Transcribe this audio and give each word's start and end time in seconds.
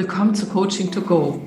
Willkommen 0.00 0.34
zu 0.34 0.46
Coaching 0.46 0.90
to 0.90 1.02
Go. 1.02 1.42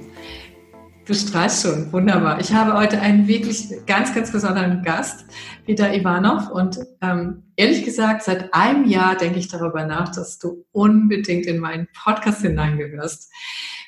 Du 1.07 1.15
strahlst 1.15 1.63
schon, 1.63 1.91
wunderbar. 1.91 2.39
Ich 2.39 2.53
habe 2.53 2.73
heute 2.73 3.01
einen 3.01 3.27
wirklich 3.27 3.67
ganz, 3.87 4.13
ganz 4.13 4.31
besonderen 4.31 4.83
Gast, 4.83 5.25
Peter 5.65 5.91
Ivanov. 5.91 6.51
Und 6.51 6.77
ähm, 7.01 7.45
ehrlich 7.55 7.83
gesagt, 7.83 8.21
seit 8.21 8.53
einem 8.53 8.85
Jahr 8.85 9.15
denke 9.15 9.39
ich 9.39 9.47
darüber 9.47 9.87
nach, 9.87 10.13
dass 10.13 10.37
du 10.37 10.67
unbedingt 10.71 11.47
in 11.47 11.57
meinen 11.57 11.87
Podcast 12.03 12.43
hineingehörst. 12.43 13.31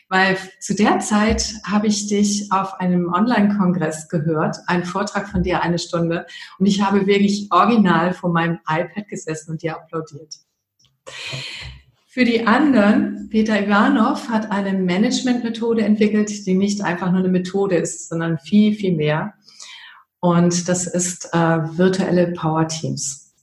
Weil 0.10 0.36
zu 0.60 0.74
der 0.74 0.98
Zeit 0.98 1.54
habe 1.64 1.86
ich 1.86 2.08
dich 2.08 2.52
auf 2.52 2.80
einem 2.80 3.14
Online-Kongress 3.14 4.10
gehört, 4.10 4.58
einen 4.66 4.84
Vortrag 4.84 5.30
von 5.30 5.44
dir 5.44 5.62
eine 5.62 5.78
Stunde. 5.78 6.26
Und 6.58 6.66
ich 6.66 6.82
habe 6.82 7.06
wirklich 7.06 7.50
original 7.52 8.16
vor 8.16 8.32
meinem 8.32 8.58
iPad 8.68 9.08
gesessen 9.10 9.52
und 9.52 9.62
dir 9.62 9.76
applaudiert. 9.76 10.38
Für 12.16 12.24
die 12.24 12.48
anderen, 12.48 13.28
Peter 13.28 13.62
Ivanov 13.62 14.30
hat 14.30 14.50
eine 14.50 14.72
Managementmethode 14.72 15.82
entwickelt, 15.82 16.48
die 16.48 16.54
nicht 16.54 16.82
einfach 16.82 17.12
nur 17.12 17.20
eine 17.20 17.28
Methode 17.28 17.76
ist, 17.76 18.08
sondern 18.08 18.40
viel, 18.40 18.74
viel 18.74 18.96
mehr. 18.96 19.34
Und 20.22 20.70
das 20.70 20.88
ist 20.88 21.28
äh, 21.34 21.38
virtuelle 21.78 22.28
Power 22.32 22.70
Teams. 22.70 23.34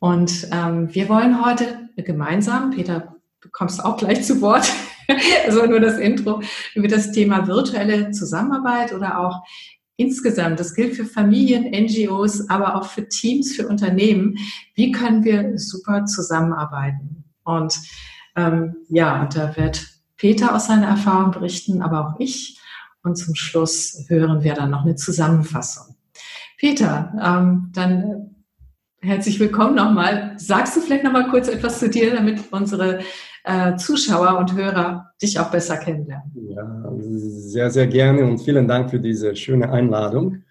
Und 0.00 0.48
ähm, 0.50 0.92
wir 0.92 1.08
wollen 1.08 1.46
heute 1.46 1.90
gemeinsam, 1.96 2.72
Peter, 2.72 3.14
du 3.40 3.48
kommst 3.52 3.84
auch 3.84 3.98
gleich 3.98 4.24
zu 4.24 4.40
Wort, 4.40 4.68
also 5.46 5.64
nur 5.66 5.78
das 5.78 5.96
Intro, 5.96 6.42
über 6.74 6.88
das 6.88 7.12
Thema 7.12 7.46
virtuelle 7.46 8.10
Zusammenarbeit 8.10 8.92
oder 8.92 9.20
auch 9.20 9.44
insgesamt, 9.94 10.58
das 10.58 10.74
gilt 10.74 10.96
für 10.96 11.04
Familien, 11.04 11.70
NGOs, 11.70 12.50
aber 12.50 12.74
auch 12.74 12.86
für 12.86 13.08
Teams, 13.08 13.54
für 13.54 13.68
Unternehmen. 13.68 14.38
Wie 14.74 14.90
können 14.90 15.22
wir 15.22 15.56
super 15.56 16.04
zusammenarbeiten? 16.06 17.22
Und 17.44 17.78
ähm, 18.36 18.76
ja, 18.88 19.22
und 19.22 19.36
da 19.36 19.56
wird 19.56 19.86
Peter 20.16 20.54
aus 20.54 20.66
seiner 20.66 20.86
Erfahrung 20.86 21.32
berichten, 21.32 21.82
aber 21.82 22.06
auch 22.06 22.20
ich. 22.20 22.58
Und 23.02 23.16
zum 23.16 23.34
Schluss 23.34 24.04
hören 24.08 24.44
wir 24.44 24.54
dann 24.54 24.70
noch 24.70 24.84
eine 24.84 24.94
Zusammenfassung. 24.94 25.96
Peter, 26.58 27.12
ähm, 27.20 27.70
dann 27.74 28.36
herzlich 29.00 29.40
willkommen 29.40 29.74
nochmal. 29.74 30.34
Sagst 30.36 30.76
du 30.76 30.80
vielleicht 30.80 31.02
nochmal 31.02 31.28
kurz 31.28 31.48
etwas 31.48 31.80
zu 31.80 31.90
dir, 31.90 32.14
damit 32.14 32.40
unsere 32.52 33.00
äh, 33.44 33.74
Zuschauer 33.76 34.38
und 34.38 34.54
Hörer 34.54 35.10
dich 35.20 35.40
auch 35.40 35.50
besser 35.50 35.76
kennenlernen? 35.76 36.30
Ja, 36.48 36.92
sehr, 36.98 37.70
sehr 37.70 37.88
gerne 37.88 38.24
und 38.24 38.38
vielen 38.38 38.68
Dank 38.68 38.90
für 38.90 39.00
diese 39.00 39.34
schöne 39.34 39.70
Einladung. 39.70 40.44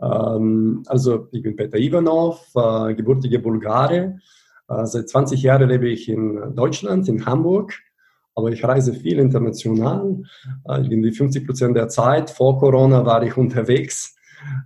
Ähm, 0.00 0.84
also, 0.86 1.26
ich 1.32 1.42
bin 1.42 1.56
Peter 1.56 1.78
Ivanov, 1.78 2.46
äh, 2.54 2.94
gebürtiger 2.94 3.40
Bulgare 3.40 3.96
äh, 3.96 4.18
seit 4.84 5.08
20 5.08 5.42
Jahren 5.42 5.68
lebe 5.68 5.88
ich 5.88 6.08
in 6.08 6.54
Deutschland, 6.54 7.08
in 7.08 7.26
Hamburg, 7.26 7.74
aber 8.34 8.50
ich 8.50 8.64
reise 8.64 8.94
viel 8.94 9.18
international. 9.18 10.22
Äh, 10.68 10.82
irgendwie 10.82 11.12
50 11.12 11.46
Prozent 11.46 11.76
der 11.76 11.88
Zeit 11.88 12.30
vor 12.30 12.58
Corona 12.58 13.04
war 13.04 13.22
ich 13.22 13.36
unterwegs. 13.36 14.16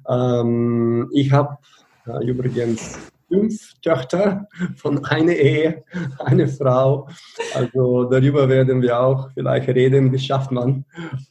Ähm, 0.09 1.11
ich 1.13 1.33
habe 1.33 1.59
äh, 2.07 2.25
übrigens 2.25 2.99
fünf 3.29 3.75
Töchter 3.81 4.47
von 4.77 5.05
einer 5.07 5.33
Ehe, 5.33 5.85
eine 6.19 6.47
Frau. 6.47 7.09
Also 7.55 8.05
darüber 8.05 8.49
werden 8.49 8.83
wir 8.83 9.01
auch 9.01 9.31
vielleicht 9.33 9.69
reden, 9.69 10.13
wie 10.13 10.19
schafft 10.19 10.53
man. 10.53 10.85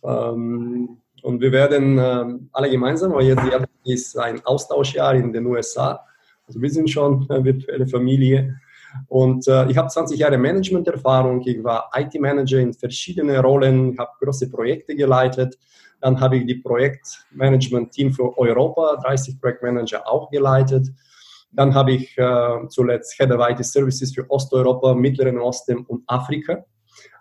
Ähm, 0.03 0.97
und 1.21 1.39
wir 1.39 1.53
werden 1.53 2.49
alle 2.51 2.69
gemeinsam, 2.69 3.13
weil 3.13 3.27
jetzt 3.27 3.43
ist 3.85 4.17
ein 4.19 4.45
Austauschjahr 4.45 5.15
in 5.15 5.31
den 5.31 5.45
USA. 5.45 6.05
Also 6.45 6.61
wir 6.61 6.69
sind 6.69 6.89
schon 6.89 7.25
eine 7.29 7.45
virtuelle 7.45 7.87
Familie. 7.87 8.59
Und 9.07 9.47
äh, 9.47 9.69
ich 9.69 9.77
habe 9.77 9.87
20 9.87 10.17
Jahre 10.17 10.37
Management-Erfahrung. 10.37 11.41
Ich 11.45 11.63
war 11.63 11.89
IT-Manager 11.95 12.59
in 12.59 12.73
verschiedenen 12.73 13.37
Rollen, 13.37 13.97
habe 13.97 14.11
große 14.19 14.49
Projekte 14.49 14.95
geleitet. 14.95 15.57
Dann 16.01 16.19
habe 16.19 16.37
ich 16.37 16.45
die 16.45 16.55
Projektmanagement-Team 16.55 18.13
für 18.13 18.37
Europa, 18.37 18.97
30 19.03 19.39
Projektmanager 19.39 20.07
auch 20.07 20.29
geleitet. 20.29 20.89
Dann 21.51 21.73
habe 21.73 21.93
ich 21.93 22.17
äh, 22.17 22.67
zuletzt 22.69 23.15
Head 23.17 23.31
of 23.31 23.41
IT 23.47 23.63
Services 23.63 24.13
für 24.13 24.29
Osteuropa, 24.29 24.93
Mittleren 24.95 25.39
Osten 25.39 25.85
und 25.85 26.03
Afrika. 26.07 26.65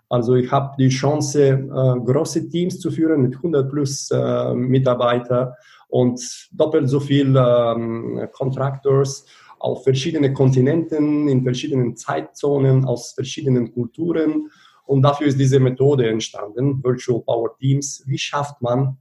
Also 0.09 0.35
ich 0.35 0.51
habe 0.51 0.75
die 0.77 0.89
Chance, 0.89 1.41
äh, 1.43 1.55
große 1.65 2.49
Teams 2.49 2.79
zu 2.79 2.91
führen 2.91 3.21
mit 3.21 3.35
100 3.35 3.69
plus 3.69 4.11
äh, 4.11 4.53
Mitarbeiter 4.53 5.55
und 5.87 6.19
doppelt 6.51 6.89
so 6.89 6.99
viel 6.99 7.35
ähm, 7.35 8.27
Contractors 8.31 9.25
auf 9.63 9.85
verschiedenen 9.85 10.33
Kontinenten, 10.33 11.29
in 11.29 11.41
verschiedenen 11.41 11.95
Zeitzonen, 11.95 12.83
aus 12.83 13.13
verschiedenen 13.13 13.73
Kulturen. 13.73 14.49
Und 14.85 15.03
dafür 15.03 15.27
ist 15.27 15.39
diese 15.39 15.61
Methode 15.61 16.09
entstanden, 16.09 16.83
Virtual 16.83 17.21
Power 17.21 17.55
Teams. 17.57 18.03
Wie 18.05 18.17
schafft 18.17 18.61
man 18.61 18.97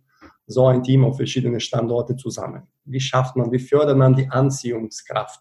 so 0.47 0.67
ein 0.67 0.85
Team 0.85 1.05
auf 1.05 1.17
verschiedene 1.17 1.59
Standorte 1.59 2.15
zusammen? 2.15 2.63
Wie 2.85 3.01
schafft 3.01 3.35
man, 3.35 3.51
wie 3.51 3.59
fördert 3.59 3.99
man 3.99 4.15
die 4.15 4.29
Anziehungskraft? 4.29 5.41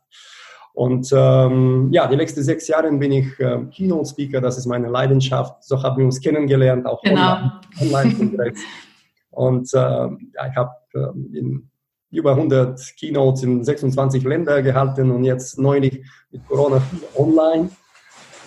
Und 0.74 1.12
ähm, 1.14 1.90
ja, 1.92 2.08
die 2.08 2.16
letzten 2.16 2.42
sechs 2.42 2.68
Jahre 2.68 2.92
bin 2.92 3.12
ich 3.12 3.40
äh, 3.40 3.60
Keynote-Speaker, 3.70 4.42
das 4.42 4.58
ist 4.58 4.66
meine 4.66 4.90
Leidenschaft. 4.90 5.64
So 5.64 5.84
haben 5.84 5.98
wir 5.98 6.06
uns 6.06 6.20
kennengelernt, 6.20 6.88
auch 6.88 7.02
genau. 7.04 7.52
online-Kongress. 7.80 8.60
Und 9.30 9.72
äh, 9.74 9.78
ja, 9.78 10.48
ich 10.50 10.56
habe 10.56 10.72
äh, 10.96 11.38
in 11.38 11.71
über 12.12 12.32
100 12.32 12.80
Keynotes 12.98 13.44
in 13.44 13.64
26 13.64 14.24
Ländern 14.24 14.64
gehalten 14.64 15.12
und 15.12 15.24
jetzt 15.24 15.58
neulich 15.58 16.06
mit 16.32 16.46
Corona 16.48 16.82
online. 17.18 17.70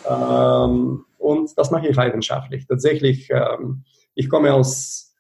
Ähm, 0.09 1.05
und 1.19 1.51
das 1.57 1.71
mache 1.71 1.89
ich 1.89 1.97
leidenschaftlich. 1.97 2.67
Tatsächlich, 2.67 3.29
ähm, 3.31 3.85
ich 4.15 4.29
komme 4.29 4.53
aus 4.53 5.15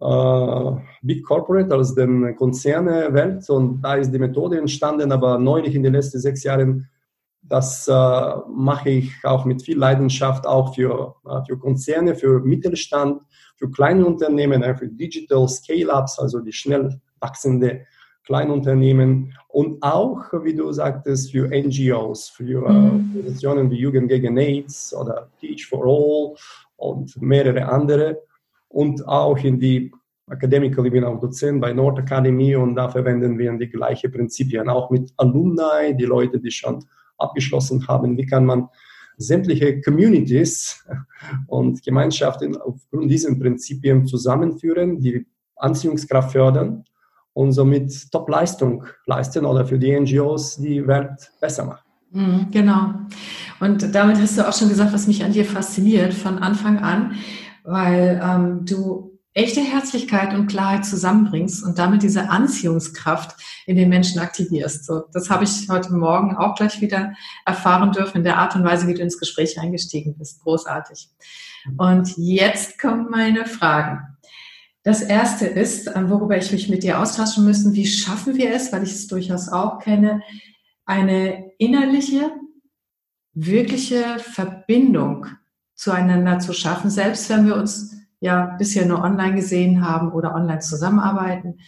äh, 0.00 0.70
Big 1.02 1.24
Corporate, 1.24 1.74
aus 1.74 1.94
der 1.94 2.34
Konzernewelt 2.34 3.48
und 3.50 3.82
da 3.82 3.96
ist 3.96 4.10
die 4.10 4.18
Methode 4.18 4.58
entstanden, 4.58 5.12
aber 5.12 5.38
neulich 5.38 5.74
in 5.74 5.82
den 5.82 5.92
letzten 5.92 6.18
sechs 6.18 6.42
Jahren, 6.42 6.88
das 7.42 7.86
äh, 7.86 7.92
mache 8.48 8.90
ich 8.90 9.12
auch 9.24 9.44
mit 9.44 9.62
viel 9.62 9.78
Leidenschaft 9.78 10.46
auch 10.46 10.74
für, 10.74 11.16
äh, 11.26 11.44
für 11.46 11.58
Konzerne, 11.58 12.14
für 12.14 12.40
Mittelstand, 12.40 13.20
für 13.56 13.70
kleine 13.70 14.06
Unternehmen, 14.06 14.62
für 14.76 14.88
Digital 14.88 15.46
Scale-Ups, 15.48 16.18
also 16.18 16.40
die 16.40 16.52
schnell 16.52 16.98
wachsende 17.20 17.86
Kleinunternehmen 18.24 19.36
und 19.48 19.82
auch, 19.82 20.22
wie 20.44 20.54
du 20.54 20.70
sagtest, 20.72 21.32
für 21.32 21.48
NGOs, 21.48 22.28
für 22.28 22.66
äh, 22.66 22.72
mhm. 22.72 23.12
Organisationen 23.16 23.70
wie 23.70 23.78
Jugend 23.78 24.08
gegen 24.08 24.36
AIDS 24.36 24.94
oder 24.94 25.30
Teach 25.40 25.66
for 25.66 25.84
All 25.84 26.36
und 26.76 27.20
mehrere 27.20 27.66
andere. 27.66 28.22
Und 28.68 29.06
auch 29.08 29.38
in 29.38 29.58
die 29.58 29.92
Academical, 30.28 30.86
ich 30.86 30.92
bin 30.92 31.02
auch 31.02 31.18
Dozent 31.18 31.60
bei 31.60 31.72
Nord 31.72 31.98
Academy 31.98 32.54
und 32.54 32.76
da 32.76 32.88
verwenden 32.88 33.36
wir 33.36 33.52
die 33.54 33.68
gleichen 33.68 34.12
Prinzipien, 34.12 34.68
auch 34.68 34.90
mit 34.90 35.12
Alumni, 35.16 35.96
die 35.98 36.04
Leute, 36.04 36.38
die 36.38 36.52
schon 36.52 36.84
abgeschlossen 37.18 37.86
haben. 37.88 38.16
Wie 38.16 38.26
kann 38.26 38.46
man 38.46 38.68
sämtliche 39.16 39.80
Communities 39.80 40.86
und 41.48 41.82
Gemeinschaften 41.82 42.56
aufgrund 42.56 43.10
dieser 43.10 43.34
Prinzipien 43.34 44.06
zusammenführen, 44.06 45.00
die 45.00 45.26
Anziehungskraft 45.56 46.32
fördern 46.32 46.84
und 47.40 47.52
somit 47.52 48.12
Top-Leistung 48.12 48.84
leisten 49.06 49.46
oder 49.46 49.64
für 49.64 49.78
die 49.78 49.98
NGOs 49.98 50.58
die 50.58 50.86
Welt 50.86 51.32
besser 51.40 51.64
machen. 51.64 51.84
Mhm, 52.12 52.48
genau. 52.50 52.92
Und 53.60 53.94
damit 53.94 54.18
hast 54.18 54.36
du 54.36 54.46
auch 54.46 54.52
schon 54.52 54.68
gesagt, 54.68 54.92
was 54.92 55.06
mich 55.06 55.24
an 55.24 55.32
dir 55.32 55.46
fasziniert 55.46 56.12
von 56.12 56.38
Anfang 56.38 56.80
an, 56.80 57.14
weil 57.64 58.20
ähm, 58.22 58.66
du 58.66 59.18
echte 59.32 59.62
Herzlichkeit 59.62 60.34
und 60.34 60.48
Klarheit 60.48 60.84
zusammenbringst 60.84 61.64
und 61.64 61.78
damit 61.78 62.02
diese 62.02 62.28
Anziehungskraft 62.28 63.36
in 63.64 63.76
den 63.76 63.88
Menschen 63.88 64.20
aktivierst. 64.20 64.84
So, 64.84 65.04
das 65.14 65.30
habe 65.30 65.44
ich 65.44 65.66
heute 65.70 65.94
Morgen 65.94 66.36
auch 66.36 66.56
gleich 66.56 66.82
wieder 66.82 67.14
erfahren 67.46 67.92
dürfen 67.92 68.18
in 68.18 68.24
der 68.24 68.36
Art 68.36 68.54
und 68.54 68.64
Weise, 68.64 68.86
wie 68.86 68.94
du 68.94 69.00
ins 69.00 69.18
Gespräch 69.18 69.58
eingestiegen 69.58 70.14
bist. 70.18 70.42
Großartig. 70.42 71.08
Und 71.78 72.18
jetzt 72.18 72.78
kommen 72.78 73.08
meine 73.08 73.46
Fragen. 73.46 74.18
Das 74.82 75.02
erste 75.02 75.46
ist, 75.46 75.88
äh, 75.88 76.10
worüber 76.10 76.36
ich 76.38 76.52
mich 76.52 76.68
mit 76.68 76.82
dir 76.82 77.00
austauschen 77.00 77.44
müssen, 77.44 77.74
wie 77.74 77.86
schaffen 77.86 78.36
wir 78.36 78.54
es, 78.54 78.72
weil 78.72 78.82
ich 78.82 78.92
es 78.92 79.06
durchaus 79.06 79.48
auch 79.48 79.78
kenne, 79.78 80.22
eine 80.86 81.52
innerliche, 81.58 82.32
wirkliche 83.34 84.18
Verbindung 84.18 85.26
zueinander 85.74 86.38
zu 86.38 86.52
schaffen, 86.52 86.90
selbst 86.90 87.28
wenn 87.30 87.46
wir 87.46 87.56
uns 87.56 87.94
ja 88.20 88.56
bisher 88.58 88.86
nur 88.86 89.02
online 89.02 89.34
gesehen 89.34 89.86
haben 89.86 90.12
oder 90.12 90.34
online 90.34 90.60
zusammenarbeiten, 90.60 91.58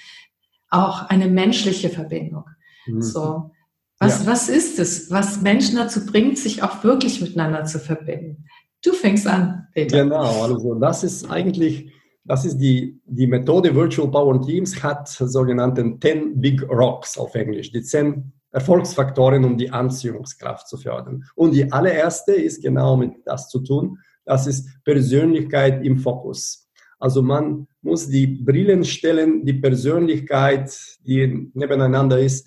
auch 0.71 1.09
eine 1.09 1.29
menschliche 1.29 1.91
Verbindung. 1.91 2.45
Mhm. 2.87 3.03
So. 3.03 3.51
Was, 3.99 4.25
ja. 4.25 4.33
was 4.33 4.49
ist 4.49 4.79
es, 4.79 5.11
was 5.11 5.43
Menschen 5.43 5.77
dazu 5.77 6.05
bringt, 6.05 6.37
sich 6.39 6.63
auch 6.63 6.83
wirklich 6.83 7.21
miteinander 7.21 7.65
zu 7.65 7.79
verbinden? 7.79 8.47
Du 8.85 8.93
fängst 8.93 9.27
an, 9.29 9.69
Peter. 9.73 10.03
Genau, 10.03 10.43
also 10.43 10.75
das 10.75 11.05
ist 11.05 11.31
eigentlich 11.31 11.93
das 12.25 12.45
ist 12.45 12.59
die, 12.59 13.01
die 13.05 13.27
Methode 13.27 13.75
Virtual 13.75 14.11
Power 14.11 14.41
Teams, 14.41 14.83
hat 14.83 15.09
sogenannten 15.09 16.01
10 16.01 16.41
Big 16.41 16.63
Rocks 16.69 17.19
auf 17.19 17.35
Englisch, 17.35 17.73
die 17.73 17.83
10 17.83 18.33
Erfolgsfaktoren, 18.53 19.45
um 19.45 19.57
die 19.57 19.71
Anziehungskraft 19.71 20.69
zu 20.69 20.77
fördern. 20.77 21.25
Und 21.35 21.55
die 21.55 21.73
allererste 21.73 22.33
ist 22.33 22.63
genau 22.63 22.97
mit 22.97 23.13
das 23.25 23.49
zu 23.49 23.61
tun, 23.61 23.99
das 24.25 24.47
ist 24.47 24.69
Persönlichkeit 24.85 25.85
im 25.85 25.99
Fokus. 25.99 26.69
Also 26.99 27.23
man 27.23 27.67
muss 27.81 28.09
die 28.09 28.29
Brillen 28.29 28.85
stellen, 28.85 29.45
die 29.45 29.55
Persönlichkeit, 29.55 30.71
die 31.05 31.51
nebeneinander 31.55 32.21
ist, 32.21 32.47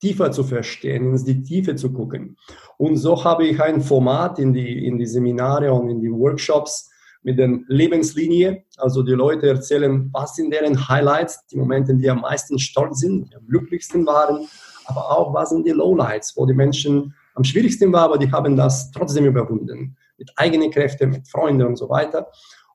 tiefer 0.00 0.30
zu 0.30 0.44
verstehen, 0.44 1.16
in 1.16 1.24
die 1.24 1.42
Tiefe 1.42 1.74
zu 1.74 1.92
gucken. 1.92 2.36
Und 2.76 2.96
so 2.96 3.24
habe 3.24 3.46
ich 3.46 3.60
ein 3.60 3.80
Format 3.80 4.38
in 4.38 4.52
die, 4.52 4.86
in 4.86 4.98
die 4.98 5.06
Seminare 5.06 5.72
und 5.72 5.88
in 5.88 6.00
die 6.00 6.12
Workshops 6.12 6.90
mit 7.26 7.40
der 7.40 7.58
Lebenslinie. 7.66 8.62
Also 8.78 9.02
die 9.02 9.12
Leute 9.12 9.48
erzählen, 9.48 10.08
was 10.12 10.36
sind 10.36 10.52
deren 10.52 10.88
Highlights, 10.88 11.44
die 11.48 11.56
Momente, 11.56 11.92
die 11.92 12.08
am 12.08 12.20
meisten 12.20 12.56
stolz 12.56 13.00
sind, 13.00 13.28
die 13.28 13.34
am 13.34 13.44
glücklichsten 13.48 14.06
waren, 14.06 14.46
aber 14.84 15.10
auch 15.10 15.34
was 15.34 15.50
sind 15.50 15.66
die 15.66 15.72
Lowlights, 15.72 16.36
wo 16.36 16.46
die 16.46 16.54
Menschen 16.54 17.12
am 17.34 17.42
schwierigsten 17.42 17.92
waren, 17.92 18.04
aber 18.04 18.18
die 18.18 18.30
haben 18.30 18.56
das 18.56 18.92
trotzdem 18.92 19.26
überwunden. 19.26 19.96
Mit 20.18 20.30
eigenen 20.36 20.70
Kräften, 20.70 21.10
mit 21.10 21.28
Freunden 21.28 21.66
und 21.66 21.76
so 21.76 21.88
weiter. 21.88 22.28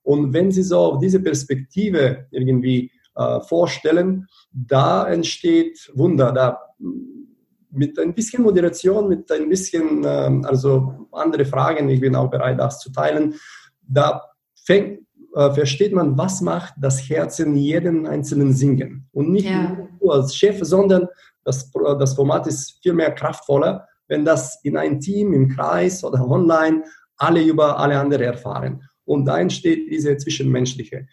Und 0.04 0.34
wenn 0.34 0.52
Sie 0.52 0.64
so 0.64 0.98
diese 1.02 1.22
Perspektive 1.22 2.28
irgendwie 2.32 2.92
äh, 3.16 3.40
vorstellen, 3.40 4.28
da 4.52 5.08
entsteht 5.08 5.90
Wunder. 5.94 6.34
Da 6.34 6.60
mit 7.70 7.98
ein 7.98 8.14
bisschen 8.14 8.44
Moderation, 8.44 9.08
mit 9.08 9.32
ein 9.32 9.48
bisschen, 9.48 10.04
äh, 10.04 10.42
also 10.44 11.08
andere 11.14 11.46
Fragen, 11.46 11.88
ich 11.88 12.02
bin 12.02 12.18
auch 12.18 12.30
bereit, 12.30 12.60
das 12.60 12.80
zu 12.80 12.92
teilen, 12.92 13.36
da 13.88 14.22
fängt, 14.64 15.00
äh, 15.36 15.52
versteht 15.54 15.94
man, 15.94 16.18
was 16.18 16.42
macht 16.42 16.74
das 16.78 17.10
Herz 17.10 17.40
in 17.40 17.56
jedem 17.56 18.06
einzelnen 18.06 18.54
Singen. 18.54 19.08
Und 19.12 19.32
nicht 19.32 19.50
ja. 19.50 19.78
nur 20.00 20.14
als 20.14 20.36
Chef, 20.36 20.60
sondern 20.62 21.08
das, 21.44 21.72
das 22.00 22.14
Format 22.14 22.48
ist 22.48 22.80
viel 22.82 22.94
mehr 22.94 23.12
kraftvoller, 23.12 23.88
wenn 24.08 24.26
das 24.26 24.60
in 24.64 24.78
ein 24.78 25.00
Team, 25.00 25.34
im 25.34 25.50
Kreis 25.50 26.04
oder 26.04 26.28
online 26.28 26.84
alle 27.18 27.42
über 27.42 27.80
alle 27.80 27.98
anderen 27.98 28.24
erfahren. 28.24 28.82
Und 29.06 29.26
da 29.26 29.40
entsteht 29.40 29.90
diese 29.90 30.16
zwischenmenschliche. 30.18 31.08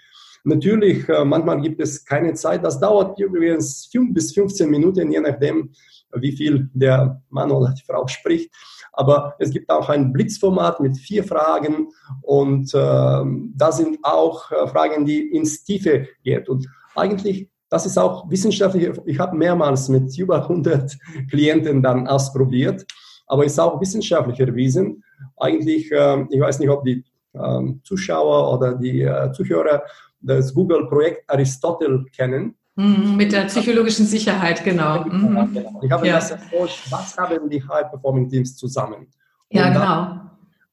Natürlich, 0.45 1.09
äh, 1.09 1.25
manchmal 1.25 1.61
gibt 1.61 1.81
es 1.81 2.05
keine 2.05 2.35
Zeit. 2.35 2.65
Das 2.65 2.81
dauert 2.81 3.19
übrigens 3.21 3.89
5 3.93 4.15
bis 4.15 4.33
15 4.33 4.71
Minuten, 4.71 5.11
je 5.11 5.21
nachdem, 5.21 5.71
wie 6.15 6.33
viel 6.33 6.69
der 6.73 7.23
Mann 7.31 7.51
oder 7.51 7.73
die 7.73 7.85
Frau 7.85 8.07
spricht. 8.07 8.53
Aber 8.93 9.35
es 9.39 9.51
gibt 9.51 9.71
auch 9.71 9.89
ein 9.89 10.13
Blitzformat 10.13 10.81
mit 10.81 10.97
vier 10.97 11.25
Fragen 11.25 11.89
und 12.23 12.75
äh, 12.75 12.79
da 12.79 13.73
sind 13.73 13.99
auch 14.03 14.51
äh, 14.51 14.67
Fragen, 14.69 15.05
die 15.05 15.29
ins 15.31 15.63
Tiefe 15.65 16.09
gehen. 16.25 16.47
Und 16.49 16.67
eigentlich, 16.95 17.49
das 17.69 17.87
ist 17.87 17.99
auch 17.99 18.29
wissenschaftlich, 18.31 18.91
ich 19.05 19.19
habe 19.19 19.37
mehrmals 19.37 19.89
mit 19.89 20.17
über 20.19 20.43
100 20.43 20.97
Klienten 21.31 21.83
dann 21.83 22.09
ausprobiert, 22.09 22.85
aber 23.27 23.45
ist 23.45 23.61
auch 23.61 23.81
wissenschaftlich 23.81 24.41
erwiesen. 24.41 25.05
Eigentlich, 25.37 25.93
äh, 25.93 26.27
ich 26.31 26.41
weiß 26.41 26.59
nicht, 26.59 26.71
ob 26.71 26.85
die 26.85 27.05
ähm, 27.35 27.81
Zuschauer 27.85 28.53
oder 28.55 28.75
die 28.75 29.03
äh, 29.03 29.33
Zuhörer 29.33 29.83
das 30.21 30.53
Google-Projekt 30.53 31.31
Aristotel 31.31 32.05
kennen. 32.15 32.57
Mhm, 32.79 33.17
mit 33.17 33.33
der 33.33 33.47
psychologischen 33.47 34.07
Sicherheit, 34.07 34.63
genau. 34.63 35.05
Mhm. 35.05 35.59
Ich 35.83 35.91
habe 35.91 36.07
ja. 36.07 36.15
das 36.15 36.31
erforscht, 36.31 36.87
was 36.93 37.19
haben 37.19 37.51
die 37.51 37.61
High-Performing-Teams 37.61 38.57
zusammen? 38.57 39.09
Und 39.49 39.59
ja, 39.59 39.69
genau. 39.69 40.21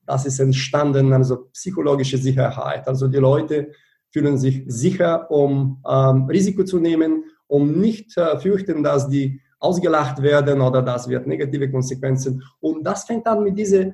Das 0.06 0.24
ist 0.28 0.40
entstanden, 0.40 1.12
also 1.14 1.48
psychologische 1.52 2.20
Sicherheit. 2.20 2.88
Also 2.88 3.08
die 3.08 3.18
Leute 3.18 3.72
fühlen 4.12 4.38
sich 4.38 4.64
sicher, 4.68 5.32
um 5.32 5.82
ähm, 5.90 6.26
Risiko 6.26 6.64
zu 6.64 6.78
nehmen, 6.78 7.24
um 7.48 7.72
nicht 7.80 8.16
äh, 8.18 8.38
fürchten, 8.38 8.84
dass 8.84 9.10
die 9.10 9.42
ausgelacht 9.60 10.22
werden 10.22 10.62
oder 10.62 10.84
das 10.84 11.10
wird 11.10 11.26
negative 11.26 11.72
Konsequenzen. 11.72 12.44
Und 12.60 12.84
das 12.86 13.06
fängt 13.06 13.26
an 13.26 13.44
mit 13.44 13.58
dieser 13.58 13.94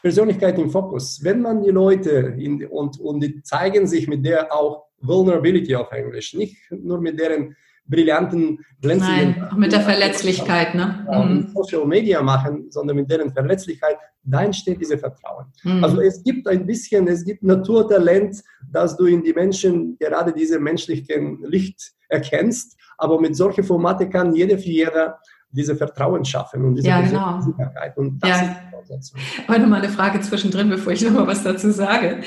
Persönlichkeit 0.00 0.56
im 0.56 0.70
Fokus. 0.70 1.18
Wenn 1.24 1.42
man 1.42 1.64
die 1.64 1.70
Leute 1.70 2.36
in, 2.38 2.64
und, 2.66 3.00
und 3.00 3.20
die 3.20 3.42
zeigen 3.42 3.88
sich 3.88 4.06
mit 4.06 4.24
der 4.24 4.54
auch 4.54 4.89
Vulnerability 5.00 5.74
auf 5.74 5.90
Englisch, 5.92 6.34
nicht 6.34 6.56
nur 6.70 7.00
mit 7.00 7.18
deren 7.18 7.56
brillanten, 7.86 8.64
glänzenden. 8.80 9.30
Nein, 9.32 9.48
auch 9.50 9.56
mit 9.56 9.72
der 9.72 9.80
Verletzlichkeit, 9.80 10.74
ne? 10.74 11.06
Mhm. 11.10 11.48
Social 11.52 11.84
Media 11.86 12.22
machen, 12.22 12.70
sondern 12.70 12.96
mit 12.96 13.10
deren 13.10 13.32
Verletzlichkeit, 13.32 13.96
da 14.22 14.42
entsteht 14.42 14.80
dieses 14.80 15.00
Vertrauen. 15.00 15.46
Mhm. 15.64 15.82
Also 15.82 16.00
es 16.00 16.22
gibt 16.22 16.46
ein 16.46 16.64
bisschen, 16.66 17.08
es 17.08 17.24
gibt 17.24 17.42
Naturtalent, 17.42 18.36
dass 18.70 18.96
du 18.96 19.06
in 19.06 19.22
die 19.22 19.32
Menschen 19.32 19.98
gerade 19.98 20.32
diese 20.32 20.60
menschlichen 20.60 21.42
Licht 21.44 21.92
erkennst, 22.08 22.76
aber 22.96 23.20
mit 23.20 23.34
solchen 23.34 23.64
Formaten 23.64 24.08
kann 24.08 24.34
jeder 24.34 24.56
für 24.56 24.68
jeder 24.68 25.18
diese 25.50 25.74
Vertrauen 25.74 26.24
schaffen 26.24 26.64
und 26.64 26.76
diese 26.76 26.88
ja, 26.88 27.00
genau. 27.00 27.40
Sicherheit. 27.40 27.96
Und 27.96 28.22
das 28.22 28.40
ja. 28.40 28.96
ist 28.98 29.14
Aber 29.48 29.58
nochmal 29.58 29.82
eine 29.82 29.88
Frage 29.88 30.20
zwischendrin, 30.20 30.68
bevor 30.68 30.92
ich 30.92 31.02
nochmal 31.02 31.26
was 31.26 31.42
dazu 31.42 31.72
sage. 31.72 32.20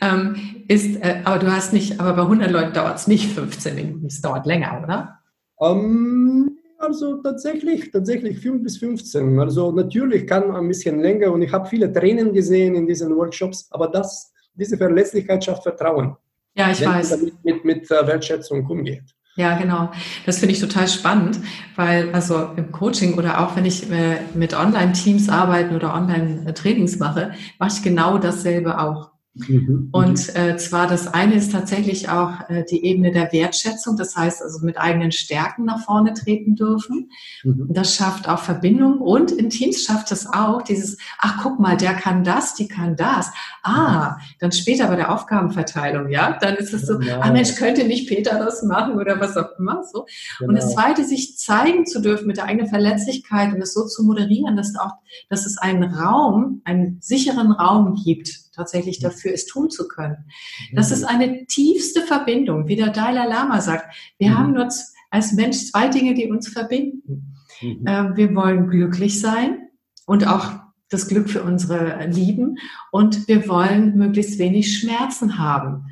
Ähm, 0.00 0.57
ist, 0.68 1.02
äh, 1.02 1.22
aber 1.24 1.38
du 1.38 1.50
hast 1.50 1.72
nicht, 1.72 1.98
aber 1.98 2.12
bei 2.12 2.22
100 2.22 2.50
Leuten 2.50 2.72
dauert 2.74 2.98
es 2.98 3.06
nicht 3.06 3.32
15 3.32 3.74
Minuten, 3.74 4.06
es 4.06 4.20
dauert 4.20 4.46
länger, 4.46 4.80
oder? 4.84 5.18
Um, 5.56 5.78
ähm, 5.78 6.58
also 6.78 7.20
tatsächlich, 7.22 7.90
tatsächlich 7.90 8.38
5 8.38 8.62
bis 8.62 8.78
15. 8.78 9.40
Also 9.40 9.72
natürlich 9.72 10.26
kann 10.26 10.54
ein 10.54 10.68
bisschen 10.68 11.00
länger 11.00 11.32
und 11.32 11.42
ich 11.42 11.52
habe 11.52 11.68
viele 11.68 11.92
Tränen 11.92 12.32
gesehen 12.32 12.76
in 12.76 12.86
diesen 12.86 13.16
Workshops, 13.16 13.66
aber 13.72 13.88
das, 13.88 14.32
diese 14.54 14.76
Verlässlichkeit 14.76 15.44
schafft 15.44 15.64
Vertrauen. 15.64 16.16
Ja, 16.54 16.70
ich 16.70 16.84
weiß. 16.84 17.10
Damit 17.10 17.44
mit, 17.44 17.64
mit 17.64 17.90
äh, 17.90 18.06
Wertschätzung 18.06 18.64
umgeht. 18.66 19.02
Ja, 19.36 19.56
genau. 19.56 19.90
Das 20.26 20.38
finde 20.38 20.54
ich 20.54 20.60
total 20.60 20.88
spannend, 20.88 21.38
weil 21.76 22.12
also 22.12 22.50
im 22.56 22.72
Coaching 22.72 23.16
oder 23.16 23.40
auch 23.40 23.54
wenn 23.54 23.64
ich 23.64 23.88
äh, 23.90 24.18
mit 24.34 24.52
Online-Teams 24.52 25.28
arbeite 25.28 25.74
oder 25.76 25.94
Online-Trainings 25.94 26.98
mache, 26.98 27.32
mache 27.58 27.70
ich 27.76 27.82
genau 27.82 28.18
dasselbe 28.18 28.80
auch. 28.80 29.12
Mhm. 29.46 29.88
Und 29.92 30.34
äh, 30.36 30.56
zwar 30.56 30.86
das 30.86 31.12
eine 31.12 31.34
ist 31.34 31.52
tatsächlich 31.52 32.08
auch 32.08 32.48
äh, 32.48 32.64
die 32.64 32.84
Ebene 32.84 33.12
der 33.12 33.32
Wertschätzung, 33.32 33.96
das 33.96 34.16
heißt 34.16 34.42
also 34.42 34.64
mit 34.64 34.78
eigenen 34.78 35.12
Stärken 35.12 35.64
nach 35.64 35.84
vorne 35.84 36.14
treten 36.14 36.56
dürfen. 36.56 37.10
Mhm. 37.44 37.68
Das 37.70 37.94
schafft 37.94 38.28
auch 38.28 38.40
Verbindung 38.40 38.98
und 38.98 39.30
in 39.30 39.50
Teams 39.50 39.82
schafft 39.84 40.10
es 40.12 40.26
auch 40.26 40.62
dieses, 40.62 40.98
ach 41.18 41.40
guck 41.42 41.60
mal, 41.60 41.76
der 41.76 41.94
kann 41.94 42.24
das, 42.24 42.54
die 42.54 42.68
kann 42.68 42.96
das. 42.96 43.30
Ah, 43.62 44.16
dann 44.40 44.52
später 44.52 44.88
bei 44.88 44.96
der 44.96 45.12
Aufgabenverteilung, 45.12 46.08
ja, 46.08 46.36
dann 46.40 46.56
ist 46.56 46.74
es 46.74 46.86
so, 46.86 46.98
genau. 46.98 47.20
ah 47.20 47.30
Mensch, 47.30 47.54
könnte 47.54 47.84
nicht 47.84 48.08
Peter 48.08 48.38
das 48.38 48.62
machen 48.62 48.94
oder 48.98 49.20
was 49.20 49.36
auch 49.36 49.58
immer 49.58 49.84
so. 49.84 50.06
Genau. 50.38 50.48
Und 50.48 50.56
das 50.56 50.68
genau. 50.68 50.82
zweite, 50.82 51.04
sich 51.04 51.36
zeigen 51.38 51.86
zu 51.86 52.00
dürfen 52.00 52.26
mit 52.26 52.38
der 52.38 52.46
eigenen 52.46 52.68
Verletzlichkeit 52.68 53.54
und 53.54 53.62
es 53.62 53.74
so 53.74 53.86
zu 53.86 54.04
moderieren, 54.04 54.56
dass 54.56 54.74
auch, 54.76 54.92
dass 55.28 55.46
es 55.46 55.58
einen 55.58 55.84
Raum, 55.84 56.62
einen 56.64 56.98
sicheren 57.00 57.52
Raum 57.52 57.94
gibt 58.04 58.47
tatsächlich 58.58 58.98
dafür 58.98 59.32
es 59.32 59.46
tun 59.46 59.70
zu 59.70 59.88
können. 59.88 60.26
Das 60.72 60.90
ist 60.90 61.04
eine 61.04 61.46
tiefste 61.46 62.02
Verbindung, 62.02 62.68
wie 62.68 62.76
der 62.76 62.90
Dalai 62.90 63.26
Lama 63.26 63.60
sagt. 63.60 63.94
Wir 64.18 64.30
mhm. 64.30 64.38
haben 64.38 64.52
nur 64.52 64.68
als 65.10 65.32
Mensch 65.32 65.70
zwei 65.70 65.88
Dinge, 65.88 66.14
die 66.14 66.30
uns 66.30 66.48
verbinden. 66.48 67.36
Mhm. 67.62 67.86
Äh, 67.86 68.16
wir 68.16 68.34
wollen 68.34 68.68
glücklich 68.68 69.20
sein 69.20 69.68
und 70.06 70.26
auch 70.26 70.52
das 70.90 71.08
Glück 71.08 71.28
für 71.28 71.42
unsere 71.42 72.06
Lieben 72.06 72.56
und 72.90 73.28
wir 73.28 73.46
wollen 73.48 73.96
möglichst 73.96 74.38
wenig 74.38 74.78
Schmerzen 74.78 75.38
haben. 75.38 75.86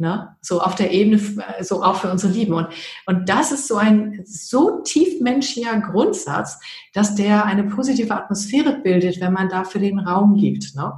Ne? 0.00 0.34
So 0.40 0.62
auf 0.62 0.76
der 0.76 0.92
Ebene, 0.92 1.20
so 1.60 1.82
auch 1.84 1.96
für 1.96 2.10
unsere 2.10 2.32
Lieben. 2.32 2.54
Und, 2.54 2.68
und 3.04 3.28
das 3.28 3.52
ist 3.52 3.68
so 3.68 3.76
ein 3.76 4.22
so 4.24 4.80
tiefmenschlicher 4.82 5.78
Grundsatz, 5.78 6.58
dass 6.94 7.16
der 7.16 7.44
eine 7.44 7.64
positive 7.64 8.14
Atmosphäre 8.14 8.80
bildet, 8.82 9.20
wenn 9.20 9.34
man 9.34 9.50
dafür 9.50 9.82
den 9.82 9.98
Raum 9.98 10.36
gibt. 10.36 10.74
Ne? 10.74 10.90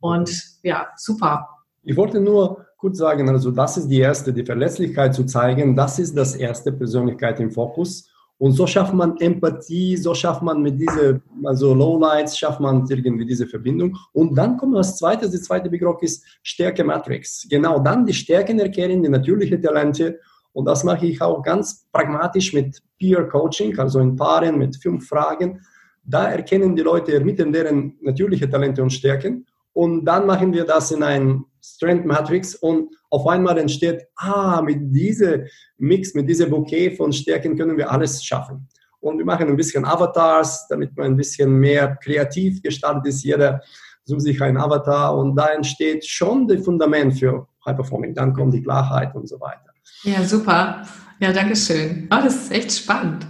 Und 0.00 0.30
ja, 0.62 0.88
super. 0.96 1.48
Ich 1.82 1.96
wollte 1.96 2.20
nur 2.20 2.66
kurz 2.76 2.98
sagen, 2.98 3.28
also 3.28 3.50
das 3.50 3.76
ist 3.76 3.88
die 3.88 3.98
erste, 3.98 4.32
die 4.32 4.44
Verletzlichkeit 4.44 5.14
zu 5.14 5.24
zeigen, 5.24 5.74
das 5.74 5.98
ist 5.98 6.16
das 6.16 6.36
erste 6.36 6.72
Persönlichkeit 6.72 7.40
im 7.40 7.50
Fokus. 7.50 8.08
Und 8.40 8.52
so 8.52 8.68
schafft 8.68 8.94
man 8.94 9.16
Empathie, 9.16 9.96
so 9.96 10.14
schafft 10.14 10.42
man 10.42 10.62
mit 10.62 10.80
diese, 10.80 11.20
also 11.44 11.74
Lowlights, 11.74 12.38
schafft 12.38 12.60
man 12.60 12.86
irgendwie 12.88 13.26
diese 13.26 13.48
Verbindung. 13.48 13.96
Und 14.12 14.36
dann 14.38 14.56
kommt 14.56 14.76
das 14.76 14.96
zweite, 14.96 15.28
die 15.28 15.40
zweite 15.40 15.68
Begriff 15.68 16.00
ist 16.02 16.24
Stärke 16.44 16.84
Matrix. 16.84 17.48
Genau 17.50 17.80
dann 17.80 18.06
die 18.06 18.14
Stärken 18.14 18.60
erkennen, 18.60 19.02
die 19.02 19.08
natürlichen 19.08 19.60
Talente. 19.60 20.20
Und 20.52 20.66
das 20.66 20.84
mache 20.84 21.06
ich 21.06 21.20
auch 21.20 21.42
ganz 21.42 21.88
pragmatisch 21.92 22.52
mit 22.52 22.80
Peer 22.96 23.24
Coaching, 23.24 23.76
also 23.76 23.98
in 23.98 24.14
Paaren 24.14 24.56
mit 24.56 24.76
fünf 24.76 25.08
Fragen. 25.08 25.60
Da 26.04 26.30
erkennen 26.30 26.76
die 26.76 26.82
Leute, 26.82 27.14
ermitteln 27.14 27.52
deren 27.52 27.96
natürliche 28.02 28.48
Talente 28.48 28.82
und 28.84 28.90
Stärken 28.90 29.46
und 29.78 30.06
dann 30.06 30.26
machen 30.26 30.52
wir 30.52 30.64
das 30.64 30.90
in 30.90 31.04
ein 31.04 31.44
Strength 31.62 32.04
Matrix 32.04 32.56
und 32.56 32.92
auf 33.10 33.24
einmal 33.28 33.56
entsteht, 33.58 34.08
ah, 34.16 34.60
mit 34.60 34.92
diesem 34.92 35.44
Mix, 35.76 36.14
mit 36.14 36.28
diesem 36.28 36.50
Bouquet 36.50 36.96
von 36.96 37.12
Stärken 37.12 37.56
können 37.56 37.76
wir 37.76 37.88
alles 37.88 38.24
schaffen. 38.24 38.66
Und 38.98 39.18
wir 39.18 39.24
machen 39.24 39.46
ein 39.46 39.54
bisschen 39.54 39.84
Avatars, 39.84 40.66
damit 40.66 40.96
man 40.96 41.12
ein 41.12 41.16
bisschen 41.16 41.52
mehr 41.60 41.96
kreativ 42.02 42.60
gestaltet 42.60 43.06
ist. 43.06 43.22
Jeder 43.22 43.60
sucht 44.02 44.22
sich 44.22 44.42
einen 44.42 44.56
Avatar 44.56 45.16
und 45.16 45.36
da 45.36 45.46
entsteht 45.50 46.04
schon 46.04 46.48
das 46.48 46.64
Fundament 46.64 47.16
für 47.16 47.46
High 47.64 47.76
Performing. 47.76 48.16
Dann 48.16 48.32
kommt 48.32 48.54
die 48.54 48.62
Klarheit 48.64 49.14
und 49.14 49.28
so 49.28 49.38
weiter. 49.38 49.70
Ja, 50.02 50.24
super. 50.24 50.82
Ja, 51.20 51.32
danke 51.32 51.54
schön. 51.54 52.08
Oh, 52.12 52.18
das 52.20 52.34
ist 52.34 52.50
echt 52.50 52.72
spannend. 52.72 53.24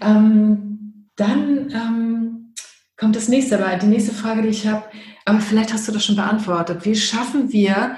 Ähm, 0.00 1.06
dann 1.14 1.70
ähm, 1.70 2.54
kommt 2.96 3.14
das 3.14 3.28
nächste, 3.28 3.64
aber 3.64 3.76
die 3.76 3.86
nächste 3.86 4.12
Frage, 4.12 4.42
die 4.42 4.48
ich 4.48 4.66
habe, 4.66 4.82
Aber 5.24 5.40
vielleicht 5.40 5.72
hast 5.72 5.86
du 5.88 5.92
das 5.92 6.04
schon 6.04 6.16
beantwortet. 6.16 6.84
Wie 6.84 6.96
schaffen 6.96 7.52
wir 7.52 7.96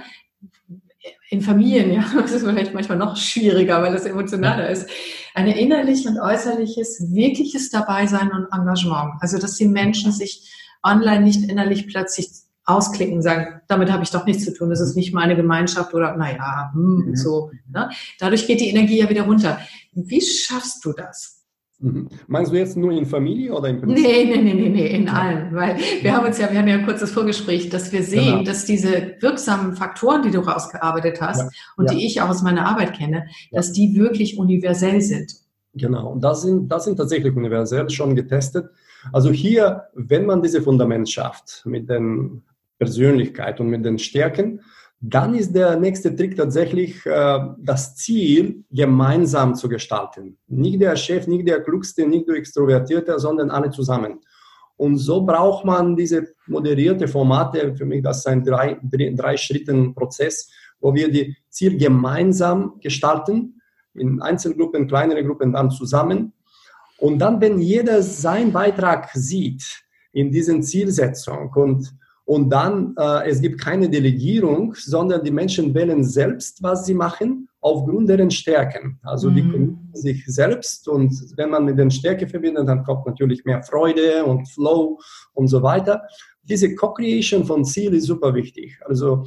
in 1.30 1.42
Familien, 1.42 1.92
ja, 1.92 2.04
das 2.20 2.32
ist 2.32 2.44
vielleicht 2.44 2.74
manchmal 2.74 2.98
noch 2.98 3.16
schwieriger, 3.16 3.82
weil 3.82 3.92
das 3.92 4.06
emotionaler 4.06 4.68
ist, 4.68 4.88
eine 5.34 5.58
innerlich 5.58 6.06
und 6.06 6.18
äußerliches, 6.18 7.12
wirkliches 7.12 7.70
Dabeisein 7.70 8.30
und 8.30 8.46
Engagement. 8.52 9.14
Also, 9.20 9.38
dass 9.38 9.56
die 9.56 9.66
Menschen 9.66 10.12
sich 10.12 10.52
online 10.82 11.24
nicht 11.24 11.48
innerlich 11.50 11.88
plötzlich 11.88 12.30
ausklicken, 12.66 13.20
sagen, 13.20 13.60
damit 13.68 13.92
habe 13.92 14.04
ich 14.04 14.10
doch 14.10 14.24
nichts 14.24 14.44
zu 14.44 14.54
tun, 14.54 14.70
das 14.70 14.80
ist 14.80 14.96
nicht 14.96 15.12
meine 15.12 15.36
Gemeinschaft 15.36 15.92
oder 15.92 16.16
naja, 16.16 16.70
hm, 16.72 17.08
mhm. 17.08 17.16
so. 17.16 17.50
Ne? 17.70 17.90
Dadurch 18.18 18.46
geht 18.46 18.60
die 18.60 18.68
Energie 18.68 19.00
ja 19.00 19.10
wieder 19.10 19.24
runter. 19.24 19.58
Wie 19.92 20.22
schaffst 20.22 20.84
du 20.84 20.92
das? 20.92 21.33
Mhm. 21.80 22.08
Meinst 22.28 22.52
du 22.52 22.56
jetzt 22.56 22.76
nur 22.76 22.92
in 22.92 23.04
Familie 23.04 23.52
oder 23.52 23.68
im 23.68 23.80
Prinzip? 23.80 24.06
Nee, 24.06 24.24
nee, 24.24 24.42
nee, 24.42 24.54
nee, 24.54 24.68
nee, 24.68 24.86
in 24.86 25.08
allen. 25.08 25.54
Weil 25.54 25.76
wir 26.00 26.16
haben 26.16 26.26
uns 26.26 26.38
ja, 26.38 26.50
wir 26.50 26.58
haben 26.58 26.68
ja 26.68 26.74
ein 26.74 26.84
kurzes 26.84 27.10
Vorgespräch, 27.10 27.68
dass 27.68 27.92
wir 27.92 28.02
sehen, 28.02 28.38
genau. 28.38 28.44
dass 28.44 28.64
diese 28.64 29.16
wirksamen 29.20 29.74
Faktoren, 29.74 30.22
die 30.22 30.30
du 30.30 30.40
rausgearbeitet 30.40 31.20
hast 31.20 31.40
ja. 31.40 31.48
und 31.76 31.90
ja. 31.90 31.96
die 31.96 32.06
ich 32.06 32.20
auch 32.20 32.28
aus 32.28 32.42
meiner 32.42 32.66
Arbeit 32.66 32.96
kenne, 32.96 33.26
ja. 33.50 33.58
dass 33.58 33.72
die 33.72 33.96
wirklich 33.96 34.38
universell 34.38 35.00
sind. 35.00 35.34
Genau, 35.74 36.12
und 36.12 36.22
das 36.22 36.42
sind, 36.42 36.68
das 36.68 36.84
sind 36.84 36.96
tatsächlich 36.96 37.34
universell 37.34 37.90
schon 37.90 38.14
getestet. 38.14 38.70
Also 39.12 39.30
hier, 39.30 39.84
wenn 39.94 40.24
man 40.24 40.40
diese 40.40 40.62
Fundament 40.62 41.10
schafft 41.10 41.62
mit 41.66 41.90
den 41.90 42.42
Persönlichkeit 42.78 43.60
und 43.60 43.68
mit 43.68 43.84
den 43.84 43.98
Stärken, 43.98 44.60
dann 45.06 45.34
ist 45.34 45.54
der 45.54 45.76
nächste 45.76 46.16
Trick 46.16 46.34
tatsächlich 46.34 47.04
äh, 47.04 47.38
das 47.58 47.94
Ziel 47.94 48.64
gemeinsam 48.70 49.54
zu 49.54 49.68
gestalten. 49.68 50.38
Nicht 50.46 50.80
der 50.80 50.96
Chef, 50.96 51.26
nicht 51.26 51.46
der 51.46 51.62
Klugste, 51.62 52.06
nicht 52.06 52.26
der 52.26 52.36
Extrovertierte, 52.36 53.18
sondern 53.18 53.50
alle 53.50 53.70
zusammen. 53.70 54.20
Und 54.76 54.96
so 54.96 55.20
braucht 55.20 55.66
man 55.66 55.94
diese 55.94 56.28
moderierte 56.46 57.06
Formate. 57.06 57.74
Für 57.76 57.84
mich 57.84 58.02
das 58.02 58.18
ist 58.18 58.26
ein 58.26 58.42
drei, 58.42 58.78
drei 58.82 59.36
Schritten 59.36 59.94
Prozess, 59.94 60.50
wo 60.80 60.94
wir 60.94 61.10
die 61.10 61.36
Ziel 61.50 61.76
gemeinsam 61.76 62.80
gestalten, 62.80 63.60
in 63.92 64.22
Einzelgruppen, 64.22 64.88
kleinere 64.88 65.22
Gruppen 65.22 65.52
dann 65.52 65.70
zusammen. 65.70 66.32
Und 66.98 67.18
dann, 67.18 67.40
wenn 67.42 67.58
jeder 67.58 68.02
seinen 68.02 68.52
Beitrag 68.52 69.10
sieht 69.12 69.84
in 70.12 70.32
diesen 70.32 70.62
Zielsetzung 70.62 71.52
und 71.54 71.94
und 72.26 72.48
dann, 72.50 72.94
äh, 72.98 73.28
es 73.28 73.40
gibt 73.40 73.60
keine 73.60 73.88
Delegierung, 73.88 74.74
sondern 74.76 75.22
die 75.22 75.30
Menschen 75.30 75.74
wählen 75.74 76.02
selbst, 76.02 76.62
was 76.62 76.86
sie 76.86 76.94
machen, 76.94 77.48
aufgrund 77.60 78.08
deren 78.08 78.30
Stärken. 78.30 78.98
Also 79.02 79.30
mhm. 79.30 79.34
die 79.34 79.42
können 79.42 79.90
sich 79.92 80.24
selbst 80.26 80.88
und 80.88 81.12
wenn 81.36 81.50
man 81.50 81.66
mit 81.66 81.78
den 81.78 81.90
Stärken 81.90 82.28
verbindet, 82.28 82.68
dann 82.68 82.82
kommt 82.84 83.06
natürlich 83.06 83.44
mehr 83.44 83.62
Freude 83.62 84.24
und 84.24 84.48
Flow 84.48 84.98
und 85.34 85.48
so 85.48 85.62
weiter. 85.62 86.02
Diese 86.42 86.74
Co-Creation 86.74 87.44
von 87.44 87.64
Ziel 87.64 87.94
ist 87.94 88.06
super 88.06 88.34
wichtig. 88.34 88.78
Also 88.86 89.24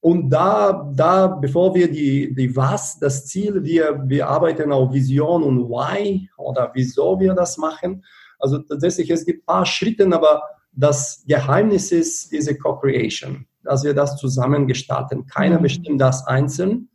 und 0.00 0.30
da, 0.30 0.88
da, 0.94 1.26
bevor 1.26 1.74
wir 1.74 1.90
die, 1.90 2.32
die 2.32 2.54
Was, 2.54 2.98
das 2.98 3.26
Ziel, 3.26 3.64
wir, 3.64 4.04
wir 4.06 4.28
arbeiten 4.28 4.70
auf 4.70 4.92
Vision 4.92 5.42
und 5.42 5.68
Why 5.68 6.30
oder 6.36 6.70
wieso 6.74 7.18
wir 7.18 7.34
das 7.34 7.58
machen. 7.58 8.04
Also 8.38 8.58
tatsächlich, 8.58 9.10
es 9.10 9.24
gibt 9.24 9.42
ein 9.42 9.46
paar 9.46 9.66
Schritte, 9.66 10.06
aber 10.12 10.42
das 10.76 11.24
Geheimnis 11.26 11.90
ist 11.90 12.30
diese 12.30 12.56
Co-Creation, 12.56 13.46
dass 13.64 13.82
wir 13.82 13.94
das 13.94 14.16
zusammen 14.16 14.66
gestalten. 14.66 15.26
Keiner 15.26 15.58
mhm. 15.58 15.62
bestimmt 15.62 16.00
das 16.00 16.26
einzeln. 16.26 16.88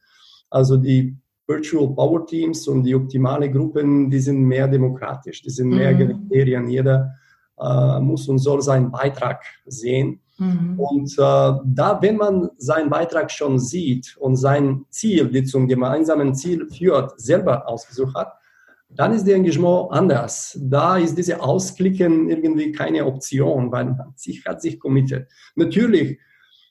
Also 0.49 0.77
die 0.77 1.17
Virtual 1.47 1.93
Power 1.93 2.25
Teams 2.25 2.67
und 2.67 2.83
die 2.83 2.95
optimale 2.95 3.51
Gruppen, 3.51 4.09
die 4.09 4.19
sind 4.19 4.41
mehr 4.43 4.67
demokratisch, 4.67 5.41
die 5.41 5.49
sind 5.49 5.69
mehr 5.69 5.93
mhm. 5.93 6.29
Jeder 6.69 7.11
äh, 7.59 7.99
muss 7.99 8.27
und 8.27 8.37
soll 8.37 8.61
seinen 8.61 8.91
Beitrag 8.91 9.43
sehen. 9.65 10.21
Mhm. 10.37 10.79
Und 10.79 11.11
äh, 11.13 11.51
da, 11.65 11.99
wenn 12.01 12.17
man 12.17 12.49
seinen 12.57 12.89
Beitrag 12.89 13.31
schon 13.31 13.59
sieht 13.59 14.15
und 14.17 14.35
sein 14.35 14.85
Ziel, 14.89 15.29
die 15.29 15.43
zum 15.43 15.67
gemeinsamen 15.67 16.35
Ziel 16.35 16.67
führt, 16.69 17.19
selber 17.19 17.67
ausgesucht 17.67 18.15
hat, 18.15 18.33
dann 18.95 19.13
ist 19.13 19.25
der 19.25 19.35
Engagement 19.35 19.91
anders. 19.91 20.59
Da 20.61 20.97
ist 20.97 21.17
diese 21.17 21.41
Ausklicken 21.41 22.29
irgendwie 22.29 22.71
keine 22.71 23.05
Option, 23.05 23.71
weil 23.71 23.85
man 23.85 24.13
sich, 24.15 24.45
hat 24.45 24.61
sich 24.61 24.79
committed. 24.79 25.27
Natürlich, 25.55 26.19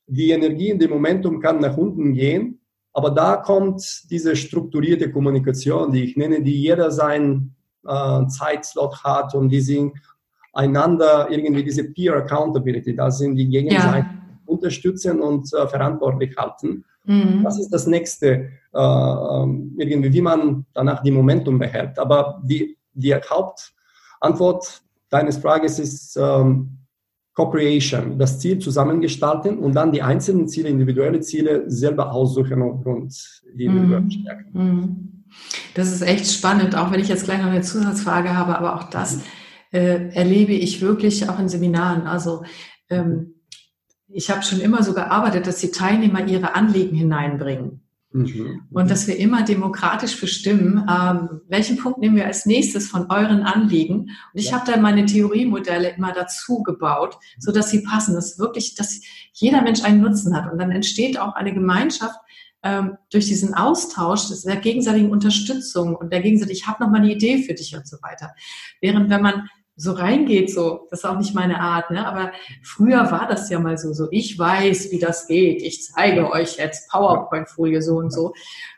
die 0.06 0.30
Energie 0.30 0.70
in 0.70 0.78
dem 0.78 0.90
Momentum 0.90 1.40
kann 1.40 1.60
nach 1.60 1.76
unten 1.76 2.12
gehen, 2.12 2.60
aber 2.92 3.10
da 3.10 3.36
kommt 3.36 3.82
diese 4.10 4.34
strukturierte 4.34 5.10
Kommunikation, 5.10 5.92
die 5.92 6.04
ich 6.04 6.16
nenne, 6.16 6.42
die 6.42 6.60
jeder 6.60 6.90
seinen 6.90 7.54
äh, 7.86 8.26
Zeitslot 8.26 9.02
hat 9.04 9.34
und 9.34 9.48
die 9.48 9.60
sind 9.60 9.92
einander 10.52 11.28
irgendwie 11.30 11.62
diese 11.62 11.84
Peer 11.84 12.14
Accountability, 12.16 12.94
da 12.96 13.10
sind 13.10 13.36
die 13.36 13.48
gegenseitig 13.48 14.10
ja. 14.10 14.22
unterstützen 14.46 15.20
und 15.20 15.52
äh, 15.54 15.66
verantwortlich 15.68 16.36
halten. 16.36 16.84
Mhm. 17.10 17.42
Das 17.42 17.58
ist 17.58 17.70
das 17.70 17.86
nächste, 17.88 18.50
äh, 18.72 18.78
ähm, 18.78 19.74
irgendwie, 19.76 20.12
wie 20.12 20.20
man 20.20 20.64
danach 20.72 21.02
die 21.02 21.10
Momentum 21.10 21.58
behält. 21.58 21.98
Aber 21.98 22.40
die, 22.44 22.78
die 22.92 23.14
Hauptantwort 23.14 24.82
deines 25.08 25.38
Frages 25.38 25.80
ist 25.80 26.16
ähm, 26.16 26.78
Co-Creation, 27.34 28.16
das 28.16 28.38
Ziel 28.38 28.60
zusammengestalten 28.60 29.58
und 29.58 29.74
dann 29.74 29.90
die 29.90 30.02
einzelnen 30.02 30.46
Ziele, 30.46 30.68
individuelle 30.68 31.20
Ziele 31.20 31.64
selber 31.68 32.12
aussuchen 32.12 32.62
aufgrund 32.62 33.42
die 33.54 33.64
individuellen 33.64 34.04
mhm. 34.04 34.10
Stärken. 34.10 34.50
Mhm. 34.52 35.24
Das 35.74 35.90
ist 35.90 36.02
echt 36.02 36.26
spannend, 36.30 36.76
auch 36.76 36.92
wenn 36.92 37.00
ich 37.00 37.08
jetzt 37.08 37.24
gleich 37.24 37.38
noch 37.38 37.50
eine 37.50 37.62
Zusatzfrage 37.62 38.36
habe, 38.36 38.56
aber 38.56 38.76
auch 38.76 38.84
das 38.84 39.20
äh, 39.72 40.12
erlebe 40.12 40.52
ich 40.52 40.80
wirklich 40.80 41.28
auch 41.28 41.38
in 41.40 41.48
Seminaren. 41.48 42.06
Also 42.06 42.44
ähm, 42.88 43.34
ich 44.12 44.30
habe 44.30 44.42
schon 44.42 44.60
immer 44.60 44.82
so 44.82 44.94
gearbeitet, 44.94 45.46
dass 45.46 45.58
die 45.58 45.70
Teilnehmer 45.70 46.26
ihre 46.26 46.54
Anliegen 46.54 46.96
hineinbringen. 46.96 47.82
Mhm. 48.12 48.62
Und 48.72 48.90
dass 48.90 49.06
wir 49.06 49.16
immer 49.18 49.44
demokratisch 49.44 50.20
bestimmen, 50.20 50.84
ähm, 50.90 51.42
welchen 51.48 51.76
Punkt 51.76 52.00
nehmen 52.00 52.16
wir 52.16 52.26
als 52.26 52.44
nächstes 52.44 52.88
von 52.88 53.08
euren 53.08 53.42
Anliegen. 53.42 54.00
Und 54.00 54.10
ich 54.34 54.50
ja. 54.50 54.58
habe 54.58 54.70
dann 54.70 54.82
meine 54.82 55.06
Theoriemodelle 55.06 55.90
immer 55.90 56.12
dazu 56.12 56.64
gebaut, 56.64 57.18
so 57.38 57.52
dass 57.52 57.70
sie 57.70 57.82
passen, 57.82 58.14
dass 58.14 58.38
wirklich, 58.38 58.74
dass 58.74 59.00
jeder 59.32 59.62
Mensch 59.62 59.84
einen 59.84 60.00
Nutzen 60.00 60.36
hat. 60.36 60.50
Und 60.50 60.58
dann 60.58 60.72
entsteht 60.72 61.20
auch 61.20 61.34
eine 61.36 61.54
Gemeinschaft 61.54 62.16
ähm, 62.64 62.96
durch 63.12 63.26
diesen 63.26 63.54
Austausch, 63.54 64.22
der 64.44 64.56
gegenseitigen 64.56 65.10
Unterstützung 65.10 65.94
und 65.94 66.12
der 66.12 66.20
gegenseitigen, 66.20 66.56
ich 66.56 66.66
habe 66.66 66.82
noch 66.82 66.90
mal 66.90 66.98
eine 66.98 67.12
Idee 67.12 67.44
für 67.44 67.54
dich 67.54 67.76
und 67.76 67.86
so 67.86 67.96
weiter. 68.02 68.34
Während 68.80 69.08
wenn 69.08 69.22
man 69.22 69.48
so 69.80 69.92
reingeht, 69.92 70.52
so, 70.52 70.86
das 70.90 71.00
ist 71.00 71.04
auch 71.06 71.18
nicht 71.18 71.34
meine 71.34 71.58
Art, 71.58 71.90
ne? 71.90 72.06
aber 72.06 72.32
früher 72.62 73.10
war 73.10 73.26
das 73.26 73.48
ja 73.48 73.58
mal 73.58 73.78
so, 73.78 73.94
so, 73.94 74.08
ich 74.10 74.38
weiß, 74.38 74.90
wie 74.90 74.98
das 74.98 75.26
geht, 75.26 75.62
ich 75.62 75.84
zeige 75.84 76.30
euch 76.30 76.58
jetzt 76.58 76.90
PowerPoint-Folie 76.90 77.80
so 77.80 77.96
und 77.96 78.12
so, 78.12 78.34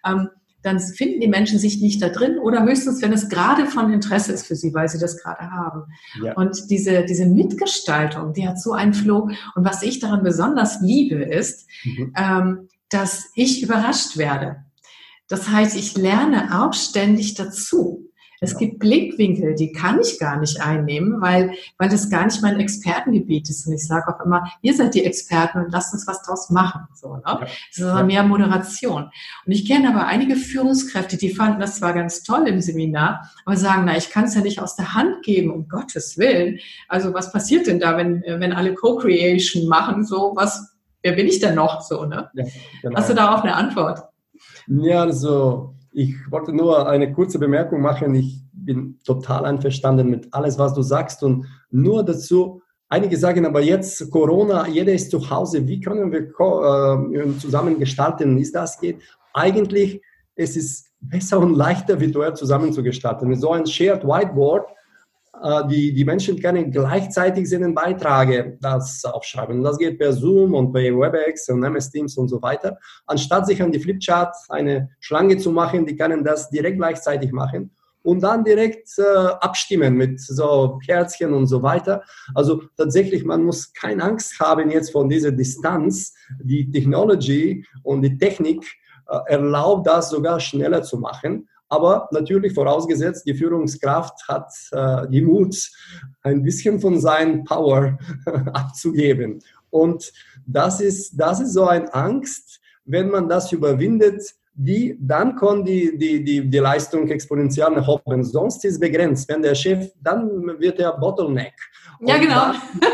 ähm, 0.06 0.28
dann 0.62 0.78
finden 0.78 1.20
die 1.20 1.28
Menschen 1.28 1.58
sich 1.58 1.80
nicht 1.80 2.00
da 2.00 2.08
drin 2.08 2.38
oder 2.38 2.62
höchstens, 2.62 3.02
wenn 3.02 3.12
es 3.12 3.28
gerade 3.28 3.66
von 3.66 3.92
Interesse 3.92 4.32
ist 4.32 4.46
für 4.46 4.54
sie, 4.54 4.72
weil 4.72 4.88
sie 4.88 5.00
das 5.00 5.20
gerade 5.20 5.50
haben. 5.50 5.86
Ja. 6.22 6.34
Und 6.34 6.70
diese, 6.70 7.04
diese 7.04 7.26
Mitgestaltung, 7.26 8.32
die 8.32 8.46
hat 8.46 8.60
so 8.60 8.70
einen 8.70 8.94
Flow. 8.94 9.28
Und 9.56 9.64
was 9.64 9.82
ich 9.82 9.98
daran 9.98 10.22
besonders 10.22 10.80
liebe, 10.80 11.16
ist, 11.16 11.68
mhm. 11.82 12.14
ähm, 12.16 12.68
dass 12.90 13.30
ich 13.34 13.60
überrascht 13.60 14.16
werde. 14.16 14.64
Das 15.26 15.48
heißt, 15.48 15.76
ich 15.76 15.96
lerne 15.96 16.62
auch 16.62 16.74
ständig 16.74 17.34
dazu. 17.34 18.11
Es 18.42 18.58
gibt 18.58 18.80
Blickwinkel, 18.80 19.54
die 19.54 19.70
kann 19.70 20.00
ich 20.00 20.18
gar 20.18 20.38
nicht 20.40 20.60
einnehmen, 20.60 21.20
weil, 21.20 21.52
weil 21.78 21.88
das 21.88 22.10
gar 22.10 22.24
nicht 22.24 22.42
mein 22.42 22.58
Expertengebiet 22.58 23.48
ist. 23.48 23.68
Und 23.68 23.74
ich 23.74 23.86
sage 23.86 24.12
auch 24.12 24.24
immer, 24.24 24.50
ihr 24.62 24.74
seid 24.74 24.94
die 24.94 25.04
Experten 25.04 25.58
und 25.58 25.70
lasst 25.70 25.94
uns 25.94 26.08
was 26.08 26.22
draus 26.22 26.50
machen. 26.50 26.88
So, 26.92 27.14
ne? 27.14 27.22
Das 27.24 27.50
ist 27.76 27.82
also 27.84 28.04
mehr 28.04 28.24
Moderation. 28.24 29.04
Und 29.46 29.52
ich 29.52 29.64
kenne 29.68 29.88
aber 29.88 30.08
einige 30.08 30.34
Führungskräfte, 30.34 31.16
die 31.16 31.30
fanden 31.30 31.60
das 31.60 31.76
zwar 31.76 31.92
ganz 31.94 32.24
toll 32.24 32.48
im 32.48 32.60
Seminar, 32.60 33.30
aber 33.46 33.56
sagen, 33.56 33.84
na, 33.86 33.96
ich 33.96 34.10
kann 34.10 34.24
es 34.24 34.34
ja 34.34 34.40
nicht 34.40 34.60
aus 34.60 34.74
der 34.74 34.92
Hand 34.92 35.22
geben, 35.22 35.52
um 35.52 35.68
Gottes 35.68 36.18
Willen. 36.18 36.58
Also 36.88 37.14
was 37.14 37.32
passiert 37.32 37.68
denn 37.68 37.78
da, 37.78 37.96
wenn, 37.96 38.24
wenn 38.26 38.52
alle 38.52 38.74
Co-Creation 38.74 39.68
machen? 39.68 40.04
So, 40.04 40.32
was, 40.34 40.76
wer 41.02 41.12
bin 41.12 41.28
ich 41.28 41.38
denn 41.38 41.54
noch? 41.54 41.80
So, 41.82 42.06
ne? 42.06 42.28
Ja, 42.34 42.44
genau. 42.82 42.96
Hast 42.96 43.08
du 43.08 43.14
da 43.14 43.36
auch 43.36 43.44
eine 43.44 43.54
Antwort? 43.54 44.02
Ja, 44.66 45.02
also 45.02 45.76
ich 45.92 46.14
wollte 46.30 46.52
nur 46.52 46.88
eine 46.88 47.12
kurze 47.12 47.38
Bemerkung 47.38 47.80
machen. 47.80 48.14
Ich 48.14 48.40
bin 48.52 48.98
total 49.04 49.44
einverstanden 49.44 50.08
mit 50.08 50.28
alles, 50.32 50.58
was 50.58 50.74
du 50.74 50.82
sagst 50.82 51.22
und 51.22 51.46
nur 51.70 52.04
dazu, 52.04 52.62
einige 52.88 53.16
sagen 53.16 53.46
aber 53.46 53.60
jetzt 53.60 54.10
Corona, 54.10 54.66
jeder 54.68 54.92
ist 54.92 55.10
zu 55.10 55.30
Hause, 55.30 55.66
wie 55.66 55.80
können 55.80 56.12
wir 56.12 56.20
äh, 56.20 57.38
zusammen 57.38 57.78
gestalten, 57.78 58.38
ist 58.38 58.54
das 58.54 58.80
geht? 58.80 59.00
Eigentlich, 59.34 60.02
es 60.34 60.56
ist 60.56 60.90
besser 61.00 61.38
und 61.40 61.54
leichter 61.54 62.00
virtuell 62.00 62.34
zusammen 62.34 62.72
zu 62.72 62.82
gestalten. 62.82 63.34
So 63.36 63.52
ein 63.52 63.66
Shared 63.66 64.04
Whiteboard, 64.04 64.68
die, 65.68 65.92
die 65.92 66.04
Menschen 66.04 66.40
können 66.40 66.70
gleichzeitig 66.70 67.48
seinen 67.48 67.74
Beitrag 67.74 68.58
das 68.60 69.04
aufschreiben. 69.04 69.62
Das 69.62 69.78
geht 69.78 69.98
per 69.98 70.12
Zoom 70.12 70.54
und 70.54 70.72
per 70.72 70.82
WebEx 70.82 71.48
und 71.48 71.64
MS 71.64 71.90
Teams 71.90 72.16
und 72.16 72.28
so 72.28 72.40
weiter. 72.42 72.78
Anstatt 73.06 73.46
sich 73.46 73.60
an 73.62 73.72
die 73.72 73.80
Flipchart 73.80 74.34
eine 74.48 74.90
Schlange 75.00 75.38
zu 75.38 75.50
machen, 75.50 75.86
die 75.86 75.96
können 75.96 76.24
das 76.24 76.50
direkt 76.50 76.78
gleichzeitig 76.78 77.32
machen. 77.32 77.70
und 78.02 78.22
dann 78.22 78.44
direkt 78.44 78.88
äh, 78.98 79.02
abstimmen 79.02 79.94
mit 79.94 80.20
so 80.20 80.78
Herzchen 80.86 81.32
und 81.32 81.46
so 81.46 81.62
weiter. 81.62 82.02
Also 82.34 82.62
tatsächlich, 82.76 83.24
man 83.24 83.44
muss 83.44 83.72
keine 83.72 84.02
Angst 84.02 84.38
haben 84.40 84.70
jetzt 84.70 84.90
von 84.90 85.08
dieser 85.08 85.32
Distanz. 85.32 86.14
Die 86.42 86.70
Technology 86.70 87.64
und 87.82 88.02
die 88.02 88.18
Technik 88.18 88.64
äh, 89.08 89.18
erlaubt 89.26 89.86
das 89.86 90.10
sogar 90.10 90.40
schneller 90.40 90.82
zu 90.82 90.98
machen. 90.98 91.48
Aber 91.72 92.06
natürlich 92.10 92.52
vorausgesetzt, 92.52 93.26
die 93.26 93.32
Führungskraft 93.32 94.28
hat 94.28 94.52
äh, 94.72 95.08
die 95.08 95.22
Mut, 95.22 95.56
ein 96.22 96.42
bisschen 96.42 96.78
von 96.78 97.00
seinem 97.00 97.44
Power 97.44 97.98
abzugeben. 98.52 99.42
Und 99.70 100.12
das 100.46 100.82
ist, 100.82 101.18
das 101.18 101.40
ist 101.40 101.54
so 101.54 101.64
eine 101.64 101.92
Angst, 101.94 102.60
wenn 102.84 103.08
man 103.08 103.26
das 103.26 103.50
überwindet, 103.52 104.22
die, 104.52 104.98
dann 105.00 105.34
kann 105.34 105.64
die, 105.64 105.96
die, 105.96 106.22
die, 106.22 106.50
die 106.50 106.58
Leistung 106.58 107.08
exponentiell 107.08 107.70
nach 107.70 107.88
oben. 107.88 108.22
Sonst 108.22 108.62
ist 108.66 108.74
es 108.74 108.78
begrenzt. 108.80 109.26
Wenn 109.30 109.40
der 109.40 109.54
Chef, 109.54 109.92
dann 110.02 110.28
wird 110.60 110.78
er 110.78 110.92
Bottleneck. 110.98 111.54
Ja, 112.02 112.18
genau. 112.18 112.52
Dann, 112.52 112.92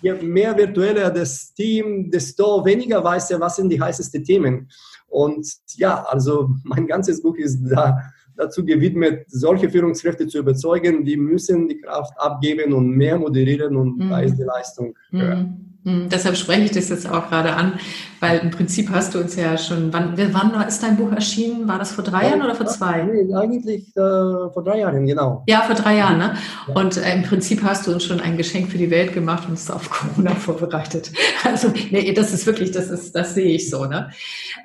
je 0.00 0.14
mehr 0.14 0.56
virtueller 0.56 1.10
das 1.10 1.52
Team, 1.52 2.10
desto 2.10 2.64
weniger 2.64 3.04
weiß 3.04 3.32
er, 3.32 3.40
was 3.40 3.56
sind 3.56 3.68
die 3.68 3.80
heißesten 3.80 4.24
Themen. 4.24 4.70
Und 5.08 5.46
ja, 5.76 6.04
also 6.04 6.50
mein 6.64 6.86
ganzes 6.86 7.22
Buch 7.22 7.36
ist 7.36 7.62
da 7.64 8.00
dazu 8.36 8.64
gewidmet, 8.64 9.24
solche 9.28 9.70
Führungskräfte 9.70 10.26
zu 10.26 10.38
überzeugen, 10.38 11.04
die 11.04 11.16
müssen 11.16 11.68
die 11.68 11.80
Kraft 11.80 12.12
abgeben 12.18 12.72
und 12.72 12.90
mehr 12.90 13.18
moderieren 13.18 13.76
und 13.76 13.98
mhm. 13.98 14.10
da 14.10 14.20
ist 14.20 14.36
die 14.36 14.42
Leistung 14.42 14.96
höher. 15.10 15.36
Mhm. 15.36 15.73
Hm, 15.84 16.08
deshalb 16.08 16.36
spreche 16.38 16.62
ich 16.62 16.70
das 16.70 16.88
jetzt 16.88 17.06
auch 17.06 17.28
gerade 17.28 17.54
an, 17.54 17.78
weil 18.20 18.38
im 18.38 18.50
Prinzip 18.50 18.88
hast 18.90 19.14
du 19.14 19.18
uns 19.18 19.36
ja 19.36 19.58
schon, 19.58 19.92
wann, 19.92 20.16
wann 20.16 20.66
ist 20.66 20.82
dein 20.82 20.96
Buch 20.96 21.12
erschienen? 21.12 21.68
War 21.68 21.78
das 21.78 21.92
vor 21.92 22.02
drei 22.02 22.30
Jahren 22.30 22.40
oder 22.40 22.54
vor 22.54 22.64
zwei? 22.64 23.02
Nee, 23.02 23.34
eigentlich 23.34 23.88
äh, 23.88 24.00
vor 24.00 24.62
drei 24.64 24.78
Jahren, 24.78 25.06
genau. 25.06 25.44
Ja, 25.46 25.60
vor 25.60 25.74
drei 25.74 25.96
Jahren, 25.96 26.16
ne? 26.16 26.36
Ja. 26.68 26.74
Und 26.74 26.96
äh, 26.96 27.14
im 27.14 27.22
Prinzip 27.22 27.62
hast 27.62 27.86
du 27.86 27.92
uns 27.92 28.02
schon 28.02 28.20
ein 28.20 28.38
Geschenk 28.38 28.70
für 28.70 28.78
die 28.78 28.90
Welt 28.90 29.12
gemacht 29.12 29.44
und 29.44 29.50
uns 29.50 29.70
auf 29.70 29.90
Corona 30.14 30.34
vorbereitet. 30.34 31.12
Also, 31.44 31.70
nee, 31.90 32.10
das 32.14 32.32
ist 32.32 32.46
wirklich, 32.46 32.70
das 32.70 32.88
ist, 32.88 33.14
das 33.14 33.34
sehe 33.34 33.54
ich 33.54 33.68
so, 33.68 33.84
ne? 33.84 34.10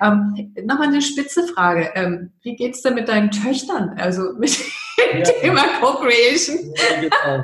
Ähm, 0.02 0.54
Nochmal 0.64 0.88
eine 0.88 1.02
spitze 1.02 1.46
Frage. 1.48 1.90
Ähm, 1.96 2.30
wie 2.40 2.56
geht's 2.56 2.80
denn 2.80 2.94
mit 2.94 3.08
deinen 3.10 3.30
Töchtern? 3.30 3.90
Also 3.98 4.32
mit 4.38 4.58
dem 5.12 5.18
ja. 5.18 5.24
Thema 5.42 5.64
Co-Creation? 5.80 6.58
Ja, 6.74 7.00
genau. 7.00 7.42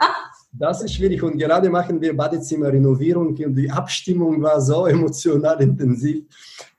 Das 0.58 0.82
ist 0.82 0.94
schwierig 0.94 1.22
und 1.22 1.38
gerade 1.38 1.68
machen 1.68 2.00
wir 2.00 2.16
Badezimmerrenovierung 2.16 3.28
und 3.28 3.54
die 3.54 3.70
Abstimmung 3.70 4.42
war 4.42 4.60
so 4.60 4.86
emotional 4.96 5.60
intensiv, 5.60 6.25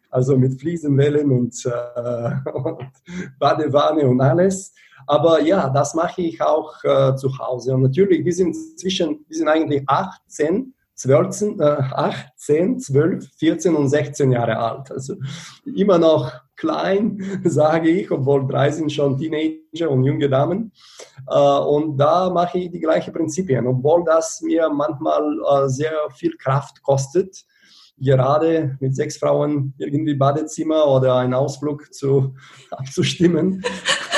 also 0.10 0.38
mit 0.38 0.60
Fliesenwellen 0.60 1.32
und, 1.32 1.56
äh, 1.66 2.50
und 2.54 2.92
Badewanne 3.40 4.08
und 4.08 4.22
alles. 4.22 4.74
Aber 5.06 5.42
ja, 5.42 5.70
das 5.70 5.94
mache 5.94 6.22
ich 6.22 6.42
auch 6.42 6.84
äh, 6.84 7.16
zu 7.16 7.38
Hause. 7.38 7.76
Und 7.76 7.84
natürlich, 7.84 8.26
wir 8.26 8.34
sind 8.34 8.56
zwischen, 8.78 9.26
wir 9.28 9.38
sind 9.38 9.48
eigentlich 9.48 9.84
18 9.88 10.74
12, 10.98 11.60
äh, 11.60 11.64
18, 11.64 12.80
12, 12.80 13.30
14 13.38 13.76
und 13.76 13.90
16 13.90 14.32
Jahre 14.32 14.58
alt. 14.58 14.92
Also 14.92 15.16
immer 15.64 16.00
noch 16.00 16.32
klein, 16.58 17.42
sage 17.46 17.90
ich, 17.90 18.12
obwohl 18.12 18.48
drei 18.48 18.72
sind 18.72 18.92
schon 18.92 19.18
Teenager 19.18 19.90
und 19.90 20.04
junge 20.04 20.30
Damen. 20.30 20.74
Äh, 21.30 21.60
und 21.60 21.98
da 21.98 22.30
mache 22.30 22.58
ich 22.58 22.72
die 22.72 22.80
gleichen 22.80 23.14
Prinzipien, 23.14 23.66
obwohl 23.68 24.04
das 24.04 24.42
mir 24.42 24.70
manchmal 24.70 25.24
äh, 25.24 25.70
sehr 25.70 25.94
viel 26.14 26.36
Kraft 26.38 26.82
kostet 26.82 27.46
gerade 28.00 28.78
mit 28.80 28.96
sechs 28.96 29.18
Frauen 29.18 29.74
irgendwie 29.80 30.14
Badezimmer 30.14 30.86
oder 30.86 31.16
einen 31.16 31.34
Ausflug 31.34 31.92
zu, 31.92 32.36
abzustimmen. 32.70 33.64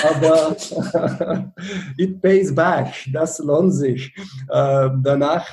Aber 0.04 0.58
it 1.98 2.22
pays 2.22 2.54
back, 2.54 2.94
das 3.14 3.40
lohnt 3.40 3.74
sich. 3.74 4.14
Äh, 4.50 4.90
danach, 5.02 5.48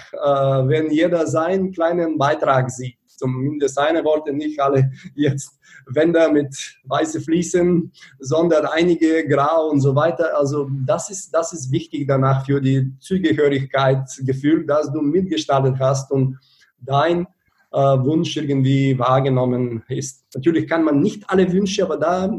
wenn 0.66 0.90
jeder 0.90 1.28
seinen 1.28 1.70
kleinen 1.70 2.18
Beitrag 2.18 2.68
sieht, 2.68 2.96
zumindest 3.16 3.78
eine 3.78 4.04
wollte 4.04 4.32
nicht 4.32 4.60
alle 4.60 4.90
jetzt 5.14 5.58
Wände 5.86 6.30
mit 6.32 6.78
weißen 6.84 7.20
Fliesen, 7.20 7.92
sondern 8.18 8.66
einige 8.66 9.26
grau 9.28 9.68
und 9.70 9.80
so 9.80 9.94
weiter. 9.94 10.36
Also 10.36 10.68
das 10.86 11.10
ist, 11.10 11.32
das 11.32 11.52
ist 11.52 11.70
wichtig 11.70 12.06
danach 12.08 12.44
für 12.46 12.60
die 12.60 12.92
Zugehörigkeitsgefühl, 12.98 14.66
dass 14.66 14.92
du 14.92 15.00
mitgestaltet 15.00 15.76
hast 15.78 16.10
und 16.10 16.38
dein 16.80 17.26
äh, 17.72 17.78
Wunsch 17.78 18.36
irgendwie 18.36 18.98
wahrgenommen 18.98 19.82
ist. 19.88 20.24
Natürlich 20.34 20.68
kann 20.68 20.84
man 20.84 21.00
nicht 21.00 21.28
alle 21.28 21.50
Wünsche, 21.52 21.84
aber 21.84 21.96
da 21.96 22.30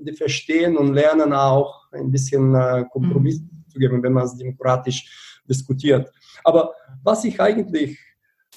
die 0.00 0.12
verstehen 0.12 0.76
und 0.76 0.94
lernen 0.94 1.32
auch 1.32 1.92
ein 1.92 2.10
bisschen 2.10 2.54
äh, 2.54 2.84
Kompromiss 2.90 3.40
mhm. 3.40 3.64
zu 3.68 3.78
geben, 3.78 4.02
wenn 4.02 4.12
man 4.12 4.24
es 4.24 4.36
demokratisch 4.36 5.42
diskutiert. 5.48 6.10
Aber 6.44 6.72
was 7.02 7.24
ich 7.24 7.40
eigentlich, 7.40 7.98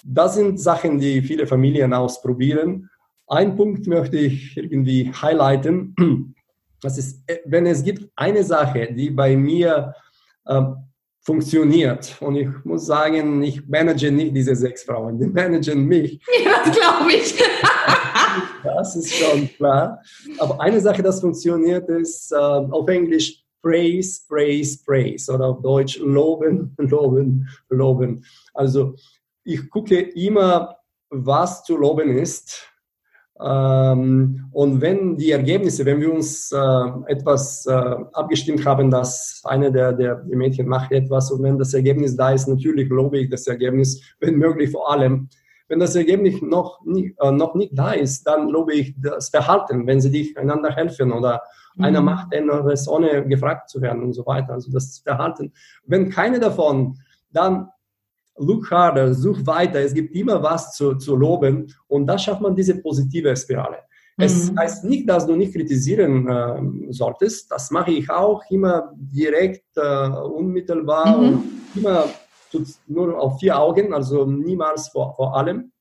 das 0.04 0.36
sind 0.36 0.60
Sachen, 0.60 1.00
die 1.00 1.22
viele 1.22 1.48
Familien 1.48 1.94
ausprobieren. 1.94 2.90
Ein 3.28 3.56
Punkt 3.56 3.88
möchte 3.88 4.18
ich 4.18 4.58
irgendwie 4.58 5.12
highlighten. 5.12 6.36
Das 6.82 6.98
ist, 6.98 7.24
wenn 7.46 7.66
es 7.66 7.84
gibt 7.84 8.10
eine 8.16 8.44
Sache, 8.44 8.94
die 8.94 9.10
bei 9.10 9.36
mir 9.38 9.94
äh, 10.46 10.62
funktioniert. 11.22 12.18
Und 12.20 12.36
ich 12.36 12.50
muss 12.64 12.86
sagen, 12.86 13.42
ich 13.44 13.68
manage 13.68 14.12
nicht 14.12 14.36
diese 14.36 14.56
sechs 14.56 14.84
Frauen, 14.84 15.20
die 15.20 15.28
managen 15.28 15.86
mich. 15.86 16.20
Ja, 16.44 16.64
das 16.66 16.76
glaube 16.78 17.14
ich. 17.14 17.44
das 18.64 18.96
ist 18.96 19.14
schon 19.14 19.48
klar. 19.56 20.02
Aber 20.40 20.60
eine 20.60 20.80
Sache, 20.80 21.04
das 21.04 21.22
funktioniert, 21.22 21.88
ist 21.90 22.32
äh, 22.32 22.36
auf 22.36 22.88
Englisch 22.88 23.44
praise, 23.62 24.22
praise, 24.28 24.80
praise 24.84 25.32
oder 25.32 25.48
auf 25.48 25.62
Deutsch 25.62 26.00
loben, 26.00 26.74
loben, 26.78 27.48
loben. 27.70 28.26
Also 28.54 28.96
ich 29.44 29.70
gucke 29.70 30.00
immer, 30.00 30.78
was 31.10 31.64
zu 31.64 31.78
loben 31.78 32.10
ist 32.10 32.72
ähm, 33.42 34.50
und 34.52 34.82
wenn 34.82 35.18
die 35.18 35.32
Ergebnisse, 35.32 35.84
wenn 35.86 36.00
wir 36.00 36.14
uns 36.14 36.52
äh, 36.52 36.58
etwas 37.08 37.66
äh, 37.66 37.72
abgestimmt 37.72 38.66
haben, 38.66 38.92
dass 38.92 39.42
eine 39.46 39.72
der, 39.72 39.94
der 39.94 40.24
Mädchen 40.26 40.68
macht 40.68 40.92
etwas 40.92 41.32
und 41.32 41.42
wenn 41.42 41.58
das 41.58 41.74
Ergebnis 41.74 42.16
da 42.16 42.32
ist, 42.32 42.48
natürlich 42.48 42.90
lobe 42.90 43.18
ich 43.18 43.30
das 43.30 43.48
Ergebnis, 43.48 44.02
wenn 44.20 44.36
möglich 44.36 44.72
vor 44.72 44.92
allem. 44.92 45.30
Wenn 45.68 45.80
das 45.80 45.96
Ergebnis 45.96 46.42
noch, 46.42 46.86
nie, 46.86 47.16
äh, 47.20 47.32
noch 47.32 47.56
nicht 47.56 47.72
da 47.74 47.94
ist, 47.94 48.28
dann 48.28 48.50
lobe 48.50 48.74
ich 48.74 48.94
das 49.02 49.30
Verhalten, 49.30 49.88
wenn 49.88 50.02
sie 50.02 50.12
dich 50.12 50.38
einander 50.38 50.70
helfen 50.70 51.12
oder 51.12 51.42
mhm. 51.76 51.86
einer 51.86 52.02
macht 52.02 52.34
etwas, 52.34 52.88
ohne 52.88 53.26
gefragt 53.28 53.70
zu 53.70 53.82
werden 53.82 54.04
und 54.04 54.14
so 54.14 54.24
weiter. 54.28 54.54
Also 54.54 54.72
das 54.72 55.00
Verhalten. 55.00 55.52
Wenn 55.86 56.12
keine 56.12 56.40
davon, 56.40 57.00
dann 57.32 57.70
look 58.42 58.70
harder, 58.70 59.14
such 59.14 59.46
weiter, 59.46 59.80
es 59.80 59.94
gibt 59.94 60.16
immer 60.16 60.42
was 60.42 60.74
zu, 60.74 60.96
zu 60.96 61.16
loben 61.16 61.74
und 61.88 62.08
da 62.08 62.18
schafft 62.18 62.42
man 62.42 62.56
diese 62.56 62.82
positive 62.82 63.36
Spirale. 63.36 63.78
Mhm. 64.18 64.24
Es 64.24 64.52
heißt 64.58 64.84
nicht, 64.86 65.10
dass 65.10 65.26
du 65.26 65.36
nicht 65.36 65.54
kritisieren 65.54 66.28
äh, 66.28 66.92
solltest, 66.92 67.52
das 67.52 67.72
mache 67.72 67.92
ich 67.92 68.10
auch 68.10 68.42
immer 68.50 68.92
direkt, 68.96 69.66
äh, 69.76 70.08
unmittelbar 70.10 71.18
mhm. 71.18 71.28
und 71.28 71.44
immer 71.76 72.06
nur 72.88 73.20
auf 73.20 73.40
vier 73.40 73.58
Augen, 73.58 73.94
also 73.94 74.26
niemals 74.26 74.90
vor, 74.90 75.16
vor 75.16 75.36
allem. 75.36 75.72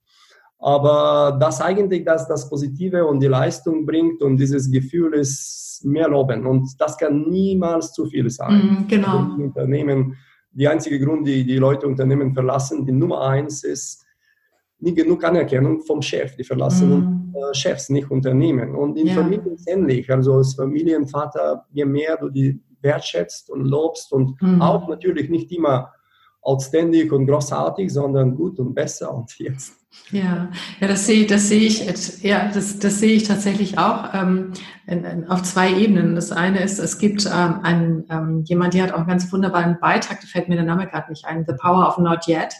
Aber 0.58 1.38
das 1.40 1.60
eigentlich, 1.60 2.04
dass 2.04 2.28
das 2.28 2.48
Positive 2.48 3.06
und 3.06 3.20
die 3.20 3.28
Leistung 3.28 3.86
bringt 3.86 4.22
und 4.22 4.36
dieses 4.36 4.70
Gefühl 4.70 5.14
ist 5.14 5.82
mehr 5.84 6.08
loben. 6.08 6.46
Und 6.46 6.78
das 6.78 6.98
kann 6.98 7.28
niemals 7.30 7.92
zu 7.92 8.06
viel 8.06 8.28
sein. 8.28 8.84
Mm, 8.84 8.88
genau. 8.88 9.34
Unternehmen 9.38 10.16
die 10.52 10.68
einzige 10.68 10.98
Grund, 10.98 11.26
die 11.26 11.44
die 11.44 11.56
Leute 11.56 11.86
Unternehmen 11.86 12.34
verlassen, 12.34 12.84
die 12.84 12.92
Nummer 12.92 13.22
eins 13.22 13.64
ist 13.64 14.04
nicht 14.80 14.96
genug 14.96 15.22
Anerkennung 15.24 15.80
vom 15.82 16.02
Chef. 16.02 16.36
Die 16.36 16.44
verlassen 16.44 17.32
mm. 17.32 17.36
äh, 17.36 17.54
Chefs, 17.54 17.90
nicht 17.90 18.10
Unternehmen. 18.10 18.74
Und 18.74 18.98
in 18.98 19.08
ja. 19.08 19.14
Familien 19.14 19.54
ist 19.54 19.68
ähnlich. 19.68 20.10
Also 20.10 20.34
als 20.34 20.54
Familienvater, 20.54 21.66
je 21.70 21.84
mehr 21.84 22.16
du 22.16 22.30
die 22.30 22.60
wertschätzt 22.80 23.50
und 23.50 23.64
lobst 23.64 24.12
und 24.12 24.40
mm. 24.40 24.62
auch 24.62 24.88
natürlich 24.88 25.28
nicht 25.28 25.52
immer 25.52 25.92
outstanding 26.42 27.10
und 27.12 27.26
großartig, 27.26 27.92
sondern 27.92 28.34
gut 28.34 28.58
und 28.58 28.74
besser 28.74 29.12
und 29.14 29.38
jetzt. 29.38 29.74
Ja, 30.10 30.50
ja, 30.80 30.88
das 30.88 31.06
sehe, 31.06 31.26
das 31.26 31.48
sehe 31.48 31.62
ich, 31.62 32.22
ja, 32.22 32.50
das, 32.52 32.78
das 32.78 33.00
sehe 33.00 33.14
ich 33.14 33.24
tatsächlich 33.24 33.78
auch 33.78 34.14
ähm, 34.14 34.52
in, 34.86 35.04
in, 35.04 35.28
auf 35.28 35.42
zwei 35.42 35.74
Ebenen. 35.74 36.14
Das 36.14 36.30
eine 36.32 36.62
ist, 36.62 36.78
es 36.78 36.98
gibt 36.98 37.26
ähm, 37.26 37.60
einen, 37.62 38.04
ähm, 38.08 38.44
jemand, 38.46 38.74
der 38.74 38.84
hat 38.84 38.92
auch 38.92 38.98
einen 38.98 39.08
ganz 39.08 39.32
wunderbaren 39.32 39.78
Beitrag, 39.80 40.20
da 40.20 40.26
fällt 40.26 40.48
mir 40.48 40.54
der 40.56 40.64
Name 40.64 40.86
gerade 40.86 41.10
nicht 41.10 41.24
ein, 41.24 41.44
The 41.46 41.54
Power 41.60 41.88
of 41.88 41.98
Not 41.98 42.28
Yet. 42.28 42.54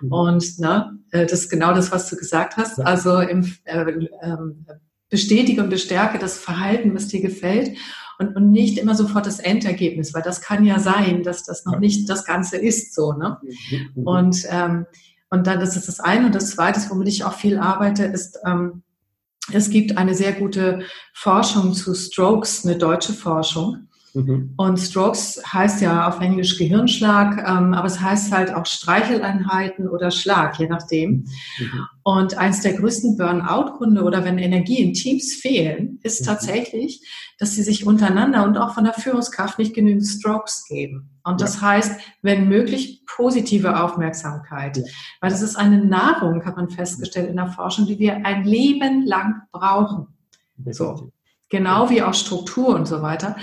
Mhm. 0.00 0.12
Und 0.12 0.58
ne, 0.60 0.98
äh, 1.10 1.26
das 1.26 1.40
ist 1.40 1.50
genau 1.50 1.74
das, 1.74 1.90
was 1.90 2.08
du 2.08 2.16
gesagt 2.16 2.56
hast. 2.56 2.80
Also 2.80 3.20
im, 3.20 3.52
äh, 3.64 4.08
ähm, 4.22 4.64
bestätige 5.10 5.62
und 5.62 5.70
bestärke 5.70 6.18
das 6.18 6.38
Verhalten, 6.38 6.94
was 6.94 7.08
dir 7.08 7.20
gefällt 7.20 7.76
und, 8.18 8.34
und 8.36 8.50
nicht 8.50 8.78
immer 8.78 8.94
sofort 8.94 9.26
das 9.26 9.38
Endergebnis, 9.38 10.12
weil 10.14 10.22
das 10.22 10.40
kann 10.40 10.64
ja 10.64 10.78
sein, 10.78 11.22
dass 11.22 11.44
das 11.44 11.64
noch 11.64 11.78
nicht 11.78 12.08
das 12.08 12.24
Ganze 12.24 12.56
ist 12.56 12.94
so. 12.94 13.12
Ne? 13.12 13.38
Mhm. 13.94 14.02
Und 14.06 14.46
ähm, 14.50 14.86
und 15.30 15.46
dann, 15.46 15.60
das 15.60 15.76
ist 15.76 15.88
das 15.88 16.00
eine. 16.00 16.26
Und 16.26 16.34
das 16.34 16.50
zweite, 16.50 16.80
womit 16.90 17.08
ich 17.08 17.24
auch 17.24 17.34
viel 17.34 17.58
arbeite, 17.58 18.04
ist, 18.04 18.38
ähm, 18.46 18.82
es 19.52 19.70
gibt 19.70 19.96
eine 19.96 20.14
sehr 20.14 20.32
gute 20.32 20.80
Forschung 21.14 21.74
zu 21.74 21.94
Strokes, 21.94 22.64
eine 22.64 22.76
deutsche 22.76 23.12
Forschung. 23.12 23.87
Mhm. 24.18 24.54
Und 24.56 24.78
Strokes 24.78 25.40
heißt 25.52 25.80
ja 25.80 26.08
auf 26.08 26.20
Englisch 26.20 26.58
Gehirnschlag, 26.58 27.38
ähm, 27.38 27.72
aber 27.72 27.86
es 27.86 28.00
heißt 28.00 28.32
halt 28.32 28.52
auch 28.52 28.66
Streicheleinheiten 28.66 29.88
oder 29.88 30.10
Schlag, 30.10 30.58
je 30.58 30.66
nachdem. 30.66 31.26
Mhm. 31.58 31.86
Und 32.02 32.36
eins 32.36 32.62
der 32.62 32.72
größten 32.72 33.16
Burnout-Gründe 33.16 34.02
oder 34.02 34.24
wenn 34.24 34.38
Energie 34.38 34.82
in 34.82 34.92
Teams 34.92 35.34
fehlen, 35.34 36.00
ist 36.02 36.22
mhm. 36.22 36.26
tatsächlich, 36.26 37.06
dass 37.38 37.52
sie 37.52 37.62
sich 37.62 37.86
untereinander 37.86 38.44
und 38.44 38.58
auch 38.58 38.74
von 38.74 38.84
der 38.84 38.94
Führungskraft 38.94 39.58
nicht 39.58 39.74
genügend 39.74 40.06
Strokes 40.06 40.64
geben. 40.68 41.10
Und 41.22 41.40
das 41.40 41.56
ja. 41.56 41.68
heißt, 41.68 42.00
wenn 42.22 42.48
möglich, 42.48 43.04
positive 43.06 43.80
Aufmerksamkeit. 43.80 44.78
Ja. 44.78 44.84
Weil 45.20 45.30
das 45.30 45.42
ist 45.42 45.56
eine 45.56 45.84
Nahrung, 45.84 46.44
hat 46.44 46.56
man 46.56 46.70
festgestellt 46.70 47.30
in 47.30 47.36
der 47.36 47.48
Forschung, 47.48 47.86
die 47.86 47.98
wir 47.98 48.26
ein 48.26 48.44
Leben 48.44 49.06
lang 49.06 49.42
brauchen. 49.52 50.08
So. 50.70 51.12
Genau 51.50 51.88
wie 51.88 52.02
auch 52.02 52.12
Struktur 52.12 52.68
und 52.68 52.86
so 52.86 53.00
weiter. 53.00 53.36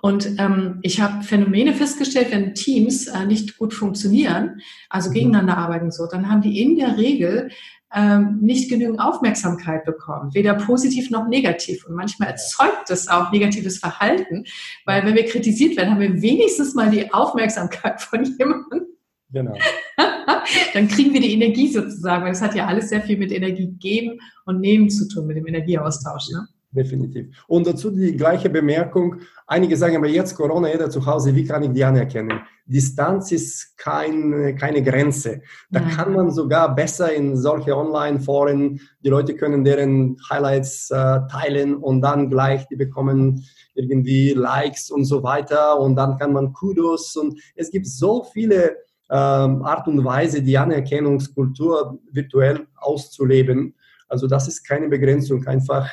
Und 0.00 0.38
ähm, 0.38 0.78
ich 0.82 1.00
habe 1.00 1.22
Phänomene 1.22 1.74
festgestellt, 1.74 2.28
wenn 2.30 2.54
Teams 2.54 3.06
äh, 3.06 3.26
nicht 3.26 3.58
gut 3.58 3.74
funktionieren, 3.74 4.62
also 4.88 5.10
mhm. 5.10 5.14
gegeneinander 5.14 5.58
arbeiten 5.58 5.90
so, 5.90 6.06
dann 6.06 6.30
haben 6.30 6.40
die 6.40 6.62
in 6.62 6.76
der 6.76 6.96
Regel 6.96 7.50
ähm, 7.92 8.38
nicht 8.40 8.70
genügend 8.70 9.00
Aufmerksamkeit 9.00 9.84
bekommen, 9.84 10.32
weder 10.32 10.54
positiv 10.54 11.10
noch 11.10 11.28
negativ. 11.28 11.84
Und 11.86 11.96
manchmal 11.96 12.30
erzeugt 12.30 12.88
das 12.88 13.08
auch 13.08 13.32
negatives 13.32 13.78
Verhalten, 13.78 14.44
weil 14.86 15.04
wenn 15.04 15.14
wir 15.14 15.26
kritisiert 15.26 15.76
werden, 15.76 15.90
haben 15.90 16.00
wir 16.00 16.22
wenigstens 16.22 16.74
mal 16.74 16.90
die 16.90 17.12
Aufmerksamkeit 17.12 18.00
von 18.00 18.24
jemandem. 18.24 18.86
Genau. 19.32 19.56
Dann 20.74 20.88
kriegen 20.88 21.12
wir 21.12 21.20
die 21.20 21.34
Energie 21.34 21.68
sozusagen, 21.68 22.24
weil 22.24 22.32
es 22.32 22.42
hat 22.42 22.54
ja 22.54 22.66
alles 22.66 22.88
sehr 22.88 23.02
viel 23.02 23.16
mit 23.16 23.30
Energie 23.30 23.70
geben 23.78 24.18
und 24.44 24.60
nehmen 24.60 24.90
zu 24.90 25.06
tun, 25.08 25.26
mit 25.26 25.36
dem 25.36 25.46
Energieaustausch. 25.46 26.30
Ne? 26.32 26.48
Definitiv. 26.70 27.44
Und 27.48 27.66
dazu 27.66 27.90
die 27.90 28.16
gleiche 28.16 28.48
Bemerkung. 28.48 29.16
Einige 29.46 29.76
sagen 29.76 29.96
aber 29.96 30.06
jetzt 30.06 30.34
Corona, 30.36 30.70
jeder 30.70 30.90
zu 30.90 31.04
Hause, 31.04 31.34
wie 31.34 31.44
kann 31.44 31.62
ich 31.62 31.72
die 31.72 31.84
anerkennen? 31.84 32.40
Distanz 32.64 33.32
ist 33.32 33.76
kein, 33.76 34.56
keine 34.56 34.82
Grenze. 34.82 35.42
Da 35.70 35.80
Nein. 35.80 35.90
kann 35.90 36.12
man 36.12 36.30
sogar 36.30 36.72
besser 36.74 37.12
in 37.12 37.36
solche 37.36 37.76
Online-Foren, 37.76 38.80
die 39.00 39.08
Leute 39.08 39.34
können 39.34 39.64
deren 39.64 40.16
Highlights 40.30 40.90
äh, 40.90 41.20
teilen 41.28 41.76
und 41.76 42.00
dann 42.00 42.30
gleich, 42.30 42.68
die 42.68 42.76
bekommen 42.76 43.44
irgendwie 43.74 44.30
Likes 44.30 44.90
und 44.90 45.04
so 45.04 45.24
weiter 45.24 45.80
und 45.80 45.96
dann 45.96 46.16
kann 46.18 46.32
man 46.32 46.52
Kudos 46.52 47.16
und 47.16 47.40
es 47.56 47.70
gibt 47.70 47.86
so 47.86 48.24
viele 48.32 48.76
ähm, 49.10 49.64
Art 49.64 49.88
und 49.88 50.04
Weise, 50.04 50.42
die 50.42 50.56
Anerkennungskultur 50.56 51.98
virtuell 52.12 52.66
auszuleben. 52.76 53.74
Also 54.08 54.28
das 54.28 54.46
ist 54.46 54.62
keine 54.62 54.88
Begrenzung, 54.88 55.46
einfach 55.46 55.88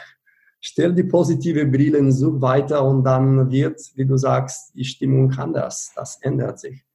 stell 0.60 0.94
die 0.94 1.04
positive 1.04 1.66
Brillen 1.66 2.12
so 2.12 2.42
weiter 2.42 2.84
und 2.84 3.04
dann 3.04 3.52
wird, 3.52 3.80
wie 3.96 4.06
du 4.06 4.18
sagst, 4.18 4.74
die 4.76 4.86
Stimmung 4.86 5.32
anders. 5.34 5.92
Das 5.96 6.18
ändert 6.22 6.60
sich. 6.60 6.87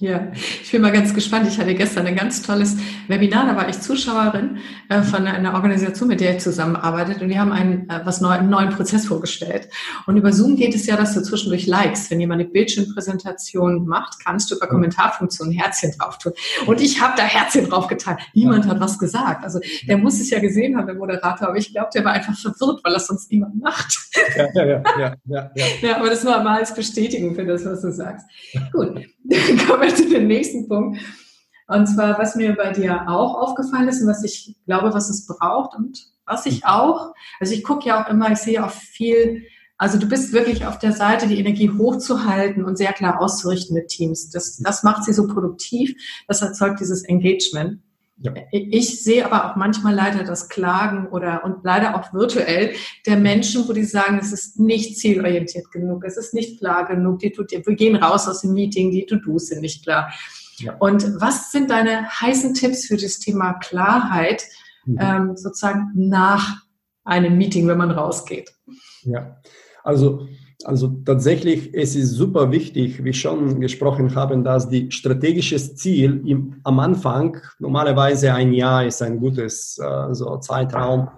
Ja, 0.00 0.32
ich 0.34 0.72
bin 0.72 0.80
mal 0.80 0.92
ganz 0.92 1.12
gespannt. 1.12 1.46
Ich 1.46 1.58
hatte 1.58 1.74
gestern 1.74 2.06
ein 2.06 2.16
ganz 2.16 2.40
tolles 2.40 2.74
Webinar, 3.08 3.44
da 3.44 3.54
war 3.54 3.68
ich 3.68 3.80
Zuschauerin 3.80 4.56
äh, 4.88 5.02
von 5.02 5.26
einer 5.26 5.52
Organisation, 5.52 6.08
mit 6.08 6.22
der 6.22 6.36
ich 6.36 6.42
zusammenarbeitet 6.42 7.20
und 7.20 7.28
die 7.28 7.38
haben 7.38 7.52
einen, 7.52 7.86
äh, 7.90 8.00
was 8.04 8.22
neu, 8.22 8.30
einen 8.30 8.48
neuen 8.48 8.70
Prozess 8.70 9.06
vorgestellt. 9.06 9.68
Und 10.06 10.16
über 10.16 10.32
Zoom 10.32 10.56
geht 10.56 10.74
es 10.74 10.86
ja, 10.86 10.96
dass 10.96 11.12
du 11.12 11.22
zwischendurch 11.22 11.66
likes. 11.66 12.10
Wenn 12.10 12.18
jemand 12.18 12.40
eine 12.40 12.48
Bildschirmpräsentation 12.48 13.86
macht, 13.86 14.24
kannst 14.24 14.50
du 14.50 14.56
über 14.56 14.68
Kommentarfunktion 14.68 15.52
Herzchen 15.52 15.92
drauf 15.98 16.16
tun. 16.16 16.32
Und 16.64 16.80
ich 16.80 16.98
habe 17.02 17.12
da 17.18 17.24
Herzchen 17.24 17.68
drauf 17.68 17.86
getan. 17.86 18.16
Niemand 18.32 18.66
hat 18.66 18.80
was 18.80 18.98
gesagt. 18.98 19.44
Also 19.44 19.60
der 19.86 19.98
muss 19.98 20.18
es 20.18 20.30
ja 20.30 20.38
gesehen 20.40 20.78
haben, 20.78 20.86
der 20.86 20.96
Moderator, 20.96 21.48
aber 21.48 21.58
ich 21.58 21.74
glaube, 21.74 21.90
der 21.94 22.06
war 22.06 22.12
einfach 22.12 22.34
verwirrt, 22.38 22.80
weil 22.84 22.94
das 22.94 23.06
sonst 23.06 23.30
niemand 23.30 23.60
macht. 23.60 23.98
Ja, 24.34 24.48
ja, 24.54 24.64
ja, 24.64 24.82
ja, 24.98 25.14
ja, 25.26 25.50
ja. 25.54 25.64
ja 25.82 25.96
aber 25.98 26.08
das 26.08 26.24
war 26.24 26.42
mal 26.42 26.60
als 26.60 26.74
Bestätigung 26.74 27.34
für 27.34 27.44
das, 27.44 27.66
was 27.66 27.82
du 27.82 27.92
sagst. 27.92 28.24
Gut, 28.72 28.98
kommen 29.66 29.82
wir 29.82 29.94
zu 29.94 30.08
dem 30.08 30.26
nächsten 30.26 30.68
Punkt. 30.68 31.00
Und 31.68 31.86
zwar, 31.86 32.18
was 32.18 32.34
mir 32.34 32.56
bei 32.56 32.72
dir 32.72 33.08
auch 33.08 33.36
aufgefallen 33.36 33.88
ist 33.88 34.02
und 34.02 34.08
was 34.08 34.24
ich 34.24 34.56
glaube, 34.66 34.92
was 34.92 35.08
es 35.08 35.26
braucht 35.26 35.76
und 35.76 36.04
was 36.26 36.46
ich 36.46 36.64
auch, 36.64 37.14
also 37.38 37.54
ich 37.54 37.62
gucke 37.62 37.88
ja 37.88 38.02
auch 38.02 38.10
immer, 38.10 38.32
ich 38.32 38.38
sehe 38.38 38.64
auch 38.64 38.70
viel, 38.70 39.44
also 39.78 39.98
du 39.98 40.08
bist 40.08 40.32
wirklich 40.32 40.66
auf 40.66 40.78
der 40.78 40.92
Seite, 40.92 41.28
die 41.28 41.38
Energie 41.38 41.70
hochzuhalten 41.70 42.64
und 42.64 42.76
sehr 42.76 42.92
klar 42.92 43.20
auszurichten 43.20 43.74
mit 43.74 43.88
Teams. 43.88 44.30
Das, 44.30 44.58
das 44.58 44.82
macht 44.82 45.04
sie 45.04 45.12
so 45.12 45.28
produktiv, 45.28 45.94
das 46.26 46.42
erzeugt 46.42 46.80
dieses 46.80 47.04
Engagement. 47.04 47.80
Ja. 48.22 48.34
Ich 48.52 49.02
sehe 49.02 49.24
aber 49.24 49.50
auch 49.50 49.56
manchmal 49.56 49.94
leider 49.94 50.24
das 50.24 50.50
Klagen 50.50 51.08
oder 51.08 51.42
und 51.42 51.64
leider 51.64 51.96
auch 51.96 52.12
virtuell 52.12 52.74
der 53.06 53.16
Menschen, 53.16 53.66
wo 53.66 53.72
die 53.72 53.84
sagen, 53.84 54.18
es 54.20 54.30
ist 54.30 54.60
nicht 54.60 54.98
zielorientiert 54.98 55.70
genug, 55.70 56.04
es 56.04 56.18
ist 56.18 56.34
nicht 56.34 56.58
klar 56.58 56.86
genug, 56.86 57.20
die 57.20 57.32
tut, 57.32 57.50
wir 57.50 57.74
gehen 57.76 57.96
raus 57.96 58.28
aus 58.28 58.42
dem 58.42 58.52
Meeting, 58.52 58.90
die 58.90 59.06
To-Dos 59.06 59.46
sind 59.46 59.62
nicht 59.62 59.84
klar. 59.84 60.12
Ja. 60.58 60.76
Und 60.78 61.18
was 61.18 61.50
sind 61.50 61.70
deine 61.70 62.10
heißen 62.10 62.52
Tipps 62.52 62.86
für 62.86 62.98
das 62.98 63.20
Thema 63.20 63.54
Klarheit 63.54 64.44
mhm. 64.84 64.98
ähm, 65.00 65.36
sozusagen 65.36 65.90
nach 65.94 66.62
einem 67.04 67.38
Meeting, 67.38 67.66
wenn 67.68 67.78
man 67.78 67.90
rausgeht? 67.90 68.52
Ja, 69.02 69.40
also 69.82 70.28
also 70.64 70.88
tatsächlich, 71.04 71.70
es 71.72 71.96
ist 71.96 72.10
super 72.10 72.50
wichtig, 72.50 73.02
wie 73.02 73.12
schon 73.12 73.60
gesprochen 73.60 74.14
haben, 74.14 74.44
dass 74.44 74.68
die 74.68 74.90
strategisches 74.90 75.76
Ziel 75.76 76.22
im, 76.26 76.60
am 76.64 76.78
Anfang, 76.80 77.38
normalerweise 77.58 78.34
ein 78.34 78.52
Jahr 78.52 78.84
ist 78.84 79.00
ein 79.02 79.18
gutes 79.18 79.78
äh, 79.78 80.14
so 80.14 80.36
Zeitraum, 80.38 81.08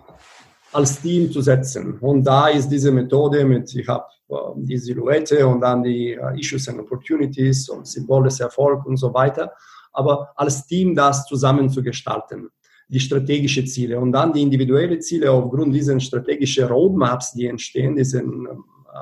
als 0.72 1.00
Team 1.02 1.30
zu 1.30 1.42
setzen. 1.42 1.98
Und 1.98 2.24
da 2.24 2.48
ist 2.48 2.68
diese 2.68 2.92
Methode 2.92 3.44
mit, 3.44 3.74
ich 3.74 3.88
habe 3.88 4.04
äh, 4.28 4.34
die 4.56 4.78
Silhouette 4.78 5.46
und 5.46 5.60
dann 5.60 5.82
die 5.82 6.12
äh, 6.12 6.38
Issues 6.38 6.68
and 6.68 6.80
Opportunities 6.80 7.68
und 7.68 7.86
Symbol 7.86 8.24
des 8.24 8.40
Erfolgs 8.40 8.86
und 8.86 8.96
so 8.96 9.12
weiter. 9.12 9.52
Aber 9.92 10.30
als 10.36 10.66
Team 10.66 10.94
das 10.94 11.26
zusammen 11.26 11.68
zu 11.68 11.82
gestalten 11.82 12.48
die 12.88 13.00
strategischen 13.00 13.66
Ziele 13.66 13.98
und 13.98 14.12
dann 14.12 14.34
die 14.34 14.42
individuellen 14.42 15.00
Ziele 15.00 15.30
aufgrund 15.30 15.74
dieser 15.74 15.98
strategischen 15.98 16.66
Roadmaps, 16.66 17.32
die 17.32 17.46
entstehen, 17.46 17.96
diesen 17.96 18.46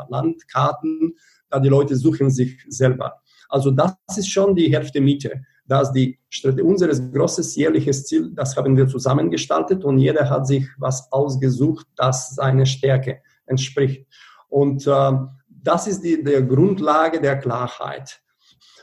Landkarten, 0.09 1.17
da 1.49 1.59
die 1.59 1.69
Leute 1.69 1.97
suchen 1.97 2.31
sich 2.31 2.65
selber. 2.69 3.21
Also 3.49 3.71
das 3.71 3.97
ist 4.17 4.31
schon 4.31 4.55
die 4.55 4.73
Hälfte 4.73 5.01
Miete. 5.01 5.43
dass 5.67 5.93
die 5.93 6.19
unser 6.63 6.89
großes 6.89 7.55
jährliches 7.55 8.05
Ziel, 8.05 8.33
das 8.35 8.57
haben 8.57 8.77
wir 8.77 8.89
zusammengestaltet 8.89 9.85
und 9.85 9.99
jeder 9.99 10.29
hat 10.29 10.47
sich 10.49 10.67
was 10.79 11.13
ausgesucht, 11.13 11.87
das 11.95 12.35
seine 12.35 12.67
Stärke 12.67 13.21
entspricht. 13.47 14.05
Und 14.49 14.85
äh, 14.89 15.13
das 15.49 15.87
ist 15.87 16.03
die, 16.03 16.25
die 16.25 16.45
Grundlage 16.47 17.21
der 17.21 17.39
Klarheit. 17.39 18.21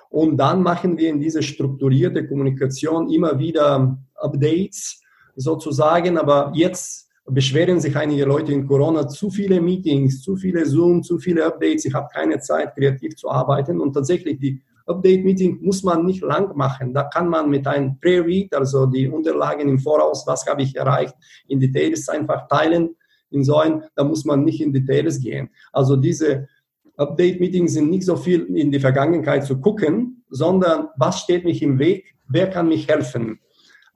Und 0.10 0.38
dann 0.38 0.64
machen 0.64 0.98
wir 0.98 1.10
in 1.10 1.20
diese 1.20 1.44
strukturierte 1.44 2.26
Kommunikation 2.26 3.10
immer 3.10 3.38
wieder 3.38 3.98
Updates 4.16 5.02
sozusagen, 5.36 6.18
aber 6.18 6.54
jetzt 6.56 7.07
beschweren 7.30 7.80
sich 7.80 7.96
einige 7.96 8.26
Leute 8.26 8.54
in 8.54 8.66
Corona, 8.66 9.08
zu 9.08 9.30
viele 9.30 9.60
Meetings, 9.60 10.22
zu 10.22 10.36
viele 10.38 10.66
Zoom, 10.66 11.04
zu 11.04 11.20
viele 11.20 11.46
Updates, 11.46 11.86
ich 11.86 11.94
habe 11.94 12.08
keine 12.14 12.40
Zeit, 12.40 12.74
kreativ 12.76 13.16
zu 13.16 13.30
arbeiten. 13.30 13.82
Und 13.82 13.94
tatsächlich, 13.94 14.40
die 14.40 14.62
Update-Meeting 14.86 15.60
muss 15.62 15.84
man 15.84 16.06
nicht 16.06 16.22
lang 16.22 16.56
machen. 16.56 16.94
Da 16.94 17.04
kann 17.04 17.28
man 17.28 17.50
mit 17.50 17.68
einem 17.68 18.00
Pre-Read, 18.00 18.54
also 18.54 18.86
die 18.86 19.10
Unterlagen 19.10 19.68
im 19.68 19.80
Voraus, 19.80 20.26
was 20.26 20.46
habe 20.48 20.62
ich 20.62 20.76
erreicht, 20.76 21.14
in 21.48 21.60
Details 21.60 22.08
einfach 22.08 22.48
teilen. 22.48 22.96
In 23.30 23.44
so 23.44 23.58
ein, 23.58 23.84
da 23.96 24.06
muss 24.06 24.24
man 24.24 24.46
nicht 24.46 24.62
in 24.62 24.72
Details 24.72 25.20
gehen. 25.20 25.50
Also 25.74 25.98
diese 25.98 26.48
Update-Meetings 26.96 27.74
sind 27.74 27.90
nicht 27.90 28.06
so 28.06 28.16
viel 28.16 28.44
in 28.56 28.72
die 28.72 28.80
Vergangenheit 28.80 29.46
zu 29.46 29.60
gucken, 29.60 30.24
sondern 30.30 30.88
was 30.96 31.20
steht 31.20 31.44
mich 31.44 31.62
im 31.62 31.78
Weg, 31.78 32.16
wer 32.30 32.50
kann 32.50 32.70
mich 32.70 32.88
helfen. 32.88 33.40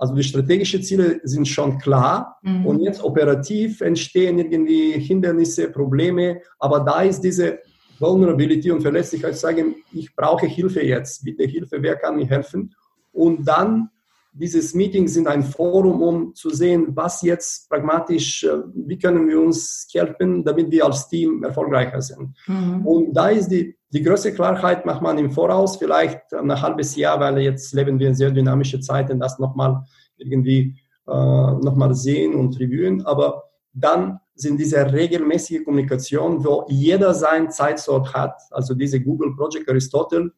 Also 0.02 0.16
die 0.16 0.24
strategischen 0.24 0.82
Ziele 0.82 1.20
sind 1.22 1.48
schon 1.48 1.78
klar 1.78 2.40
mhm. 2.42 2.66
und 2.66 2.80
jetzt 2.80 3.04
operativ 3.04 3.82
entstehen 3.82 4.40
irgendwie 4.40 4.94
Hindernisse, 4.94 5.70
Probleme, 5.70 6.42
aber 6.58 6.80
da 6.80 7.04
ist 7.04 7.22
diese 7.22 7.60
Vulnerability 8.00 8.72
und 8.72 8.82
Verletzlichkeit 8.82 9.36
zu 9.36 9.42
sagen, 9.42 9.76
ich 9.94 10.16
brauche 10.16 10.48
Hilfe 10.48 10.82
jetzt, 10.82 11.24
bitte 11.24 11.44
Hilfe, 11.44 11.78
wer 11.84 11.98
kann 11.98 12.16
mir 12.16 12.26
helfen? 12.26 12.74
Und 13.12 13.48
dann 13.48 13.92
dieses 14.34 14.74
Meeting 14.74 15.08
sind 15.08 15.28
ein 15.28 15.44
Forum, 15.44 16.02
um 16.02 16.34
zu 16.34 16.50
sehen, 16.50 16.88
was 16.96 17.22
jetzt 17.22 17.70
pragmatisch, 17.70 18.44
äh, 18.44 18.58
wie 18.74 18.98
können 18.98 19.28
wir 19.28 19.40
uns 19.40 19.88
helfen, 19.94 20.44
damit 20.44 20.72
wir 20.72 20.84
als 20.84 21.10
Team 21.10 21.44
erfolgreicher 21.44 22.02
sind. 22.02 22.36
Mhm. 22.48 22.88
Und 22.88 23.14
da 23.14 23.30
ist 23.30 23.50
die, 23.50 23.78
die 23.93 24.01
größte 24.01 24.34
Klarheit, 24.34 24.86
macht 24.86 25.01
man 25.01 25.17
im 25.17 25.32
Voraus, 25.32 25.77
vielleicht 25.77 26.34
ein 26.34 26.62
halbes 26.62 26.95
Jahr, 26.95 27.19
weil 27.19 27.39
jetzt 27.39 27.73
leben 27.73 27.99
wir 27.99 28.08
in 28.08 28.15
sehr 28.15 28.32
dynamische 28.32 28.80
Zeiten, 28.80 29.19
das 29.19 29.38
nochmal 29.38 29.84
irgendwie 30.17 30.77
äh, 31.08 31.12
nochmal 31.12 31.93
sehen 31.93 32.36
und 32.36 32.58
reviewen. 32.60 33.06
Aber 33.06 33.43
dann 33.73 34.19
sind 34.34 34.60
diese 34.60 34.91
regelmäßige 34.91 35.63
Kommunikation, 35.65 36.43
wo 36.43 36.65
jeder 36.69 37.13
seinen 37.13 37.51
Zeitslot 37.51 38.13
hat, 38.13 38.41
also 38.51 38.73
diese 38.73 39.01
Google 39.01 39.36
Project 39.36 39.69
Aristotle, 39.69 40.32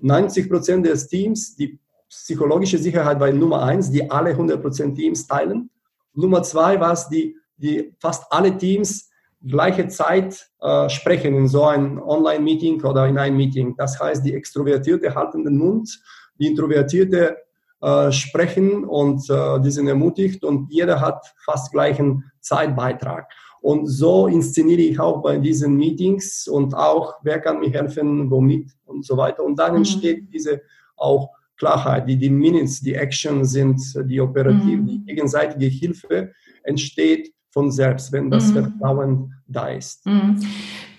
90 0.00 0.48
Prozent 0.48 0.86
des 0.86 1.08
Teams, 1.08 1.56
die 1.56 1.80
psychologische 2.08 2.78
Sicherheit 2.78 3.20
war 3.20 3.30
Nummer 3.32 3.62
eins, 3.62 3.90
die 3.90 4.10
alle 4.10 4.32
100% 4.32 4.94
Teams 4.94 5.26
teilen. 5.26 5.70
Nummer 6.14 6.42
zwei 6.42 6.78
war 6.80 6.92
es, 6.92 7.08
die, 7.08 7.36
die 7.56 7.94
fast 7.98 8.24
alle 8.30 8.56
Teams 8.56 9.07
gleiche 9.46 9.88
Zeit 9.88 10.48
äh, 10.60 10.88
sprechen 10.88 11.34
in 11.34 11.48
so 11.48 11.64
ein 11.64 11.98
Online-Meeting 11.98 12.82
oder 12.82 13.06
in 13.06 13.18
ein 13.18 13.36
Meeting. 13.36 13.76
Das 13.76 14.00
heißt, 14.00 14.24
die 14.24 14.34
Extrovertierte 14.34 15.14
halten 15.14 15.44
den 15.44 15.56
Mund, 15.56 16.00
die 16.38 16.48
Introvertierte 16.48 17.36
äh, 17.80 18.10
sprechen 18.10 18.84
und 18.84 19.28
äh, 19.30 19.60
die 19.60 19.70
sind 19.70 19.86
ermutigt 19.86 20.44
und 20.44 20.72
jeder 20.72 21.00
hat 21.00 21.24
fast 21.44 21.72
gleichen 21.72 22.24
Zeitbeitrag. 22.40 23.30
Und 23.60 23.86
so 23.86 24.26
inszeniere 24.26 24.82
ich 24.82 25.00
auch 25.00 25.22
bei 25.22 25.38
diesen 25.38 25.76
Meetings 25.76 26.46
und 26.48 26.74
auch, 26.74 27.14
wer 27.22 27.40
kann 27.40 27.60
mir 27.60 27.70
helfen, 27.70 28.30
womit 28.30 28.70
und 28.86 29.04
so 29.04 29.16
weiter. 29.16 29.44
Und 29.44 29.58
dann 29.58 29.72
mhm. 29.72 29.78
entsteht 29.78 30.32
diese 30.32 30.62
auch 30.96 31.30
Klarheit, 31.56 32.08
die, 32.08 32.16
die 32.16 32.30
Minutes, 32.30 32.80
die 32.80 32.94
Action 32.94 33.44
sind, 33.44 33.80
die 34.08 34.20
operative, 34.20 34.82
mhm. 34.82 34.86
die 34.86 35.04
gegenseitige 35.04 35.66
Hilfe 35.66 36.32
entsteht 36.62 37.32
von 37.50 37.70
selbst, 37.70 38.12
wenn 38.12 38.30
das 38.30 38.48
mhm. 38.48 38.52
Vertrauen 38.54 39.34
da 39.46 39.68
ist. 39.68 40.06
Mhm. 40.06 40.40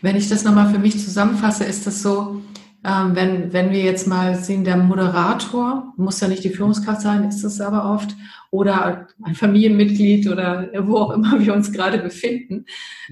Wenn 0.02 0.16
ich 0.16 0.30
das 0.30 0.44
nochmal 0.44 0.72
für 0.72 0.80
mich 0.80 1.00
zusammenfasse, 1.00 1.64
ist 1.64 1.86
das 1.86 2.02
so, 2.02 2.42
ähm, 2.84 3.16
wenn, 3.16 3.52
wenn 3.52 3.72
wir 3.72 3.82
jetzt 3.82 4.08
mal 4.08 4.36
sehen, 4.36 4.64
der 4.64 4.78
Moderator, 4.78 5.94
muss 5.98 6.22
ja 6.22 6.28
nicht 6.28 6.44
die 6.44 6.50
Führungskraft 6.50 7.02
sein, 7.02 7.28
ist 7.28 7.44
es 7.44 7.60
aber 7.60 7.94
oft, 7.94 8.16
oder 8.52 9.08
ein 9.22 9.36
Familienmitglied 9.36 10.30
oder 10.30 10.70
wo 10.80 10.98
auch 10.98 11.12
immer 11.12 11.40
wir 11.40 11.54
uns 11.54 11.72
gerade 11.72 12.00
befinden, 12.00 12.66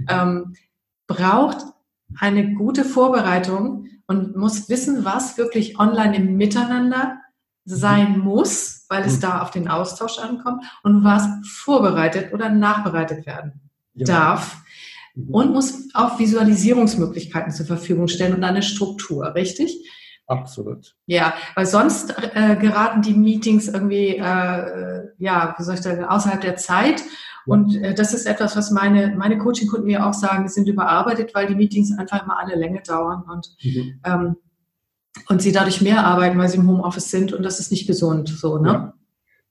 ähm, 0.09 0.53
braucht 1.07 1.57
eine 2.17 2.53
gute 2.53 2.85
Vorbereitung 2.85 3.87
und 4.07 4.37
muss 4.37 4.69
wissen, 4.69 5.03
was 5.03 5.37
wirklich 5.37 5.77
online 5.79 6.15
im 6.15 6.37
Miteinander 6.37 7.19
sein 7.67 8.19
muss, 8.19 8.85
weil 8.87 9.03
es 9.03 9.17
mhm. 9.17 9.21
da 9.21 9.41
auf 9.41 9.51
den 9.51 9.67
Austausch 9.67 10.19
ankommt 10.19 10.63
und 10.83 11.03
was 11.03 11.27
vorbereitet 11.45 12.33
oder 12.33 12.49
nachbereitet 12.49 13.25
werden 13.25 13.69
ja. 13.93 14.05
darf 14.05 14.57
mhm. 15.15 15.29
und 15.29 15.53
muss 15.53 15.89
auch 15.93 16.17
Visualisierungsmöglichkeiten 16.17 17.51
zur 17.51 17.65
Verfügung 17.65 18.07
stellen 18.07 18.33
und 18.33 18.43
eine 18.43 18.61
Struktur, 18.61 19.35
richtig? 19.35 19.85
Absolut. 20.27 20.95
Ja, 21.05 21.33
weil 21.55 21.65
sonst 21.65 22.13
äh, 22.33 22.55
geraten 22.55 23.01
die 23.01 23.13
Meetings 23.13 23.67
irgendwie, 23.67 24.17
äh, 24.17 25.03
ja, 25.17 25.55
wie 25.57 25.63
soll 25.63 25.75
ich 25.75 25.81
sagen, 25.81 26.03
außerhalb 26.03 26.41
der 26.41 26.57
Zeit. 26.57 27.01
Und 27.45 27.75
äh, 27.81 27.93
das 27.93 28.13
ist 28.13 28.25
etwas, 28.25 28.57
was 28.57 28.71
meine, 28.71 29.15
meine 29.17 29.37
Coaching-Kunden 29.37 29.87
mir 29.87 30.05
auch 30.05 30.13
sagen, 30.13 30.43
die 30.43 30.49
sind 30.49 30.67
überarbeitet, 30.67 31.33
weil 31.33 31.47
die 31.47 31.55
Meetings 31.55 31.97
einfach 31.97 32.23
immer 32.23 32.37
alle 32.39 32.55
Länge 32.55 32.81
dauern 32.81 33.23
und, 33.29 33.47
mhm. 33.61 34.01
ähm, 34.03 34.35
und 35.29 35.41
sie 35.41 35.51
dadurch 35.51 35.81
mehr 35.81 36.05
arbeiten, 36.05 36.37
weil 36.37 36.49
sie 36.49 36.57
im 36.57 36.67
Homeoffice 36.67 37.11
sind 37.11 37.33
und 37.33 37.43
das 37.43 37.59
ist 37.59 37.71
nicht 37.71 37.87
gesund, 37.87 38.29
so, 38.29 38.57
ne? 38.57 38.69
Ja, 38.69 38.93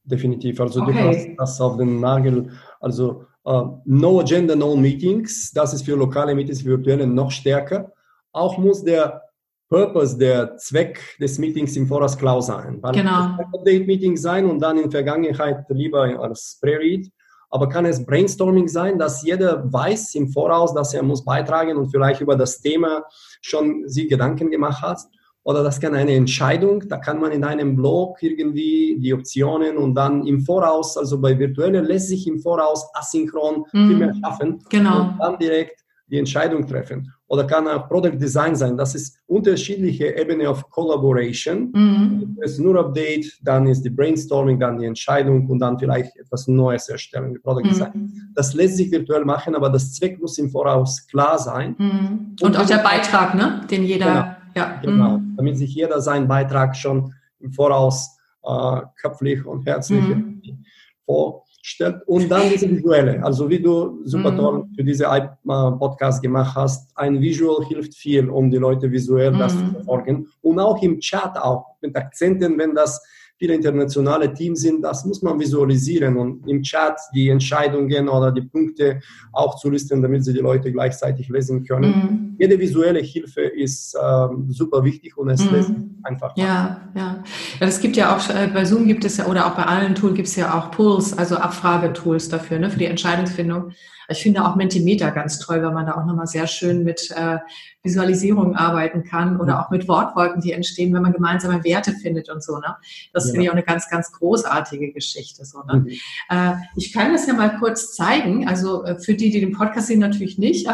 definitiv. 0.04 0.60
Also 0.60 0.82
okay. 0.82 0.92
du 0.92 1.08
hast 1.08 1.28
das 1.38 1.60
auf 1.60 1.76
den 1.76 2.00
Nagel, 2.00 2.50
also 2.80 3.24
uh, 3.44 3.80
no 3.84 4.20
agenda, 4.20 4.54
no 4.54 4.76
meetings, 4.76 5.52
das 5.52 5.74
ist 5.74 5.84
für 5.84 5.96
lokale 5.96 6.34
Meetings, 6.34 6.62
für 6.62 6.70
virtuelle 6.70 7.06
noch 7.06 7.30
stärker. 7.30 7.92
Auch 8.32 8.58
muss 8.58 8.84
der 8.84 9.22
Purpose, 9.68 10.16
der 10.16 10.56
Zweck 10.58 11.00
des 11.20 11.38
Meetings 11.38 11.76
im 11.76 11.86
Voraus 11.86 12.16
klar 12.16 12.40
sein. 12.40 12.78
Weil 12.82 12.92
genau. 12.92 13.30
Es 13.30 13.36
kann 13.36 13.54
Update-Meeting 13.54 14.16
sein 14.16 14.46
und 14.46 14.60
dann 14.60 14.78
in 14.78 14.90
Vergangenheit 14.90 15.64
lieber 15.70 16.02
als 16.20 16.58
Pre-Read. 16.60 17.10
Aber 17.50 17.68
kann 17.68 17.86
es 17.86 18.04
Brainstorming 18.04 18.68
sein, 18.68 18.98
dass 18.98 19.22
jeder 19.22 19.72
weiß 19.72 20.14
im 20.16 20.28
Voraus, 20.28 20.74
dass 20.74 20.94
er 20.94 21.02
muss 21.02 21.24
beitragen 21.24 21.76
und 21.76 21.90
vielleicht 21.90 22.20
über 22.20 22.36
das 22.36 22.60
Thema 22.60 23.04
schon 23.40 23.88
sich 23.88 24.08
Gedanken 24.08 24.50
gemacht 24.50 24.82
hat? 24.82 25.00
Oder 25.46 25.62
das 25.62 25.80
kann 25.80 25.94
eine 25.94 26.10
Entscheidung, 26.10 26.82
da 26.88 26.96
kann 26.96 27.20
man 27.20 27.30
in 27.30 27.44
einem 27.44 27.76
Blog 27.76 28.20
irgendwie 28.20 28.98
die 28.98 29.14
Optionen 29.14 29.76
und 29.76 29.94
dann 29.94 30.26
im 30.26 30.40
Voraus, 30.40 30.96
also 30.96 31.20
bei 31.20 31.38
virtuellen 31.38 31.84
lässt 31.84 32.08
sich 32.08 32.26
im 32.26 32.40
Voraus 32.40 32.84
asynchron 32.94 33.60
mm. 33.72 33.86
viel 33.86 33.96
mehr 33.96 34.14
schaffen 34.20 34.58
genau. 34.68 35.02
und 35.02 35.18
dann 35.20 35.38
direkt 35.38 35.84
die 36.08 36.18
Entscheidung 36.18 36.66
treffen. 36.66 37.12
Oder 37.28 37.44
kann 37.44 37.66
auch 37.66 37.88
Product 37.88 38.16
Design 38.16 38.54
sein. 38.54 38.76
Das 38.76 38.94
ist 38.94 39.18
unterschiedliche 39.26 40.16
Ebene 40.16 40.48
of 40.48 40.68
Collaboration. 40.70 41.72
Mhm. 41.72 42.38
Es 42.40 42.52
ist 42.52 42.60
nur 42.60 42.78
Update, 42.78 43.38
dann 43.42 43.66
ist 43.66 43.82
die 43.82 43.90
Brainstorming, 43.90 44.60
dann 44.60 44.78
die 44.78 44.86
Entscheidung 44.86 45.46
und 45.48 45.58
dann 45.58 45.76
vielleicht 45.76 46.16
etwas 46.16 46.46
Neues 46.46 46.88
erstellen, 46.88 47.36
Product 47.42 47.68
Design. 47.68 47.90
Mhm. 47.94 48.32
Das 48.34 48.54
lässt 48.54 48.76
sich 48.76 48.92
virtuell 48.92 49.24
machen, 49.24 49.56
aber 49.56 49.70
das 49.70 49.92
Zweck 49.94 50.20
muss 50.20 50.38
im 50.38 50.50
Voraus 50.50 51.04
klar 51.08 51.38
sein. 51.38 51.74
Mhm. 51.78 52.36
Und, 52.40 52.42
und, 52.42 52.56
auch 52.56 52.66
der 52.66 52.78
Beitrag, 52.78 53.34
ne? 53.34 53.62
den 53.68 53.82
jeder, 53.82 54.06
genau, 54.06 54.35
ja. 54.56 54.80
Genau, 54.82 55.18
mhm. 55.18 55.34
damit 55.36 55.58
sich 55.58 55.74
jeder 55.74 56.00
seinen 56.00 56.26
Beitrag 56.26 56.76
schon 56.76 57.14
im 57.40 57.52
Voraus 57.52 58.18
äh, 58.42 58.80
köpflich 59.00 59.44
und 59.44 59.66
herzlich 59.66 60.02
mhm. 60.02 60.64
vor 61.04 61.46
stellt 61.66 62.06
und 62.06 62.28
dann 62.28 62.48
diese 62.48 62.70
visuelle. 62.70 63.22
Also 63.24 63.50
wie 63.50 63.58
du 63.58 64.00
super 64.04 64.30
mhm. 64.30 64.36
toll 64.36 64.64
für 64.76 64.84
diese 64.84 65.06
Podcast 65.44 66.22
gemacht 66.22 66.54
hast, 66.54 66.96
ein 66.96 67.20
Visual 67.20 67.64
hilft 67.66 67.94
viel, 67.94 68.30
um 68.30 68.50
die 68.52 68.58
Leute 68.58 68.90
visuell 68.90 69.32
das 69.32 69.52
zu 69.52 69.64
mhm. 69.64 69.70
verfolgen 69.72 70.28
und 70.42 70.60
auch 70.60 70.80
im 70.80 71.00
Chat 71.00 71.36
auch 71.36 71.66
mit 71.82 71.96
Akzenten, 71.96 72.56
wenn 72.56 72.72
das 72.72 73.02
viele 73.38 73.54
internationale 73.54 74.32
Teams 74.32 74.60
sind, 74.60 74.82
das 74.82 75.04
muss 75.04 75.22
man 75.22 75.38
visualisieren 75.38 76.16
und 76.16 76.48
im 76.48 76.62
Chat 76.62 76.96
die 77.14 77.28
Entscheidungen 77.28 78.08
oder 78.08 78.32
die 78.32 78.42
Punkte 78.42 79.00
auch 79.32 79.56
zu 79.58 79.70
listen, 79.70 80.02
damit 80.02 80.24
sie 80.24 80.32
die 80.32 80.40
Leute 80.40 80.72
gleichzeitig 80.72 81.28
lesen 81.28 81.64
können. 81.64 81.90
Mhm. 81.90 82.36
Jede 82.38 82.58
visuelle 82.58 83.00
Hilfe 83.00 83.42
ist 83.42 83.96
ähm, 84.02 84.46
super 84.50 84.84
wichtig 84.84 85.16
und 85.16 85.28
es 85.28 85.44
mhm. 85.44 85.56
lässt 85.56 85.72
einfach. 86.02 86.36
Ja, 86.36 86.90
ja. 86.94 87.22
Ja, 87.60 87.66
es 87.66 87.80
gibt 87.80 87.96
ja 87.96 88.16
auch, 88.16 88.28
äh, 88.30 88.48
bei 88.52 88.64
Zoom 88.64 88.86
gibt 88.86 89.04
es 89.04 89.18
ja, 89.18 89.26
oder 89.26 89.46
auch 89.46 89.56
bei 89.56 89.64
allen 89.64 89.94
Tools 89.94 90.14
gibt 90.14 90.28
es 90.28 90.36
ja 90.36 90.58
auch 90.58 90.70
Pools, 90.70 91.16
also 91.16 91.36
Abfragetools 91.36 92.28
dafür, 92.28 92.58
ne, 92.58 92.70
für 92.70 92.78
die 92.78 92.86
Entscheidungsfindung. 92.86 93.72
Ich 94.08 94.22
finde 94.22 94.44
auch 94.44 94.56
Mentimeter 94.56 95.10
ganz 95.10 95.38
toll, 95.38 95.62
weil 95.62 95.72
man 95.72 95.86
da 95.86 95.96
auch 95.96 96.04
nochmal 96.04 96.26
sehr 96.26 96.46
schön 96.46 96.84
mit 96.84 97.10
äh, 97.10 97.38
Visualisierung 97.82 98.54
arbeiten 98.56 99.04
kann 99.04 99.40
oder 99.40 99.60
auch 99.60 99.70
mit 99.70 99.88
Wortwolken, 99.88 100.40
die 100.40 100.52
entstehen, 100.52 100.92
wenn 100.92 101.02
man 101.02 101.12
gemeinsame 101.12 101.62
Werte 101.64 101.92
findet 101.92 102.28
und 102.28 102.42
so. 102.42 102.58
Ne? 102.58 102.76
Das 103.12 103.24
ja. 103.24 103.30
finde 103.30 103.44
ich 103.44 103.50
auch 103.50 103.54
eine 103.54 103.62
ganz, 103.62 103.88
ganz 103.88 104.12
großartige 104.12 104.92
Geschichte. 104.92 105.44
So, 105.44 105.62
ne? 105.62 105.80
Mhm. 105.80 105.88
Äh, 106.28 106.56
ich 106.76 106.92
kann 106.92 107.12
das 107.12 107.26
ja 107.26 107.34
mal 107.34 107.58
kurz 107.58 107.94
zeigen. 107.94 108.48
Also 108.48 108.84
äh, 108.84 108.98
für 108.98 109.14
die, 109.14 109.30
die 109.30 109.40
den 109.40 109.52
Podcast 109.52 109.86
sehen, 109.86 110.00
natürlich 110.00 110.38
nicht, 110.38 110.68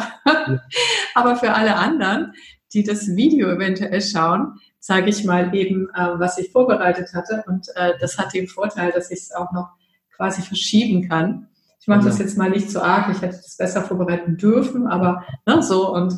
aber 1.15 1.37
für 1.37 1.55
alle 1.55 1.77
anderen, 1.77 2.33
die 2.73 2.83
das 2.83 3.09
Video 3.09 3.51
eventuell 3.51 4.01
schauen, 4.01 4.59
zeige 4.79 5.11
ich 5.11 5.25
mal 5.25 5.55
eben, 5.55 5.89
äh, 5.95 6.19
was 6.19 6.39
ich 6.39 6.51
vorbereitet 6.51 7.15
hatte. 7.15 7.45
Und 7.47 7.69
äh, 7.77 7.93
das 8.01 8.19
hat 8.19 8.35
den 8.35 8.49
Vorteil, 8.49 8.93
dass 8.93 9.11
ich 9.11 9.21
es 9.21 9.33
auch 9.33 9.53
noch 9.53 9.69
quasi 10.17 10.43
verschieben 10.43 11.09
kann. 11.09 11.49
Ich 11.83 11.89
mache 11.89 12.05
das 12.05 12.21
jetzt 12.21 12.39
mal 12.39 12.49
nicht 12.49 12.71
so 12.71 12.81
arg, 12.81 13.09
ich 13.11 13.21
hätte 13.23 13.39
das 13.39 13.57
besser 13.57 13.83
vorbereiten 13.83 14.37
dürfen, 14.37 14.87
aber 14.87 15.25
ne, 15.45 15.65
so 15.65 15.93
und 15.93 16.13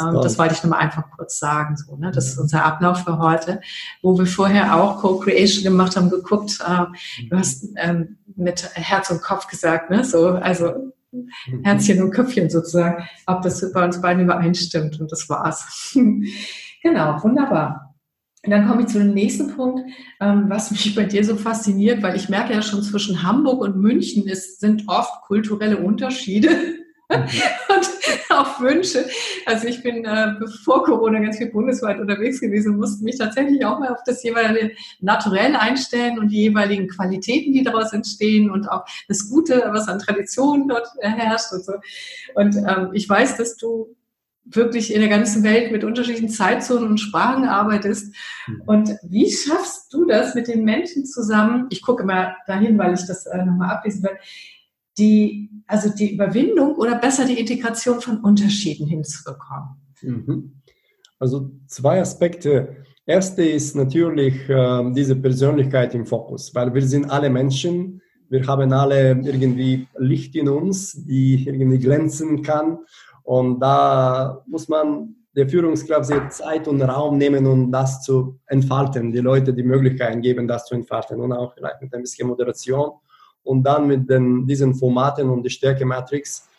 ähm, 0.00 0.18
das 0.22 0.38
wollte 0.38 0.54
ich 0.54 0.62
nur 0.62 0.70
mal 0.70 0.78
einfach 0.78 1.10
kurz 1.14 1.38
sagen. 1.38 1.76
So, 1.76 1.94
ne? 1.96 2.10
Das 2.10 2.28
ist 2.28 2.38
unser 2.38 2.64
Ablauf 2.64 3.04
für 3.04 3.18
heute, 3.18 3.60
wo 4.00 4.16
wir 4.16 4.24
vorher 4.24 4.74
auch 4.74 5.02
Co-Creation 5.02 5.62
gemacht 5.62 5.94
haben, 5.94 6.08
geguckt, 6.08 6.58
äh, 6.66 6.86
du 7.28 7.36
hast 7.36 7.66
ähm, 7.76 8.16
mit 8.34 8.66
Herz 8.72 9.10
und 9.10 9.20
Kopf 9.20 9.46
gesagt, 9.46 9.90
ne? 9.90 10.04
So, 10.04 10.28
also 10.28 10.94
mhm. 11.12 11.64
Herzchen 11.64 12.02
und 12.02 12.12
Köpfchen 12.12 12.48
sozusagen, 12.48 13.06
ob 13.26 13.42
das 13.42 13.70
bei 13.74 13.84
uns 13.84 14.00
beiden 14.00 14.22
übereinstimmt 14.22 15.02
und 15.02 15.12
das 15.12 15.28
war's. 15.28 15.98
genau, 16.82 17.22
wunderbar. 17.22 17.89
Und 18.44 18.52
dann 18.52 18.66
komme 18.66 18.82
ich 18.82 18.88
zu 18.88 18.98
dem 18.98 19.12
nächsten 19.12 19.54
Punkt, 19.54 19.82
ähm, 20.20 20.46
was 20.48 20.70
mich 20.70 20.94
bei 20.94 21.04
dir 21.04 21.24
so 21.24 21.36
fasziniert, 21.36 22.02
weil 22.02 22.16
ich 22.16 22.30
merke 22.30 22.54
ja 22.54 22.62
schon 22.62 22.82
zwischen 22.82 23.22
Hamburg 23.22 23.60
und 23.60 23.76
München 23.76 24.26
es 24.26 24.58
sind 24.58 24.84
oft 24.86 25.22
kulturelle 25.22 25.76
Unterschiede 25.76 26.48
mhm. 26.48 27.16
und 27.68 27.90
auch 28.30 28.60
Wünsche. 28.60 29.04
Also 29.44 29.66
ich 29.66 29.82
bin 29.82 30.06
äh, 30.06 30.34
bevor 30.38 30.84
Corona 30.84 31.18
ganz 31.18 31.36
viel 31.36 31.50
bundesweit 31.50 32.00
unterwegs 32.00 32.40
gewesen, 32.40 32.78
musste 32.78 33.04
mich 33.04 33.18
tatsächlich 33.18 33.62
auch 33.66 33.78
mal 33.78 33.90
auf 33.90 34.02
das 34.06 34.22
jeweilige 34.22 34.72
Naturell 35.00 35.54
einstellen 35.54 36.18
und 36.18 36.28
die 36.28 36.42
jeweiligen 36.42 36.88
Qualitäten, 36.88 37.52
die 37.52 37.62
daraus 37.62 37.92
entstehen 37.92 38.50
und 38.50 38.70
auch 38.70 38.86
das 39.08 39.28
Gute, 39.28 39.68
was 39.72 39.88
an 39.88 39.98
Traditionen 39.98 40.66
dort 40.66 40.88
herrscht 41.00 41.52
und 41.52 41.64
so. 41.64 41.74
Und 42.34 42.56
ähm, 42.56 42.90
ich 42.94 43.06
weiß, 43.06 43.36
dass 43.36 43.56
du 43.56 43.94
wirklich 44.44 44.94
in 44.94 45.00
der 45.00 45.10
ganzen 45.10 45.42
Welt 45.44 45.70
mit 45.72 45.84
unterschiedlichen 45.84 46.28
Zeitzonen 46.28 46.88
und 46.88 46.98
Sprachen 46.98 47.44
arbeitest. 47.44 48.14
Mhm. 48.46 48.62
Und 48.66 48.90
wie 49.02 49.30
schaffst 49.30 49.92
du 49.92 50.06
das 50.06 50.34
mit 50.34 50.48
den 50.48 50.64
Menschen 50.64 51.04
zusammen? 51.04 51.66
Ich 51.70 51.82
gucke 51.82 52.02
immer 52.02 52.34
dahin, 52.46 52.78
weil 52.78 52.94
ich 52.94 53.06
das 53.06 53.26
äh, 53.26 53.44
nochmal 53.44 53.70
ablesen 53.70 54.02
will. 54.02 54.16
Die, 54.98 55.50
also 55.66 55.90
die 55.90 56.14
Überwindung 56.14 56.74
oder 56.74 56.96
besser 56.96 57.24
die 57.24 57.38
Integration 57.38 58.00
von 58.00 58.18
Unterschieden 58.18 58.86
hinzubekommen? 58.86 59.76
Mhm. 60.02 60.60
Also 61.18 61.52
zwei 61.66 62.00
Aspekte. 62.00 62.76
Erste 63.06 63.42
ist 63.42 63.76
natürlich 63.76 64.48
äh, 64.48 64.92
diese 64.92 65.16
Persönlichkeit 65.16 65.94
im 65.94 66.06
Fokus, 66.06 66.54
weil 66.54 66.72
wir 66.74 66.82
sind 66.82 67.10
alle 67.10 67.30
Menschen. 67.30 68.00
Wir 68.28 68.46
haben 68.46 68.72
alle 68.72 69.10
irgendwie 69.10 69.88
Licht 69.98 70.36
in 70.36 70.48
uns, 70.48 70.92
die 70.92 71.46
irgendwie 71.46 71.78
glänzen 71.78 72.42
kann. 72.42 72.78
Und 73.22 73.60
da 73.60 74.42
muss 74.46 74.68
man 74.68 75.14
der 75.36 75.48
Führungskraft 75.48 76.32
Zeit 76.32 76.66
und 76.66 76.82
Raum 76.82 77.16
nehmen, 77.18 77.46
um 77.46 77.70
das 77.70 78.02
zu 78.02 78.38
entfalten, 78.46 79.12
die 79.12 79.20
Leute 79.20 79.54
die 79.54 79.62
Möglichkeit 79.62 80.20
geben, 80.22 80.48
das 80.48 80.66
zu 80.66 80.74
entfalten 80.74 81.20
und 81.20 81.32
auch 81.32 81.54
vielleicht 81.54 81.80
mit 81.80 81.94
ein 81.94 82.02
bisschen 82.02 82.28
Moderation. 82.28 82.92
Und 83.42 83.62
dann 83.62 83.86
mit 83.86 84.10
den, 84.10 84.46
diesen 84.46 84.74
Formaten 84.74 85.28
und 85.30 85.42
die 85.42 85.50
Stärke-Matrix 85.50 86.50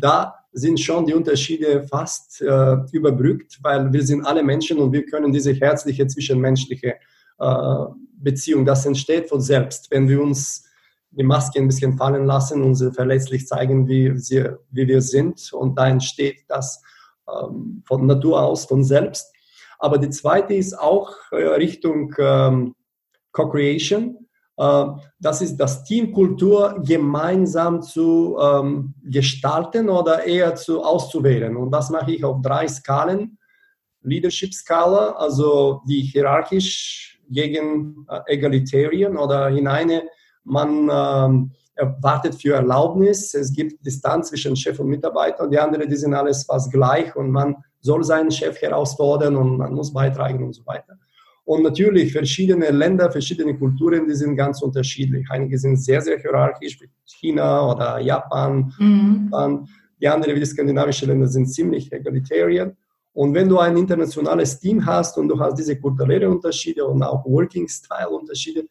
da 0.00 0.34
sind 0.52 0.80
schon 0.80 1.06
die 1.06 1.14
Unterschiede 1.14 1.82
fast 1.84 2.40
äh, 2.40 2.76
überbrückt, 2.92 3.58
weil 3.62 3.92
wir 3.92 4.02
sind 4.02 4.24
alle 4.24 4.42
Menschen 4.42 4.78
und 4.78 4.92
wir 4.92 5.04
können 5.04 5.32
diese 5.32 5.52
herzliche 5.52 6.06
zwischenmenschliche 6.06 6.96
äh, 7.38 7.84
Beziehung, 8.20 8.64
das 8.64 8.84
entsteht 8.86 9.28
von 9.28 9.40
selbst, 9.40 9.90
wenn 9.90 10.08
wir 10.08 10.20
uns 10.20 10.67
die 11.10 11.24
Maske 11.24 11.58
ein 11.58 11.68
bisschen 11.68 11.96
fallen 11.96 12.26
lassen 12.26 12.62
und 12.62 12.74
sie 12.74 12.92
verletzlich 12.92 13.46
zeigen, 13.46 13.88
wie, 13.88 14.16
sie, 14.18 14.44
wie 14.70 14.86
wir 14.86 15.02
sind 15.02 15.52
und 15.52 15.78
da 15.78 15.88
entsteht 15.88 16.44
das 16.48 16.82
ähm, 17.28 17.82
von 17.86 18.06
Natur 18.06 18.42
aus, 18.42 18.66
von 18.66 18.84
selbst. 18.84 19.32
Aber 19.78 19.98
die 19.98 20.10
zweite 20.10 20.54
ist 20.54 20.78
auch 20.78 21.12
äh, 21.30 21.36
Richtung 21.36 22.14
ähm, 22.18 22.74
Co-Creation 23.32 24.28
äh, 24.58 24.86
das 25.20 25.40
ist 25.40 25.56
das 25.56 25.84
Teamkultur 25.84 26.82
gemeinsam 26.84 27.80
zu 27.80 28.36
ähm, 28.40 28.94
gestalten 29.04 29.88
oder 29.88 30.24
eher 30.24 30.56
zu 30.56 30.82
auszuwählen. 30.82 31.56
Und 31.56 31.70
das 31.70 31.90
mache 31.90 32.12
ich 32.12 32.24
auf 32.24 32.42
drei 32.42 32.66
Skalen. 32.68 33.38
Leadership-Skala, 34.02 35.12
also 35.12 35.82
die 35.88 36.02
hierarchisch 36.02 37.20
gegen 37.28 38.06
äh, 38.08 38.34
Egalitarian 38.34 39.16
oder 39.16 39.48
in 39.48 39.68
eine, 39.68 40.04
man 40.48 40.90
ähm, 40.90 41.50
wartet 42.00 42.34
für 42.34 42.54
Erlaubnis, 42.54 43.34
es 43.34 43.52
gibt 43.52 43.84
Distanz 43.86 44.28
zwischen 44.28 44.56
Chef 44.56 44.78
und 44.80 44.88
Mitarbeiter 44.88 45.44
und 45.44 45.50
die 45.52 45.58
anderen, 45.58 45.88
die 45.88 45.96
sind 45.96 46.14
alles 46.14 46.44
fast 46.44 46.72
gleich 46.72 47.14
und 47.14 47.30
man 47.30 47.56
soll 47.80 48.02
seinen 48.02 48.30
Chef 48.30 48.60
herausfordern 48.60 49.36
und 49.36 49.58
man 49.58 49.72
muss 49.74 49.92
beitragen 49.92 50.44
und 50.44 50.54
so 50.54 50.66
weiter. 50.66 50.98
Und 51.44 51.62
natürlich 51.62 52.12
verschiedene 52.12 52.70
Länder, 52.70 53.10
verschiedene 53.10 53.56
Kulturen, 53.56 54.06
die 54.06 54.14
sind 54.14 54.36
ganz 54.36 54.60
unterschiedlich. 54.60 55.26
Einige 55.30 55.58
sind 55.58 55.76
sehr, 55.76 56.02
sehr 56.02 56.18
hierarchisch, 56.18 56.78
wie 56.80 56.90
China 57.06 57.72
oder 57.72 57.98
Japan. 58.00 58.70
Mhm. 58.78 59.66
Die 59.98 60.08
anderen, 60.08 60.34
wie 60.34 60.40
die 60.40 60.46
skandinavischen 60.46 61.08
Länder, 61.08 61.26
sind 61.26 61.46
ziemlich 61.46 61.90
egalitarian. 61.90 62.76
Und 63.14 63.32
wenn 63.32 63.48
du 63.48 63.58
ein 63.58 63.76
internationales 63.78 64.60
Team 64.60 64.84
hast 64.84 65.16
und 65.16 65.28
du 65.28 65.40
hast 65.40 65.54
diese 65.54 65.80
kulturellen 65.80 66.32
Unterschiede 66.32 66.84
und 66.84 67.02
auch 67.02 67.24
Working-Style-Unterschiede, 67.24 68.66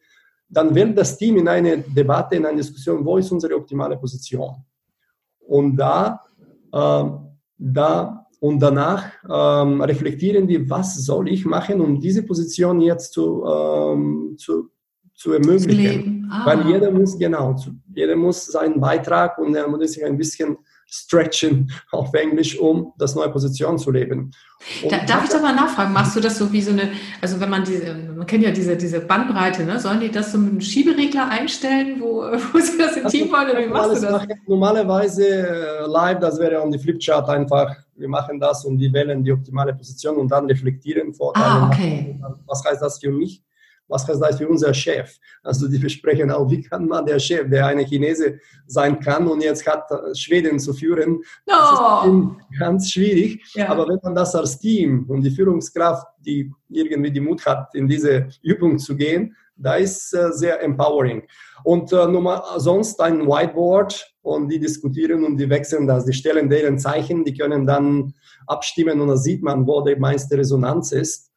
dann 0.48 0.74
wählt 0.74 0.96
das 0.96 1.16
Team 1.16 1.36
in 1.36 1.48
eine 1.48 1.78
Debatte, 1.78 2.36
in 2.36 2.46
eine 2.46 2.56
Diskussion, 2.56 3.04
wo 3.04 3.18
ist 3.18 3.30
unsere 3.30 3.54
optimale 3.54 3.96
Position. 3.96 4.56
Und 5.40 5.76
da, 5.76 6.20
äh, 6.72 7.04
da 7.58 8.26
und 8.40 8.60
danach 8.60 9.04
ähm, 9.28 9.80
reflektieren 9.80 10.46
die, 10.46 10.70
was 10.70 10.96
soll 11.04 11.28
ich 11.28 11.44
machen, 11.44 11.80
um 11.80 12.00
diese 12.00 12.22
Position 12.22 12.80
jetzt 12.80 13.12
zu, 13.12 13.44
ähm, 13.44 14.36
zu, 14.38 14.70
zu 15.14 15.32
ermöglichen. 15.32 16.30
Ah. 16.30 16.46
Weil 16.46 16.66
jeder 16.66 16.90
muss, 16.92 17.18
genau, 17.18 17.56
jeder 17.92 18.14
muss 18.16 18.46
seinen 18.46 18.80
Beitrag 18.80 19.38
und 19.38 19.54
er 19.54 19.66
muss 19.66 19.92
sich 19.92 20.04
ein 20.04 20.16
bisschen 20.16 20.56
stretchen 20.88 21.70
auf 21.92 22.12
Englisch, 22.14 22.58
um 22.58 22.92
das 22.98 23.14
neue 23.14 23.30
Position 23.30 23.78
zu 23.78 23.90
leben. 23.90 24.32
Da, 24.90 25.04
darf 25.04 25.24
ich 25.24 25.30
da 25.30 25.40
mal 25.40 25.54
nachfragen, 25.54 25.92
machst 25.92 26.16
du 26.16 26.20
das 26.20 26.36
so 26.36 26.52
wie 26.52 26.60
so 26.60 26.72
eine, 26.72 26.90
also 27.20 27.38
wenn 27.38 27.50
man 27.50 27.62
diese, 27.62 27.94
man 27.94 28.26
kennt 28.26 28.42
ja 28.42 28.50
diese, 28.50 28.76
diese 28.76 29.00
Bandbreite, 29.00 29.64
ne? 29.64 29.78
sollen 29.78 30.00
die 30.00 30.10
das 30.10 30.32
so 30.32 30.38
mit 30.38 30.50
einem 30.50 30.60
Schieberegler 30.60 31.28
einstellen, 31.28 32.00
wo, 32.00 32.22
wo 32.52 32.58
sie 32.58 32.78
das 32.78 32.96
im 32.96 33.04
also, 33.04 33.16
Team 33.16 33.30
wollen 33.30 33.50
oder 33.50 33.60
wie 33.60 33.66
machst 33.66 34.02
du 34.02 34.06
das? 34.06 34.26
Normalerweise 34.46 35.26
äh, 35.26 35.86
live, 35.86 36.18
das 36.18 36.38
wäre 36.38 36.60
on 36.60 36.72
die 36.72 36.78
Flipchart 36.78 37.28
einfach, 37.28 37.76
wir 37.94 38.08
machen 38.08 38.40
das 38.40 38.64
und 38.64 38.78
die 38.78 38.92
wählen 38.92 39.22
die 39.22 39.32
optimale 39.32 39.74
Position 39.74 40.16
und 40.16 40.28
dann 40.28 40.46
reflektieren 40.46 41.14
Vorteile. 41.14 41.46
Ah, 41.46 41.68
okay. 41.68 42.18
Was 42.46 42.64
heißt 42.64 42.82
das 42.82 42.98
für 42.98 43.10
mich? 43.10 43.42
Was 43.88 44.06
heißt 44.06 44.22
das 44.22 44.38
für 44.38 44.48
unser 44.48 44.72
Chef? 44.74 45.16
Also 45.42 45.68
die 45.68 45.78
besprechen 45.78 46.30
auch, 46.30 46.50
wie 46.50 46.62
kann 46.62 46.86
man 46.86 47.06
der 47.06 47.18
Chef, 47.18 47.48
der 47.48 47.66
eine 47.66 47.84
Chinese 47.84 48.38
sein 48.66 49.00
kann 49.00 49.26
und 49.26 49.42
jetzt 49.42 49.66
hat 49.66 49.90
Schweden 50.16 50.58
zu 50.58 50.72
führen, 50.72 51.14
no. 51.14 51.22
das 51.46 52.06
ist 52.06 52.58
ganz 52.58 52.90
schwierig. 52.90 53.42
Ja. 53.54 53.68
Aber 53.70 53.88
wenn 53.88 53.98
man 54.02 54.14
das 54.14 54.34
als 54.34 54.58
Team 54.58 55.06
und 55.08 55.22
die 55.22 55.30
Führungskraft, 55.30 56.06
die 56.24 56.52
irgendwie 56.68 57.10
die 57.10 57.20
Mut 57.20 57.44
hat, 57.46 57.74
in 57.74 57.88
diese 57.88 58.28
Übung 58.42 58.78
zu 58.78 58.96
gehen, 58.96 59.34
da 59.58 59.74
ist 59.74 60.14
äh, 60.14 60.32
sehr 60.32 60.62
empowering. 60.62 61.24
Und 61.64 61.92
äh, 61.92 62.06
mal, 62.06 62.42
sonst 62.58 63.00
ein 63.00 63.26
Whiteboard 63.26 64.14
und 64.22 64.48
die 64.48 64.60
diskutieren 64.60 65.24
und 65.24 65.36
die 65.36 65.50
wechseln 65.50 65.86
das, 65.86 66.04
die 66.04 66.12
stellen 66.12 66.48
deren 66.48 66.78
Zeichen, 66.78 67.24
die 67.24 67.36
können 67.36 67.66
dann 67.66 68.14
abstimmen 68.46 69.00
und 69.00 69.08
da 69.08 69.16
sieht 69.16 69.42
man, 69.42 69.66
wo 69.66 69.80
die 69.82 69.96
meiste 69.96 70.38
Resonanz 70.38 70.92
ist. 70.92 71.27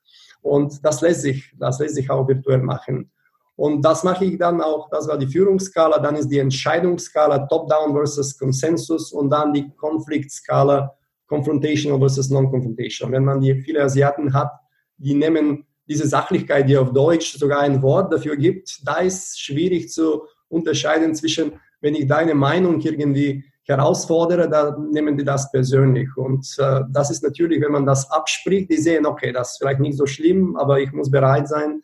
Und 0.42 0.84
das 0.84 1.02
lässt 1.02 1.22
sich, 1.22 1.54
das 1.58 1.80
lässt 1.80 1.96
sich 1.96 2.10
auch 2.10 2.28
virtuell 2.28 2.62
machen. 2.62 3.12
Und 3.56 3.84
das 3.84 4.04
mache 4.04 4.26
ich 4.26 4.38
dann 4.40 4.62
auch, 4.62 4.90
das 4.90 5.08
war 5.08 5.18
die 5.18 5.28
Führungsskala, 5.28 6.00
dann 6.00 6.16
ist 6.16 6.30
die 6.30 6.40
Entscheidungsskala 6.40 7.48
Top-Down 7.48 7.94
versus 7.94 8.38
Consensus 8.38 9.12
und 9.12 9.30
dann 9.30 9.54
die 9.54 9.70
Konfliktskala 9.76 10.96
Confrontational 11.28 12.00
versus 12.00 12.30
Non-Confrontation. 12.30 13.12
Wenn 13.12 13.24
man 13.24 13.40
die 13.40 13.56
viele 13.62 13.84
Asiaten 13.84 14.34
hat, 14.34 14.52
die 14.98 15.14
nehmen 15.14 15.66
diese 15.88 16.08
Sachlichkeit, 16.08 16.68
die 16.68 16.78
auf 16.78 16.92
Deutsch 16.92 17.38
sogar 17.38 17.62
ein 17.62 17.82
Wort 17.82 18.12
dafür 18.12 18.36
gibt, 18.36 18.82
da 18.86 18.98
ist 18.98 19.40
schwierig 19.40 19.90
zu 19.90 20.24
unterscheiden 20.50 21.16
zwischen, 21.16 21.54
wenn 21.80 21.96
ich 21.96 22.08
deine 22.08 22.34
Meinung 22.34 22.82
irgendwie 22.82 23.46
herausfordere, 23.66 24.50
dann 24.50 24.90
nehmen 24.92 25.18
die 25.18 25.24
das 25.24 25.52
persönlich. 25.52 26.10
Und 26.18 26.56
äh, 26.58 26.82
das 26.90 27.12
ist 27.12 27.24
natürlich, 27.24 27.62
wenn 27.62 27.72
man 27.72 27.86
das 27.86 28.10
abspricht, 28.10 28.70
die 28.70 28.78
sehen, 28.78 29.06
okay, 29.06 29.32
das 29.32 29.52
ist 29.52 29.58
vielleicht 29.60 29.80
nicht 29.80 29.98
so 29.98 30.06
schlimm, 30.06 30.56
aber 30.58 30.80
ich 30.80 30.92
muss 30.92 31.12
bereit 31.12 31.48
sein, 31.48 31.82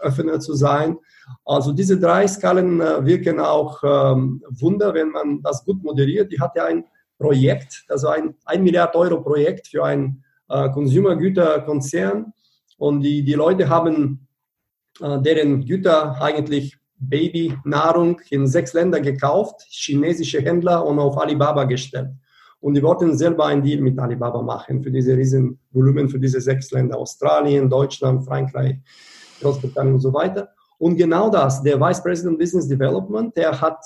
Öffner 0.00 0.40
zu 0.40 0.54
sein. 0.54 0.96
Also 1.44 1.72
diese 1.72 1.98
drei 1.98 2.26
Skalen 2.26 2.80
äh, 2.80 3.04
wirken 3.04 3.40
auch 3.40 3.82
ähm, 3.82 4.42
Wunder, 4.48 4.94
wenn 4.94 5.10
man 5.10 5.42
das 5.42 5.64
gut 5.64 5.82
moderiert. 5.82 6.32
Die 6.32 6.40
hat 6.40 6.56
ja 6.56 6.66
ein 6.66 6.84
Projekt, 7.18 7.84
also 7.88 8.08
ein 8.08 8.34
1 8.44 8.62
Milliard 8.62 8.94
Euro 8.94 9.20
Projekt 9.20 9.68
für 9.68 9.84
ein 9.84 10.22
äh, 10.48 10.70
Konsumergüterkonzern. 10.70 12.32
Und 12.78 13.00
die, 13.00 13.24
die 13.24 13.34
Leute 13.34 13.68
haben 13.68 14.28
äh, 15.00 15.20
deren 15.20 15.64
Güter 15.64 16.20
eigentlich 16.22 16.77
Babynahrung 16.98 18.20
in 18.30 18.46
sechs 18.46 18.72
Ländern 18.72 19.02
gekauft, 19.02 19.66
chinesische 19.70 20.40
Händler 20.40 20.84
und 20.84 20.98
auf 20.98 21.18
Alibaba 21.18 21.64
gestellt. 21.64 22.10
Und 22.60 22.74
die 22.74 22.82
wollten 22.82 23.16
selber 23.16 23.46
einen 23.46 23.62
Deal 23.62 23.80
mit 23.80 23.98
Alibaba 23.98 24.42
machen 24.42 24.82
für 24.82 24.90
diese 24.90 25.16
riesen 25.16 25.58
Volumen, 25.70 26.08
für 26.08 26.18
diese 26.18 26.40
sechs 26.40 26.70
Länder, 26.72 26.98
Australien, 26.98 27.70
Deutschland, 27.70 28.24
Frankreich, 28.24 28.76
Großbritannien 29.40 29.94
und 29.94 30.00
so 30.00 30.12
weiter. 30.12 30.48
Und 30.78 30.96
genau 30.96 31.30
das, 31.30 31.62
der 31.62 31.80
Vice 31.80 32.02
President 32.02 32.38
Business 32.38 32.66
Development, 32.66 33.36
der 33.36 33.60
hat 33.60 33.84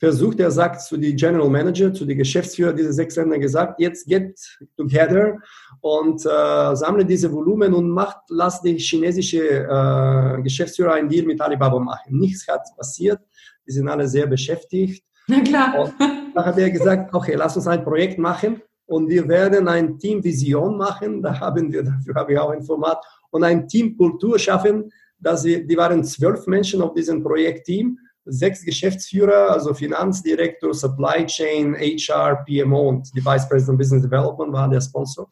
versucht, 0.00 0.40
er 0.40 0.50
sagt 0.50 0.80
zu 0.80 0.96
die 0.96 1.14
General 1.14 1.48
Manager, 1.48 1.92
zu 1.92 2.06
die 2.06 2.16
Geschäftsführer 2.16 2.72
dieser 2.72 2.92
sechs 2.92 3.16
Länder 3.16 3.38
gesagt, 3.38 3.78
jetzt 3.78 4.08
get 4.08 4.34
together 4.76 5.36
und 5.82 6.24
äh, 6.24 6.74
sammle 6.74 7.04
diese 7.04 7.30
Volumen 7.30 7.74
und 7.74 7.90
macht, 7.90 8.18
lass 8.30 8.62
die 8.62 8.78
chinesische 8.78 9.42
äh, 9.42 10.42
Geschäftsführer 10.42 10.94
einen 10.94 11.08
Deal 11.10 11.26
mit 11.26 11.40
Alibaba 11.40 11.78
machen. 11.78 12.18
Nichts 12.18 12.48
hat 12.48 12.62
passiert, 12.76 13.20
die 13.66 13.72
sind 13.72 13.88
alle 13.88 14.08
sehr 14.08 14.26
beschäftigt. 14.26 15.04
Na 15.28 15.40
klar. 15.42 15.78
Und 15.78 15.94
dann 16.34 16.44
hat 16.46 16.58
er 16.58 16.70
gesagt, 16.70 17.14
okay, 17.14 17.34
lass 17.36 17.56
uns 17.56 17.66
ein 17.66 17.84
Projekt 17.84 18.18
machen 18.18 18.62
und 18.86 19.06
wir 19.10 19.28
werden 19.28 19.68
ein 19.68 19.98
Team 19.98 20.24
Vision 20.24 20.78
machen, 20.78 21.22
da 21.22 21.38
haben 21.38 21.70
wir, 21.70 21.82
dafür 21.82 22.14
habe 22.14 22.32
ich 22.32 22.38
auch 22.38 22.50
ein 22.50 22.62
Format, 22.62 23.04
und 23.30 23.44
ein 23.44 23.68
Team 23.68 23.96
Kultur 23.96 24.38
schaffen, 24.38 24.90
dass 25.18 25.42
sie, 25.42 25.66
die 25.66 25.76
waren 25.76 26.02
zwölf 26.02 26.46
Menschen 26.46 26.80
auf 26.80 26.94
diesem 26.94 27.22
Projektteam 27.22 27.98
sechs 28.30 28.64
Geschäftsführer, 28.64 29.50
also 29.50 29.74
Finanzdirektor, 29.74 30.72
Supply 30.72 31.26
Chain, 31.26 31.74
HR, 31.74 32.44
PMO 32.44 32.88
und 32.88 33.14
die 33.14 33.24
Vice 33.24 33.48
President 33.48 33.78
Business 33.78 34.02
Development 34.02 34.52
war 34.52 34.68
der 34.68 34.80
Sponsor. 34.80 35.30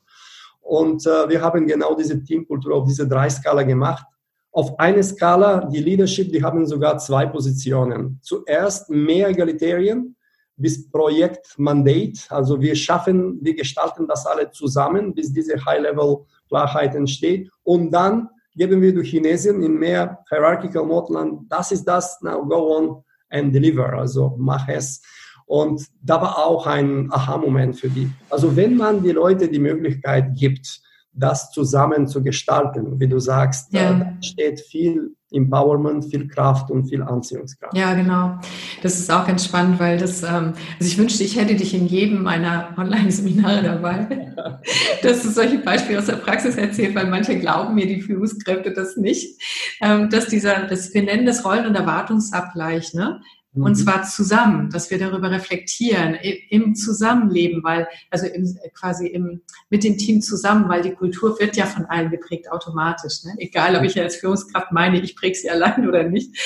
Und 0.60 1.06
äh, 1.06 1.28
wir 1.28 1.40
haben 1.40 1.66
genau 1.66 1.94
diese 1.94 2.22
Teamkultur 2.22 2.74
auf 2.74 2.86
diese 2.86 3.08
drei 3.08 3.30
Skala 3.30 3.62
gemacht. 3.62 4.04
Auf 4.52 4.78
eine 4.78 5.02
Skala, 5.02 5.64
die 5.66 5.80
Leadership, 5.80 6.30
die 6.30 6.42
haben 6.42 6.66
sogar 6.66 6.98
zwei 6.98 7.26
Positionen. 7.26 8.18
Zuerst 8.22 8.90
mehr 8.90 9.28
Egalitarien 9.28 10.16
bis 10.56 10.90
Projekt 10.90 11.54
Mandate. 11.58 12.20
Also 12.28 12.60
wir 12.60 12.74
schaffen, 12.74 13.38
wir 13.40 13.54
gestalten 13.54 14.06
das 14.06 14.26
alle 14.26 14.50
zusammen, 14.50 15.14
bis 15.14 15.32
diese 15.32 15.64
High-Level-Klarheit 15.64 16.94
entsteht. 16.94 17.50
Und 17.62 17.90
dann 17.90 18.28
geben 18.58 18.82
wir 18.82 18.92
durch 18.92 19.10
Chinesen 19.10 19.62
in 19.62 19.78
mehr 19.78 20.18
Hierarchical 20.28 20.84
Mode 20.84 21.38
das 21.48 21.72
ist 21.72 21.84
das, 21.84 22.20
now 22.22 22.44
go 22.44 22.76
on 22.76 23.04
and 23.30 23.54
deliver, 23.54 23.92
also 23.92 24.34
mach 24.38 24.68
es. 24.68 25.00
Und 25.46 25.86
da 26.02 26.20
war 26.20 26.38
auch 26.38 26.66
ein 26.66 27.10
Aha-Moment 27.10 27.76
für 27.76 27.88
die. 27.88 28.10
Also 28.28 28.54
wenn 28.54 28.76
man 28.76 29.02
die 29.02 29.12
Leute 29.12 29.48
die 29.48 29.58
Möglichkeit 29.58 30.34
gibt, 30.34 30.80
das 31.12 31.50
zusammen 31.52 32.06
zu 32.06 32.22
gestalten, 32.22 33.00
wie 33.00 33.08
du 33.08 33.18
sagst, 33.18 33.72
ja. 33.72 33.94
da 33.94 34.12
steht 34.22 34.60
viel 34.60 35.16
Empowerment, 35.30 36.06
viel 36.06 36.26
Kraft 36.26 36.70
und 36.70 36.88
viel 36.88 37.02
Anziehungskraft. 37.02 37.76
Ja, 37.76 37.94
genau. 37.94 38.38
Das 38.82 38.98
ist 38.98 39.10
auch 39.10 39.26
ganz 39.26 39.44
spannend, 39.44 39.78
weil 39.78 39.98
das, 39.98 40.22
ähm, 40.22 40.54
also 40.78 40.90
ich 40.90 40.96
wünschte, 40.96 41.24
ich 41.24 41.38
hätte 41.38 41.54
dich 41.54 41.74
in 41.74 41.86
jedem 41.86 42.22
meiner 42.22 42.74
Online-Seminare 42.76 43.62
dabei, 43.62 44.34
dass 45.02 45.22
du 45.22 45.30
solche 45.30 45.58
Beispiele 45.58 45.98
aus 45.98 46.06
der 46.06 46.16
Praxis 46.16 46.56
erzählst, 46.56 46.94
weil 46.94 47.08
manche 47.08 47.38
glauben 47.38 47.74
mir, 47.74 47.86
die 47.86 48.00
Führungskräfte 48.00 48.72
das 48.72 48.96
nicht, 48.96 49.40
ähm, 49.82 50.08
dass 50.08 50.26
dieser, 50.28 50.66
das, 50.66 50.94
wir 50.94 51.02
nennen 51.02 51.26
das 51.26 51.44
Rollen- 51.44 51.66
und 51.66 51.74
Erwartungsabgleich, 51.74 52.94
ne? 52.94 53.20
Und 53.54 53.72
mhm. 53.72 53.74
zwar 53.74 54.02
zusammen, 54.02 54.70
dass 54.70 54.90
wir 54.90 54.98
darüber 54.98 55.30
reflektieren, 55.30 56.14
im 56.50 56.74
Zusammenleben, 56.74 57.64
weil, 57.64 57.88
also 58.10 58.26
im, 58.26 58.58
quasi 58.74 59.06
im, 59.06 59.40
mit 59.70 59.84
dem 59.84 59.96
Team 59.96 60.20
zusammen, 60.20 60.68
weil 60.68 60.82
die 60.82 60.92
Kultur 60.92 61.38
wird 61.40 61.56
ja 61.56 61.64
von 61.64 61.86
allen 61.86 62.10
geprägt 62.10 62.52
automatisch. 62.52 63.24
Ne? 63.24 63.34
Egal, 63.38 63.74
ob 63.74 63.84
ich 63.84 63.98
als 63.98 64.16
Führungskraft 64.16 64.70
meine, 64.70 65.00
ich 65.00 65.16
präge 65.16 65.34
sie 65.34 65.48
allein 65.48 65.88
oder 65.88 66.04
nicht. 66.04 66.36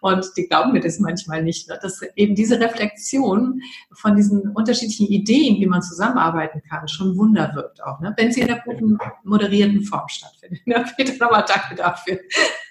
Und 0.00 0.26
die 0.36 0.48
glauben 0.48 0.72
mir 0.72 0.80
das 0.80 0.98
manchmal 0.98 1.44
nicht. 1.44 1.68
Ne? 1.68 1.78
Dass 1.80 2.00
eben 2.16 2.34
diese 2.34 2.60
Reflexion 2.60 3.60
von 3.92 4.16
diesen 4.16 4.48
unterschiedlichen 4.48 5.06
Ideen, 5.06 5.60
wie 5.60 5.66
man 5.66 5.80
zusammenarbeiten 5.80 6.60
kann, 6.68 6.88
schon 6.88 7.16
Wunder 7.16 7.52
wirkt 7.54 7.82
auch, 7.84 8.00
ne? 8.00 8.12
wenn 8.16 8.32
sie 8.32 8.40
in 8.40 8.48
der 8.48 8.60
guten, 8.64 8.98
moderierten 9.22 9.82
Form 9.82 10.08
stattfindet. 10.08 10.60
Ja, 10.66 10.84
Peter, 10.96 11.12
nochmal 11.24 11.44
danke 11.46 11.76
dafür. 11.76 12.18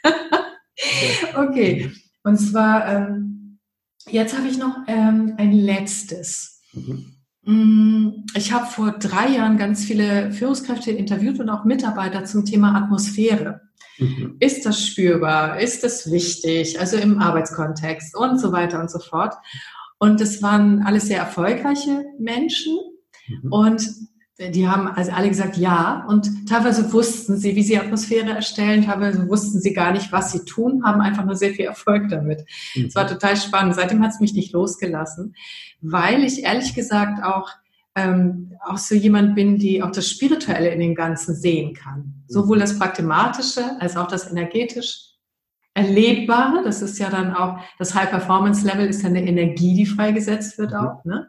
okay. 1.35 1.91
Und 2.23 2.37
zwar, 2.37 2.85
ähm, 2.87 3.26
Jetzt 4.09 4.37
habe 4.37 4.47
ich 4.47 4.57
noch 4.57 4.77
ähm, 4.87 5.33
ein 5.37 5.51
letztes. 5.51 6.61
Mhm. 6.73 7.13
Mm, 7.43 8.25
ich 8.35 8.51
habe 8.51 8.65
vor 8.65 8.91
drei 8.91 9.29
Jahren 9.29 9.57
ganz 9.57 9.85
viele 9.85 10.31
Führungskräfte 10.31 10.91
interviewt 10.91 11.39
und 11.39 11.49
auch 11.49 11.63
Mitarbeiter 11.63 12.25
zum 12.25 12.45
Thema 12.45 12.75
Atmosphäre. 12.75 13.61
Mhm. 13.99 14.37
Ist 14.39 14.65
das 14.65 14.85
spürbar? 14.85 15.59
Ist 15.59 15.83
das 15.83 16.11
wichtig? 16.11 16.79
Also 16.79 16.97
im 16.97 17.19
Arbeitskontext 17.19 18.15
und 18.15 18.39
so 18.39 18.51
weiter 18.51 18.79
und 18.79 18.91
so 18.91 18.99
fort. 18.99 19.35
Und 19.99 20.21
es 20.21 20.41
waren 20.41 20.83
alles 20.83 21.07
sehr 21.07 21.19
erfolgreiche 21.19 22.05
Menschen. 22.19 22.77
Mhm. 23.27 23.51
Und 23.51 23.89
die 24.39 24.67
haben 24.67 24.87
also 24.87 25.11
alle 25.11 25.29
gesagt 25.29 25.57
ja 25.57 26.05
und 26.07 26.47
teilweise 26.47 26.93
wussten 26.93 27.37
sie, 27.37 27.55
wie 27.55 27.63
sie 27.63 27.77
Atmosphäre 27.77 28.29
erstellen, 28.29 28.85
teilweise 28.85 29.27
wussten 29.27 29.59
sie 29.59 29.73
gar 29.73 29.91
nicht, 29.91 30.11
was 30.11 30.31
sie 30.31 30.45
tun, 30.45 30.83
haben 30.85 31.01
einfach 31.01 31.25
nur 31.25 31.35
sehr 31.35 31.53
viel 31.53 31.65
Erfolg 31.65 32.09
damit. 32.09 32.45
Es 32.75 32.75
mhm. 32.75 32.95
war 32.95 33.07
total 33.07 33.35
spannend. 33.35 33.75
Seitdem 33.75 34.03
hat 34.03 34.11
es 34.11 34.19
mich 34.19 34.33
nicht 34.33 34.53
losgelassen, 34.53 35.35
weil 35.81 36.23
ich 36.23 36.43
ehrlich 36.43 36.75
gesagt 36.75 37.23
auch 37.23 37.49
ähm, 37.95 38.53
auch 38.63 38.77
so 38.77 38.93
jemand 38.93 39.33
bin, 39.33 39.57
die 39.57 39.81
auch 39.81 39.91
das 39.91 40.07
Spirituelle 40.07 40.69
in 40.69 40.79
dem 40.79 40.93
Ganzen 40.93 41.35
sehen 41.35 41.73
kann. 41.73 42.23
Sowohl 42.27 42.59
das 42.59 42.77
Pragmatische 42.77 43.63
als 43.79 43.97
auch 43.97 44.07
das 44.07 44.29
energetisch 44.29 45.07
Erlebbare. 45.73 46.63
Das 46.63 46.81
ist 46.81 46.99
ja 46.99 47.09
dann 47.09 47.35
auch, 47.35 47.59
das 47.77 47.93
High-Performance-Level 47.93 48.87
ist 48.87 49.03
ja 49.03 49.09
eine 49.09 49.23
Energie, 49.23 49.75
die 49.75 49.85
freigesetzt 49.85 50.57
wird 50.57 50.71
mhm. 50.71 50.77
auch, 50.77 51.05
ne? 51.05 51.27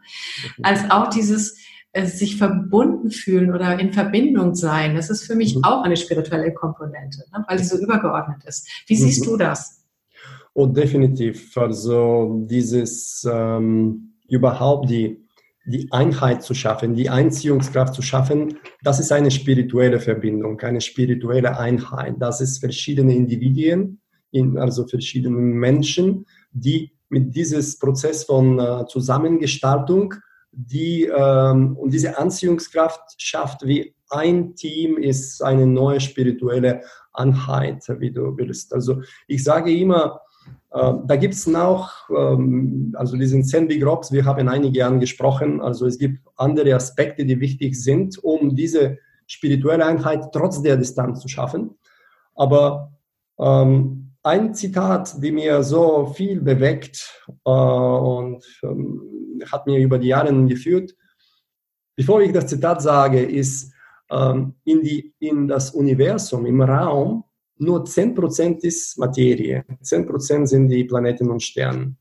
Als 0.63 0.91
auch 0.91 1.09
dieses, 1.09 1.59
äh, 1.93 2.07
sich 2.07 2.37
verbunden 2.37 3.11
fühlen 3.11 3.55
oder 3.55 3.79
in 3.79 3.93
Verbindung 3.93 4.55
sein, 4.55 4.95
das 4.95 5.09
ist 5.09 5.25
für 5.25 5.35
mich 5.35 5.57
mhm. 5.57 5.65
auch 5.65 5.83
eine 5.83 5.97
spirituelle 5.97 6.53
Komponente, 6.53 7.25
ne, 7.33 7.45
weil 7.49 7.59
sie 7.59 7.65
so 7.65 7.79
übergeordnet 7.83 8.45
ist. 8.45 8.69
Wie 8.87 8.95
mhm. 8.95 8.99
siehst 8.99 9.27
du 9.27 9.37
das? 9.37 9.85
Oh, 10.53 10.67
definitiv. 10.67 11.57
Also 11.57 12.45
dieses 12.47 13.27
ähm, 13.31 14.15
überhaupt 14.29 14.91
die, 14.91 15.25
die 15.65 15.89
Einheit 15.91 16.43
zu 16.43 16.53
schaffen, 16.53 16.95
die 16.95 17.09
Einziehungskraft 17.09 17.95
zu 17.95 18.03
schaffen, 18.03 18.59
das 18.83 19.01
ist 19.01 19.13
eine 19.13 19.31
spirituelle 19.31 20.01
Verbindung, 20.01 20.61
eine 20.61 20.81
spirituelle 20.81 21.59
Einheit. 21.59 22.17
Das 22.19 22.41
ist 22.41 22.59
verschiedene 22.59 23.15
Individuen, 23.15 24.01
in, 24.31 24.59
also 24.59 24.87
verschiedene 24.87 25.37
Menschen, 25.37 26.27
die 26.51 26.93
mit 27.09 27.35
diesem 27.35 27.63
Prozess 27.81 28.25
von 28.25 28.59
äh, 28.59 28.85
Zusammengestaltung 28.89 30.15
die 30.53 31.05
ähm, 31.05 31.77
und 31.77 31.93
diese 31.93 32.19
Anziehungskraft 32.19 33.21
schafft 33.21 33.67
wie 33.67 33.95
ein 34.11 34.55
Team 34.55 34.97
ist 34.97 35.43
eine 35.43 35.67
neue 35.67 36.01
spirituelle 36.01 36.83
Einheit, 37.13 37.85
wie 37.99 38.11
du 38.11 38.37
willst. 38.37 38.73
Also 38.73 39.03
ich 39.27 39.45
sage 39.45 39.75
immer, 39.75 40.21
äh, 40.71 40.93
da 41.05 41.17
gibt 41.17 41.35
es 41.35 41.47
noch, 41.47 42.09
ähm, 42.11 42.95
also 42.97 43.17
diesen 43.17 43.69
Big 43.69 43.85
Rocks, 43.85 44.13
wir 44.13 44.25
haben 44.25 44.49
einige 44.49 44.87
angesprochen, 44.87 45.61
also 45.61 45.87
es 45.87 45.99
gibt 45.99 46.21
andere 46.37 46.75
Aspekte, 46.75 47.25
die 47.25 47.41
wichtig 47.41 47.75
sind, 47.77 48.19
um 48.23 48.55
diese 48.55 48.99
spirituelle 49.27 49.85
Einheit 49.85 50.33
trotz 50.33 50.63
der 50.63 50.77
Distanz 50.77 51.21
zu 51.21 51.29
schaffen. 51.29 51.77
Aber 52.35 52.93
ähm, 53.39 54.13
ein 54.23 54.55
Zitat, 54.55 55.23
die 55.23 55.33
mir 55.33 55.63
so 55.63 56.07
viel 56.07 56.41
bewegt 56.41 57.25
äh, 57.45 57.51
und 57.51 58.45
ähm, 58.63 59.18
hat 59.51 59.67
mir 59.67 59.79
über 59.79 59.99
die 59.99 60.09
Jahre 60.09 60.33
geführt. 60.47 60.95
Bevor 61.97 62.21
ich 62.21 62.33
das 62.33 62.47
Zitat 62.47 62.83
sage, 62.83 63.23
ist 63.23 63.73
ähm, 64.11 64.55
in, 64.65 64.83
die, 64.83 65.15
in 65.19 65.49
das 65.49 65.71
Universum, 65.73 66.47
im 66.47 66.61
Raum, 66.63 67.25
nur 67.59 67.85
10% 67.85 68.65
ist 68.65 68.99
Materie. 68.99 69.65
10% 69.83 70.47
sind 70.47 70.69
die 70.69 70.85
Planeten 70.85 71.29
und 71.31 71.43
Sterne. 71.43 71.97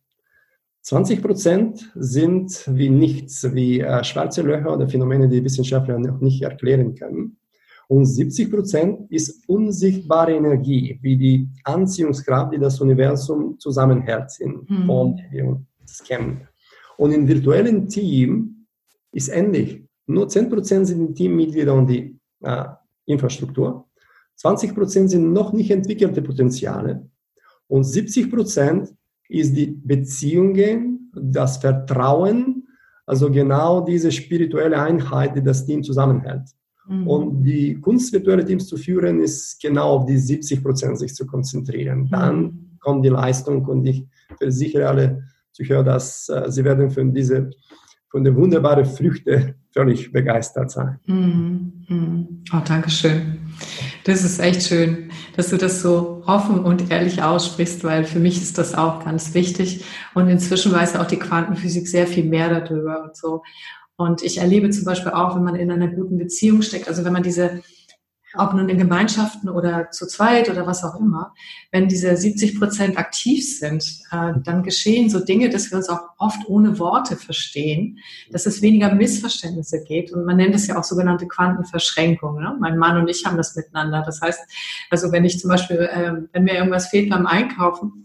20% 0.86 1.84
sind 1.96 2.64
wie 2.68 2.90
nichts, 2.90 3.54
wie 3.54 3.82
äh, 3.82 4.04
schwarze 4.04 4.42
Löcher 4.42 4.74
oder 4.74 4.88
Phänomene, 4.88 5.28
die 5.28 5.44
Wissenschaftler 5.44 6.00
noch 6.00 6.22
nicht 6.22 6.42
erklären 6.44 6.96
können. 6.96 7.38
Und 7.90 8.06
70 8.06 8.52
Prozent 8.52 9.12
ist 9.12 9.48
unsichtbare 9.48 10.36
Energie, 10.36 11.00
wie 11.02 11.18
die 11.18 11.50
Anziehungskraft, 11.64 12.54
die 12.54 12.60
das 12.60 12.80
Universum 12.80 13.58
zusammenhält, 13.60 14.32
sind, 14.32 14.70
mhm. 14.70 14.90
und 14.90 15.22
wir 15.32 15.46
uns 15.46 16.04
kennen. 16.04 16.48
Und 16.98 17.12
im 17.12 17.28
virtuellen 17.28 17.88
Team 17.88 18.66
ist 19.12 19.30
ähnlich. 19.30 19.84
Nur 20.08 20.28
10 20.28 20.50
Prozent 20.50 20.88
sind 20.88 21.08
die 21.08 21.14
Teammitglieder 21.14 21.74
und 21.74 21.88
die 21.88 22.20
äh, 22.42 22.66
Infrastruktur. 23.06 23.86
20 24.36 24.76
Prozent 24.76 25.10
sind 25.10 25.34
noch 25.34 25.54
nicht 25.54 25.72
entwickelte 25.72 26.22
Potenziale. 26.22 27.10
Und 27.68 27.84
70 27.84 28.32
Prozent 28.32 28.94
ist 29.30 29.56
die 29.56 29.68
Beziehungen, 29.68 31.12
das 31.14 31.58
Vertrauen, 31.58 32.68
also 33.06 33.32
genau 33.32 33.82
diese 33.82 34.12
spirituelle 34.12 34.80
Einheit, 34.80 35.36
die 35.36 35.44
das 35.44 35.66
Team 35.66 35.84
zusammenhält. 35.84 36.44
Mhm. 36.88 37.08
Und 37.08 37.44
die 37.44 37.80
Kunst, 37.80 38.14
virtuelle 38.14 38.46
Teams 38.46 38.68
zu 38.68 38.78
führen, 38.78 39.20
ist 39.20 39.60
genau 39.62 39.98
auf 39.98 40.06
die 40.06 40.18
70 40.18 40.64
Prozent 40.64 41.00
sich 41.00 41.14
zu 41.16 41.26
konzentrieren. 41.26 42.02
Mhm. 42.02 42.10
Dann 42.10 42.78
kommt 42.80 43.06
die 43.06 43.10
Leistung 43.10 43.66
und 43.66 43.86
ich 43.86 44.06
versichere 44.38 44.88
alle 44.88 45.24
Zuhörer, 45.58 45.84
dass 45.84 46.30
äh, 46.30 46.52
sie 46.52 46.64
werden 46.64 46.90
von 46.92 47.14
diese 47.14 47.50
von 48.10 48.24
den 48.24 48.36
wunderbaren 48.36 48.86
Früchten 48.86 49.56
völlig 49.72 50.12
begeistert 50.12 50.72
sein. 50.72 51.00
Mhm. 51.06 51.74
Mhm. 51.90 52.44
Oh, 52.54 52.62
danke 52.66 52.90
schön. 52.90 53.40
Das 54.06 54.24
ist 54.24 54.40
echt 54.40 54.64
schön, 54.64 55.12
dass 55.36 55.50
du 55.50 55.58
das 55.58 55.82
so 55.82 56.24
offen 56.26 56.60
und 56.60 56.90
ehrlich 56.90 57.22
aussprichst, 57.22 57.84
weil 57.84 58.06
für 58.06 58.20
mich 58.20 58.42
ist 58.42 58.58
das 58.58 58.76
auch 58.76 59.04
ganz 59.04 59.34
wichtig. 59.34 59.84
Und 60.14 60.30
inzwischen 60.30 60.72
weiß 60.72 60.96
auch 60.96 61.06
die 61.06 61.20
Quantenphysik 61.20 61.88
sehr 61.88 62.08
viel 62.08 62.24
mehr 62.24 62.62
darüber 62.62 63.04
und 63.04 63.18
so. 63.18 63.44
Und 63.98 64.24
ich 64.24 64.38
erlebe 64.38 64.70
zum 64.70 64.86
Beispiel 64.86 65.12
auch, 65.12 65.36
wenn 65.36 65.44
man 65.44 65.56
in 65.56 65.72
einer 65.72 65.88
guten 65.88 66.18
Beziehung 66.18 66.62
steckt, 66.62 66.88
also 66.88 67.04
wenn 67.04 67.14
man 67.14 67.24
diese, 67.24 67.62
ob 68.40 68.54
nun 68.54 68.70
in 68.70 68.78
Gemeinschaften 68.78 69.50
oder 69.50 69.92
zu 69.92 70.08
zweit 70.08 70.50
oder 70.50 70.66
was 70.66 70.84
auch 70.84 71.00
immer, 71.00 71.34
wenn 71.72 71.88
diese 71.88 72.16
70 72.16 72.60
Prozent 72.60 72.98
aktiv 72.98 73.60
sind, 73.60 73.84
äh, 74.12 74.34
dann 74.44 74.64
geschehen 74.64 75.10
so 75.10 75.20
Dinge, 75.20 75.50
dass 75.50 75.72
wir 75.72 75.78
uns 75.78 75.90
auch 75.90 76.02
oft 76.18 76.48
ohne 76.48 76.80
Worte 76.80 77.16
verstehen, 77.16 78.00
dass 78.32 78.46
es 78.46 78.62
weniger 78.62 78.94
Missverständnisse 78.94 79.84
geht. 79.84 80.12
Und 80.12 80.26
man 80.26 80.38
nennt 80.38 80.56
es 80.56 80.68
ja 80.68 80.78
auch 80.78 80.84
sogenannte 80.84 81.28
Quantenverschränkung. 81.28 82.40
Ne? 82.40 82.56
Mein 82.60 82.78
Mann 82.78 82.98
und 82.98 83.10
ich 83.10 83.26
haben 83.26 83.38
das 83.38 83.56
miteinander. 83.56 84.04
Das 84.06 84.22
heißt, 84.22 84.40
also 84.90 85.12
wenn 85.12 85.26
ich 85.26 85.40
zum 85.40 85.50
Beispiel, 85.50 85.78
äh, 85.78 86.14
wenn 86.34 86.44
mir 86.44 86.56
irgendwas 86.56 86.88
fehlt 86.88 87.10
beim 87.10 87.28
Einkaufen, 87.28 88.04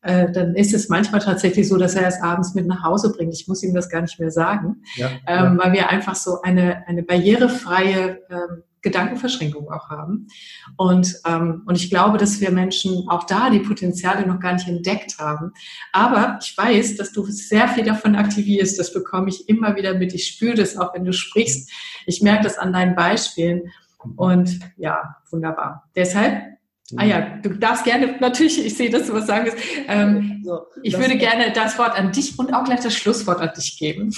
äh, 0.00 0.30
dann 0.30 0.54
ist 0.54 0.74
es 0.74 0.88
manchmal 0.88 1.20
tatsächlich 1.20 1.68
so, 1.68 1.76
dass 1.76 1.94
er 1.94 2.06
es 2.06 2.22
abends 2.22 2.54
mit 2.54 2.66
nach 2.66 2.84
Hause 2.84 3.12
bringt. 3.12 3.34
Ich 3.34 3.48
muss 3.48 3.62
ihm 3.62 3.74
das 3.74 3.88
gar 3.88 4.00
nicht 4.00 4.20
mehr 4.20 4.30
sagen, 4.30 4.82
ja, 4.94 5.08
ähm, 5.26 5.58
ja. 5.58 5.58
weil 5.58 5.72
wir 5.72 5.88
einfach 5.88 6.14
so 6.14 6.40
eine, 6.42 6.86
eine 6.86 7.02
barrierefreie 7.02 8.20
ähm, 8.30 8.62
Gedankenverschränkung 8.88 9.70
auch 9.70 9.90
haben. 9.90 10.28
Und, 10.76 11.14
ähm, 11.26 11.62
und 11.66 11.76
ich 11.76 11.90
glaube, 11.90 12.18
dass 12.18 12.40
wir 12.40 12.50
Menschen 12.50 13.08
auch 13.08 13.24
da 13.24 13.50
die 13.50 13.60
Potenziale 13.60 14.26
noch 14.26 14.40
gar 14.40 14.54
nicht 14.54 14.68
entdeckt 14.68 15.18
haben. 15.18 15.52
Aber 15.92 16.38
ich 16.42 16.56
weiß, 16.56 16.96
dass 16.96 17.12
du 17.12 17.24
sehr 17.26 17.68
viel 17.68 17.84
davon 17.84 18.16
aktivierst. 18.16 18.78
Das 18.78 18.92
bekomme 18.92 19.28
ich 19.28 19.48
immer 19.48 19.76
wieder 19.76 19.94
mit. 19.94 20.14
Ich 20.14 20.26
spüre 20.26 20.54
das 20.54 20.76
auch, 20.76 20.94
wenn 20.94 21.04
du 21.04 21.12
sprichst. 21.12 21.70
Ich 22.06 22.22
merke 22.22 22.44
das 22.44 22.58
an 22.58 22.72
deinen 22.72 22.94
Beispielen. 22.94 23.70
Und 24.16 24.60
ja, 24.76 25.16
wunderbar. 25.30 25.90
Deshalb 25.94 26.58
Ah 26.96 27.04
ja, 27.04 27.38
du 27.42 27.50
darfst 27.50 27.84
gerne, 27.84 28.16
natürlich, 28.18 28.64
ich 28.64 28.74
sehe, 28.74 28.88
dass 28.88 29.08
du 29.08 29.12
was 29.12 29.26
sagen 29.26 29.44
willst. 29.44 29.62
Ähm, 29.88 30.40
so, 30.42 30.60
ich 30.82 30.98
würde 30.98 31.18
gerne 31.18 31.52
das 31.52 31.78
Wort 31.78 31.98
an 31.98 32.12
dich 32.12 32.38
und 32.38 32.54
auch 32.54 32.64
gleich 32.64 32.80
das 32.80 32.94
Schlusswort 32.94 33.40
an 33.40 33.50
dich 33.54 33.78
geben. 33.78 34.10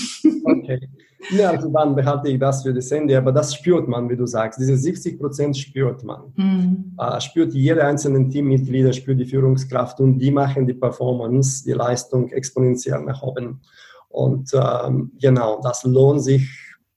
Okay. 0.44 0.88
Ja, 1.30 1.50
also 1.50 1.68
dann 1.68 1.94
behalte 1.94 2.28
ich 2.30 2.38
das 2.38 2.62
für 2.62 2.72
das 2.72 2.90
Ende, 2.90 3.16
aber 3.16 3.30
das 3.32 3.54
spürt 3.54 3.86
man, 3.86 4.08
wie 4.08 4.16
du 4.16 4.26
sagst. 4.26 4.58
Diese 4.58 4.76
70 4.76 5.18
Prozent 5.18 5.56
spürt 5.56 6.02
man. 6.02 6.32
Mhm. 6.36 6.96
Äh, 6.98 7.20
spürt 7.20 7.52
jeder 7.52 7.86
einzelne 7.86 8.28
Teammitglieder, 8.28 8.92
spürt 8.92 9.20
die 9.20 9.26
Führungskraft 9.26 10.00
und 10.00 10.18
die 10.18 10.30
machen 10.30 10.66
die 10.66 10.74
Performance, 10.74 11.64
die 11.64 11.72
Leistung 11.72 12.30
exponentiell 12.30 13.02
nach 13.02 13.22
oben. 13.22 13.60
Und 14.08 14.50
ähm, 14.54 15.12
genau, 15.20 15.60
das 15.62 15.84
lohnt 15.84 16.22
sich, 16.22 16.48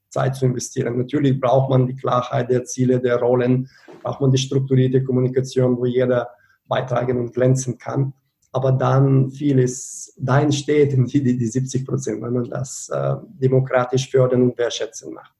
Zeit 0.10 0.36
zu 0.36 0.46
investieren. 0.46 0.98
Natürlich 0.98 1.40
braucht 1.40 1.72
man 1.72 1.88
die 1.88 1.96
Klarheit 1.96 2.50
der 2.50 2.64
Ziele, 2.66 3.00
der 3.00 3.18
Rollen, 3.18 3.68
braucht 4.04 4.22
man 4.22 4.32
die 4.32 4.38
strukturierte 4.38 5.04
Kommunikation, 5.04 5.78
wo 5.78 5.86
jeder 5.86 6.30
beitragen 6.68 7.18
und 7.20 7.34
glänzen 7.34 7.78
kann. 7.78 8.14
Aber 8.54 8.72
dann 8.72 9.32
vieles 9.32 10.14
dahin 10.18 10.52
steht, 10.52 10.94
die, 10.94 11.24
die, 11.24 11.38
die 11.38 11.48
70 11.48 11.86
Prozent, 11.86 12.22
wenn 12.22 12.34
man 12.34 12.50
das 12.50 12.88
äh, 12.90 13.16
demokratisch 13.42 14.10
fördern 14.10 14.44
und 14.44 14.58
wertschätzen 14.58 15.14
macht. 15.14 15.34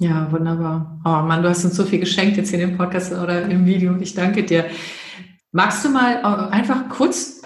Ja, 0.00 0.30
wunderbar. 0.30 1.00
Oh 1.04 1.26
Mann, 1.26 1.42
du 1.42 1.48
hast 1.48 1.64
uns 1.64 1.76
so 1.76 1.84
viel 1.84 2.00
geschenkt 2.00 2.36
jetzt 2.36 2.50
hier 2.50 2.60
in 2.60 2.70
dem 2.70 2.76
Podcast 2.76 3.12
oder 3.12 3.42
im 3.42 3.64
Video. 3.64 3.96
Ich 4.00 4.14
danke 4.14 4.44
dir. 4.44 4.66
Magst 5.52 5.84
du 5.84 5.90
mal 5.90 6.16
äh, 6.16 6.52
einfach 6.52 6.88
kurz 6.88 7.42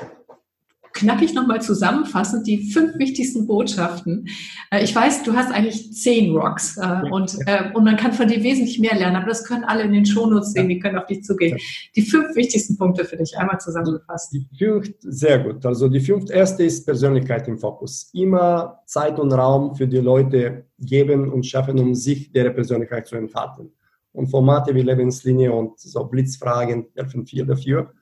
knackig 1.02 1.34
nochmal 1.34 1.60
zusammenfassen, 1.60 2.44
die 2.44 2.70
fünf 2.70 2.96
wichtigsten 2.98 3.46
Botschaften. 3.46 4.28
Äh, 4.70 4.84
ich 4.84 4.94
weiß, 4.94 5.24
du 5.24 5.34
hast 5.34 5.52
eigentlich 5.52 5.92
zehn 5.92 6.34
Rocks 6.34 6.76
äh, 6.78 7.02
und, 7.10 7.36
äh, 7.46 7.70
und 7.74 7.84
man 7.84 7.96
kann 7.96 8.12
von 8.12 8.28
dir 8.28 8.42
wesentlich 8.42 8.78
mehr 8.78 8.94
lernen, 8.94 9.16
aber 9.16 9.26
das 9.26 9.44
können 9.44 9.64
alle 9.64 9.82
in 9.82 9.92
den 9.92 10.06
Shownotes 10.06 10.52
sehen, 10.52 10.68
die 10.68 10.78
können 10.78 10.96
auf 10.96 11.06
dich 11.06 11.24
zugehen. 11.24 11.58
Die 11.96 12.02
fünf 12.02 12.34
wichtigsten 12.36 12.78
Punkte 12.78 13.04
für 13.04 13.16
dich 13.16 13.36
einmal 13.36 13.58
zusammengefasst. 13.58 14.32
Die 14.32 14.46
fünf, 14.56 14.92
sehr 15.00 15.40
gut. 15.40 15.66
Also 15.66 15.88
die 15.88 16.00
fünf 16.00 16.30
erste 16.30 16.62
ist 16.62 16.84
Persönlichkeit 16.84 17.48
im 17.48 17.58
Fokus. 17.58 18.10
Immer 18.12 18.80
Zeit 18.86 19.18
und 19.18 19.32
Raum 19.32 19.74
für 19.74 19.88
die 19.88 19.98
Leute 19.98 20.66
geben 20.78 21.30
und 21.30 21.44
schaffen, 21.44 21.78
um 21.78 21.94
sich 21.94 22.34
ihre 22.34 22.50
Persönlichkeit 22.50 23.06
zu 23.06 23.16
entfalten. 23.16 23.72
Und 24.12 24.28
Formate 24.28 24.74
wie 24.74 24.82
Lebenslinie 24.82 25.52
und 25.52 25.78
so 25.80 26.04
Blitzfragen 26.04 26.86
helfen 26.94 27.26
viel 27.26 27.46
dafür 27.46 27.92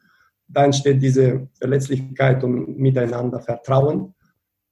da 0.52 0.64
entsteht 0.64 1.02
diese 1.02 1.48
Verletzlichkeit 1.58 2.42
und 2.42 2.78
miteinander 2.78 3.40
Vertrauen. 3.40 4.14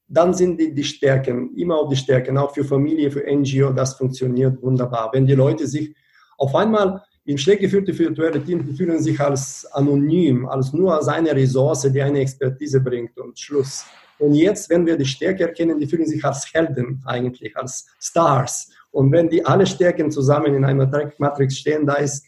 Dann 0.09 0.35
sind 0.35 0.59
die, 0.59 0.75
die 0.75 0.85
Stärken, 0.85 1.55
immer 1.55 1.77
auf 1.79 1.89
die 1.89 1.97
Stärken, 1.97 2.39
auch 2.39 2.53
für 2.55 2.65
Familie, 2.65 3.11
für 3.11 3.25
NGO, 3.31 3.73
das 3.73 3.95
funktioniert 3.95 4.61
wunderbar. 4.63 5.11
Wenn 5.13 5.27
die 5.27 5.35
Leute 5.35 5.67
sich 5.67 5.95
auf 6.39 6.55
einmal 6.55 7.03
im 7.25 7.37
schlecht 7.37 7.61
geführten 7.61 7.97
virtuellen 7.97 8.45
Team 8.45 8.75
fühlen 8.75 9.03
sich 9.03 9.21
als 9.21 9.67
anonym, 9.73 10.47
als 10.47 10.73
nur 10.73 10.95
als 10.95 11.09
eine 11.09 11.35
Ressource, 11.35 11.83
die 11.93 12.01
eine 12.01 12.21
Expertise 12.21 12.81
bringt 12.81 13.19
und 13.19 13.39
Schluss. 13.39 13.85
Und 14.19 14.35
jetzt, 14.35 14.71
wenn 14.71 14.87
wir 14.87 14.97
die 14.97 15.05
Stärke 15.05 15.43
erkennen, 15.45 15.79
die 15.79 15.87
fühlen 15.87 16.07
sich 16.07 16.25
als 16.25 16.53
Helden 16.53 17.03
eigentlich, 17.05 17.55
als 17.57 17.87
Stars. 18.01 18.71
Und 18.91 19.13
wenn 19.13 19.29
die 19.29 19.45
alle 19.45 19.67
Stärken 19.67 20.11
zusammen 20.11 20.55
in 20.55 20.65
einer 20.65 21.13
Matrix 21.19 21.59
stehen, 21.59 21.87
da 21.87 21.95
ist, 21.97 22.25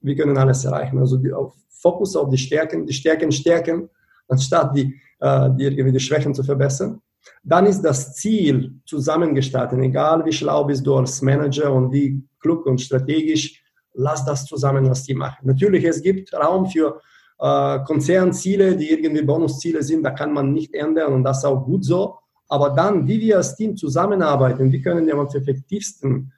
wir 0.00 0.16
können 0.16 0.38
alles 0.38 0.64
erreichen. 0.64 0.98
Also 0.98 1.18
die, 1.18 1.30
auf 1.30 1.54
Fokus 1.80 2.16
auf 2.16 2.28
die 2.28 2.38
Stärken, 2.38 2.86
die 2.86 2.92
Stärken 2.92 3.32
stärken, 3.32 3.88
anstatt 4.28 4.76
die, 4.76 5.00
äh, 5.20 5.50
die, 5.56 5.64
irgendwie 5.64 5.92
die 5.92 6.00
Schwächen 6.00 6.34
zu 6.34 6.42
verbessern. 6.42 7.00
Dann 7.42 7.66
ist 7.66 7.82
das 7.82 8.14
Ziel 8.14 8.80
zusammengestalten, 8.84 9.82
egal 9.82 10.24
wie 10.24 10.32
schlau 10.32 10.64
bist 10.64 10.86
du 10.86 10.96
als 10.96 11.22
Manager 11.22 11.72
und 11.72 11.92
wie 11.92 12.22
klug 12.40 12.66
und 12.66 12.80
strategisch, 12.80 13.62
lass 13.94 14.24
das 14.24 14.44
zusammen 14.46 14.88
was 14.88 15.04
die 15.04 15.14
machen. 15.14 15.46
Natürlich, 15.46 15.84
es 15.84 16.02
gibt 16.02 16.32
Raum 16.32 16.66
für 16.66 17.00
äh, 17.38 17.78
Konzernziele, 17.80 18.76
die 18.76 18.90
irgendwie 18.90 19.22
Bonusziele 19.22 19.82
sind, 19.82 20.02
da 20.02 20.10
kann 20.10 20.32
man 20.32 20.52
nicht 20.52 20.74
ändern 20.74 21.12
und 21.12 21.24
das 21.24 21.38
ist 21.38 21.44
auch 21.44 21.64
gut 21.64 21.84
so. 21.84 22.16
Aber 22.48 22.70
dann, 22.70 23.06
wie 23.06 23.20
wir 23.20 23.36
als 23.36 23.56
Team 23.56 23.76
zusammenarbeiten, 23.76 24.72
wie 24.72 24.80
können 24.80 25.06
wir 25.06 25.14
am 25.14 25.26
effektivsten, 25.26 26.32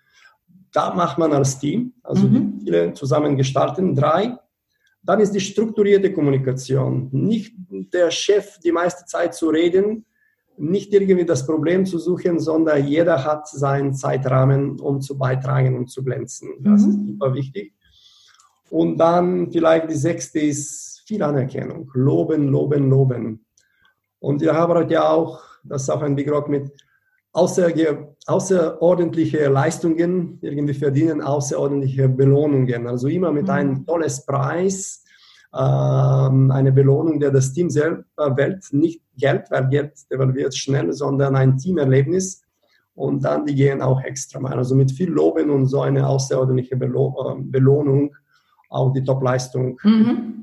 da 0.73 0.95
macht 0.95 1.19
man 1.19 1.33
als 1.33 1.59
Team, 1.59 1.93
also 2.03 2.27
mhm. 2.27 2.59
die 2.59 2.65
Ziele 2.65 2.93
zusammen 2.95 3.37
gestalten. 3.37 3.95
Drei, 3.95 4.37
dann 5.03 5.21
ist 5.21 5.33
die 5.33 5.41
strukturierte 5.41 6.13
Kommunikation. 6.13 7.09
Nicht 7.13 7.55
der 7.69 8.11
Chef 8.11 8.59
die 8.59 8.73
meiste 8.73 9.05
Zeit 9.07 9.35
zu 9.35 9.49
reden, 9.49 10.05
nicht 10.57 10.93
irgendwie 10.93 11.25
das 11.25 11.47
Problem 11.47 11.87
zu 11.87 11.99
suchen, 11.99 12.39
sondern 12.39 12.87
jeder 12.87 13.25
hat 13.25 13.49
seinen 13.49 13.95
Zeitrahmen, 13.95 14.79
um 14.79 15.01
zu 15.01 15.17
beitragen 15.17 15.77
und 15.77 15.91
zu 15.91 16.05
glänzen. 16.05 16.51
Das 16.61 16.83
mhm. 16.83 16.91
ist 16.91 17.07
super 17.07 17.35
wichtig. 17.35 17.73
Und 18.69 18.99
dann 18.99 19.51
vielleicht 19.51 19.91
die 19.91 19.95
sechste 19.95 20.39
ist 20.39 21.03
viel 21.07 21.23
Anerkennung. 21.23 21.91
Loben, 21.95 22.49
loben, 22.49 22.91
loben. 22.91 23.45
Und 24.19 24.43
wir 24.43 24.55
haben 24.55 24.75
heute 24.75 24.95
ja 24.95 25.09
auch, 25.09 25.43
das 25.65 25.83
ist 25.83 25.91
auch 25.91 26.03
ein 26.03 26.15
Big 26.15 26.31
Rock 26.31 26.49
mit 26.49 26.71
außer, 27.33 27.73
außerordentliche 28.27 29.49
Leistungen 29.49 30.39
irgendwie 30.41 30.75
verdienen 30.75 31.21
außerordentliche 31.23 32.09
Belohnungen. 32.09 32.87
Also 32.87 33.09
immer 33.09 33.33
mit 33.33 33.45
mhm. 33.45 33.51
einem 33.51 33.87
tolles 33.87 34.25
Preis, 34.25 35.05
ähm, 35.53 36.51
eine 36.51 36.73
Belohnung, 36.73 37.19
der 37.19 37.31
das 37.31 37.53
Team 37.53 37.71
selber 37.71 38.37
wählt, 38.37 38.65
nicht 38.73 39.03
Geld, 39.17 39.51
weil 39.51 39.69
Geld 39.69 39.93
devalviert 40.11 40.57
schnell, 40.57 40.93
sondern 40.93 41.35
ein 41.37 41.57
Teamerlebnis. 41.57 42.43
Und 42.95 43.25
dann 43.25 43.47
die 43.47 43.55
gehen 43.55 43.81
auch 43.81 44.03
extra 44.03 44.39
mal. 44.41 44.55
Also 44.55 44.75
mit 44.75 44.93
viel 44.93 45.09
Loben 45.09 45.51
und 45.51 45.67
so 45.67 45.81
eine 45.81 46.07
außerordentliche 46.07 46.77
Belo 46.77 47.35
äh, 47.39 47.43
Belohnung, 47.43 48.15
auch 48.69 48.93
die 48.93 49.03
Topleistung. 49.03 49.79
Mhm. 49.83 50.40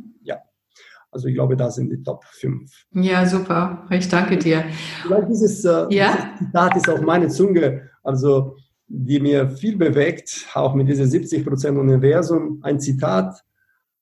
Also 1.12 1.28
ich 1.28 1.36
glaube, 1.36 1.55
da 1.55 1.72
sind 1.72 1.89
die 1.89 2.03
Top 2.03 2.24
5. 2.26 2.70
Ja, 2.91 3.26
super. 3.26 3.86
Ich 3.89 4.08
danke 4.10 4.38
dir. 4.38 4.66
Vielleicht 5.03 5.30
dieses, 5.30 5.66
äh, 5.66 5.88
ja? 5.89 6.12
dieses 6.12 6.39
Zitat 6.39 6.76
ist 6.76 6.89
auf 6.89 7.01
meine 7.01 7.30
Zunge, 7.30 7.89
also 8.03 8.58
die 8.88 9.20
mir 9.20 9.49
viel 9.49 9.78
bewegt, 9.78 10.47
auch 10.53 10.74
mit 10.74 10.88
diesem 10.88 11.08
70% 11.08 11.78
Universum. 11.78 12.60
Ein 12.64 12.80
Zitat 12.80 13.43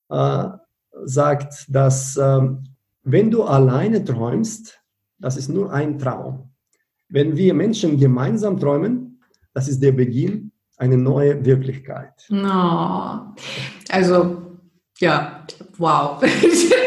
äh, 0.09 0.47
sagt, 1.05 1.65
dass 1.69 2.17
äh, 2.17 2.41
wenn 3.03 3.31
du 3.31 3.43
alleine 3.43 4.03
träumst, 4.03 4.79
das 5.19 5.37
ist 5.37 5.49
nur 5.49 5.71
ein 5.71 5.97
Traum. 5.97 6.51
Wenn 7.07 7.37
wir 7.37 7.53
Menschen 7.53 7.99
gemeinsam 7.99 8.59
träumen, 8.59 9.21
das 9.53 9.67
ist 9.67 9.81
der 9.81 9.91
Beginn 9.91 10.51
einer 10.77 10.97
neuen 10.97 11.45
Wirklichkeit. 11.45 12.25
No. 12.29 13.33
Also, 13.89 14.57
ja, 14.99 15.45
wow. 15.77 16.21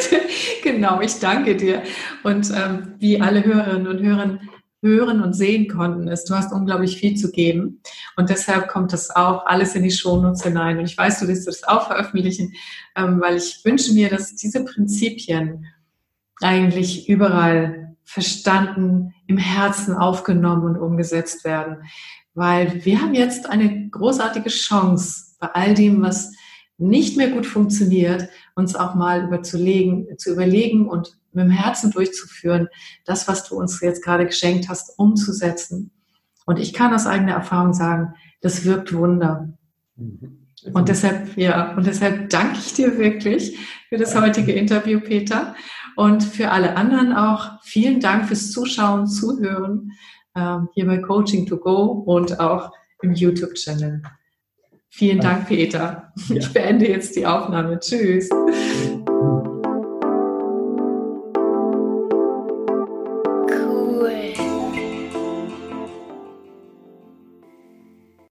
genau, 0.78 1.00
ich 1.00 1.18
danke 1.18 1.56
dir. 1.56 1.82
Und 2.22 2.50
ähm, 2.54 2.94
wie 2.98 3.20
alle 3.20 3.44
Hörerinnen 3.44 3.88
und 3.88 4.00
Hörer 4.00 4.38
hören 4.80 5.22
und 5.22 5.32
sehen 5.32 5.66
konnten, 5.66 6.06
ist, 6.06 6.30
du 6.30 6.34
hast 6.36 6.52
unglaublich 6.52 6.98
viel 6.98 7.16
zu 7.16 7.32
geben. 7.32 7.82
Und 8.16 8.30
deshalb 8.30 8.68
kommt 8.68 8.92
das 8.92 9.10
auch 9.10 9.44
alles 9.46 9.74
in 9.74 9.82
die 9.82 9.90
Shownotes 9.90 10.44
hinein. 10.44 10.78
Und 10.78 10.84
ich 10.84 10.96
weiß, 10.96 11.18
du 11.18 11.26
wirst 11.26 11.48
das 11.48 11.64
auch 11.64 11.88
veröffentlichen, 11.88 12.54
ähm, 12.94 13.20
weil 13.20 13.36
ich 13.36 13.60
wünsche 13.64 13.92
mir, 13.92 14.08
dass 14.08 14.36
diese 14.36 14.64
Prinzipien 14.64 15.66
eigentlich 16.40 17.08
überall 17.08 17.96
verstanden, 18.04 19.12
im 19.26 19.36
Herzen 19.36 19.96
aufgenommen 19.96 20.62
und 20.62 20.80
umgesetzt 20.80 21.44
werden. 21.44 21.82
Weil 22.34 22.84
wir 22.84 23.02
haben 23.02 23.14
jetzt 23.14 23.50
eine 23.50 23.88
großartige 23.88 24.48
Chance 24.48 25.34
bei 25.40 25.48
all 25.48 25.74
dem, 25.74 26.02
was 26.02 26.32
nicht 26.78 27.16
mehr 27.16 27.30
gut 27.30 27.46
funktioniert, 27.46 28.28
uns 28.58 28.74
auch 28.74 28.96
mal 28.96 29.24
überzulegen, 29.24 30.18
zu 30.18 30.32
überlegen 30.32 30.88
und 30.88 31.16
mit 31.32 31.44
dem 31.44 31.50
Herzen 31.50 31.92
durchzuführen, 31.92 32.68
das, 33.04 33.28
was 33.28 33.48
du 33.48 33.56
uns 33.56 33.80
jetzt 33.80 34.02
gerade 34.02 34.26
geschenkt 34.26 34.68
hast, 34.68 34.98
umzusetzen. 34.98 35.92
Und 36.44 36.58
ich 36.58 36.72
kann 36.72 36.92
aus 36.92 37.06
eigener 37.06 37.34
Erfahrung 37.34 37.72
sagen, 37.72 38.14
das 38.40 38.64
wirkt 38.64 38.92
Wunder. 38.92 39.48
Mhm. 39.94 40.38
Und 40.72 40.88
deshalb, 40.88 41.36
ja, 41.36 41.76
und 41.76 41.86
deshalb 41.86 42.30
danke 42.30 42.58
ich 42.58 42.74
dir 42.74 42.98
wirklich 42.98 43.56
für 43.88 43.96
das 43.96 44.20
heutige 44.20 44.52
Interview, 44.52 44.98
Peter. 45.00 45.54
Und 45.94 46.24
für 46.24 46.50
alle 46.50 46.76
anderen 46.76 47.12
auch 47.12 47.62
vielen 47.62 48.00
Dank 48.00 48.26
fürs 48.26 48.50
Zuschauen, 48.50 49.06
Zuhören 49.06 49.92
äh, 50.34 50.58
hier 50.74 50.86
bei 50.86 50.98
Coaching 50.98 51.46
to 51.46 51.58
Go 51.58 51.84
und 52.04 52.40
auch 52.40 52.72
im 53.02 53.14
YouTube-Channel. 53.14 54.02
Vielen 54.90 55.20
Dank, 55.20 55.48
Peter. 55.48 56.12
Ich 56.34 56.52
beende 56.52 56.88
jetzt 56.88 57.14
die 57.16 57.26
Aufnahme. 57.26 57.78
Tschüss. 57.78 58.28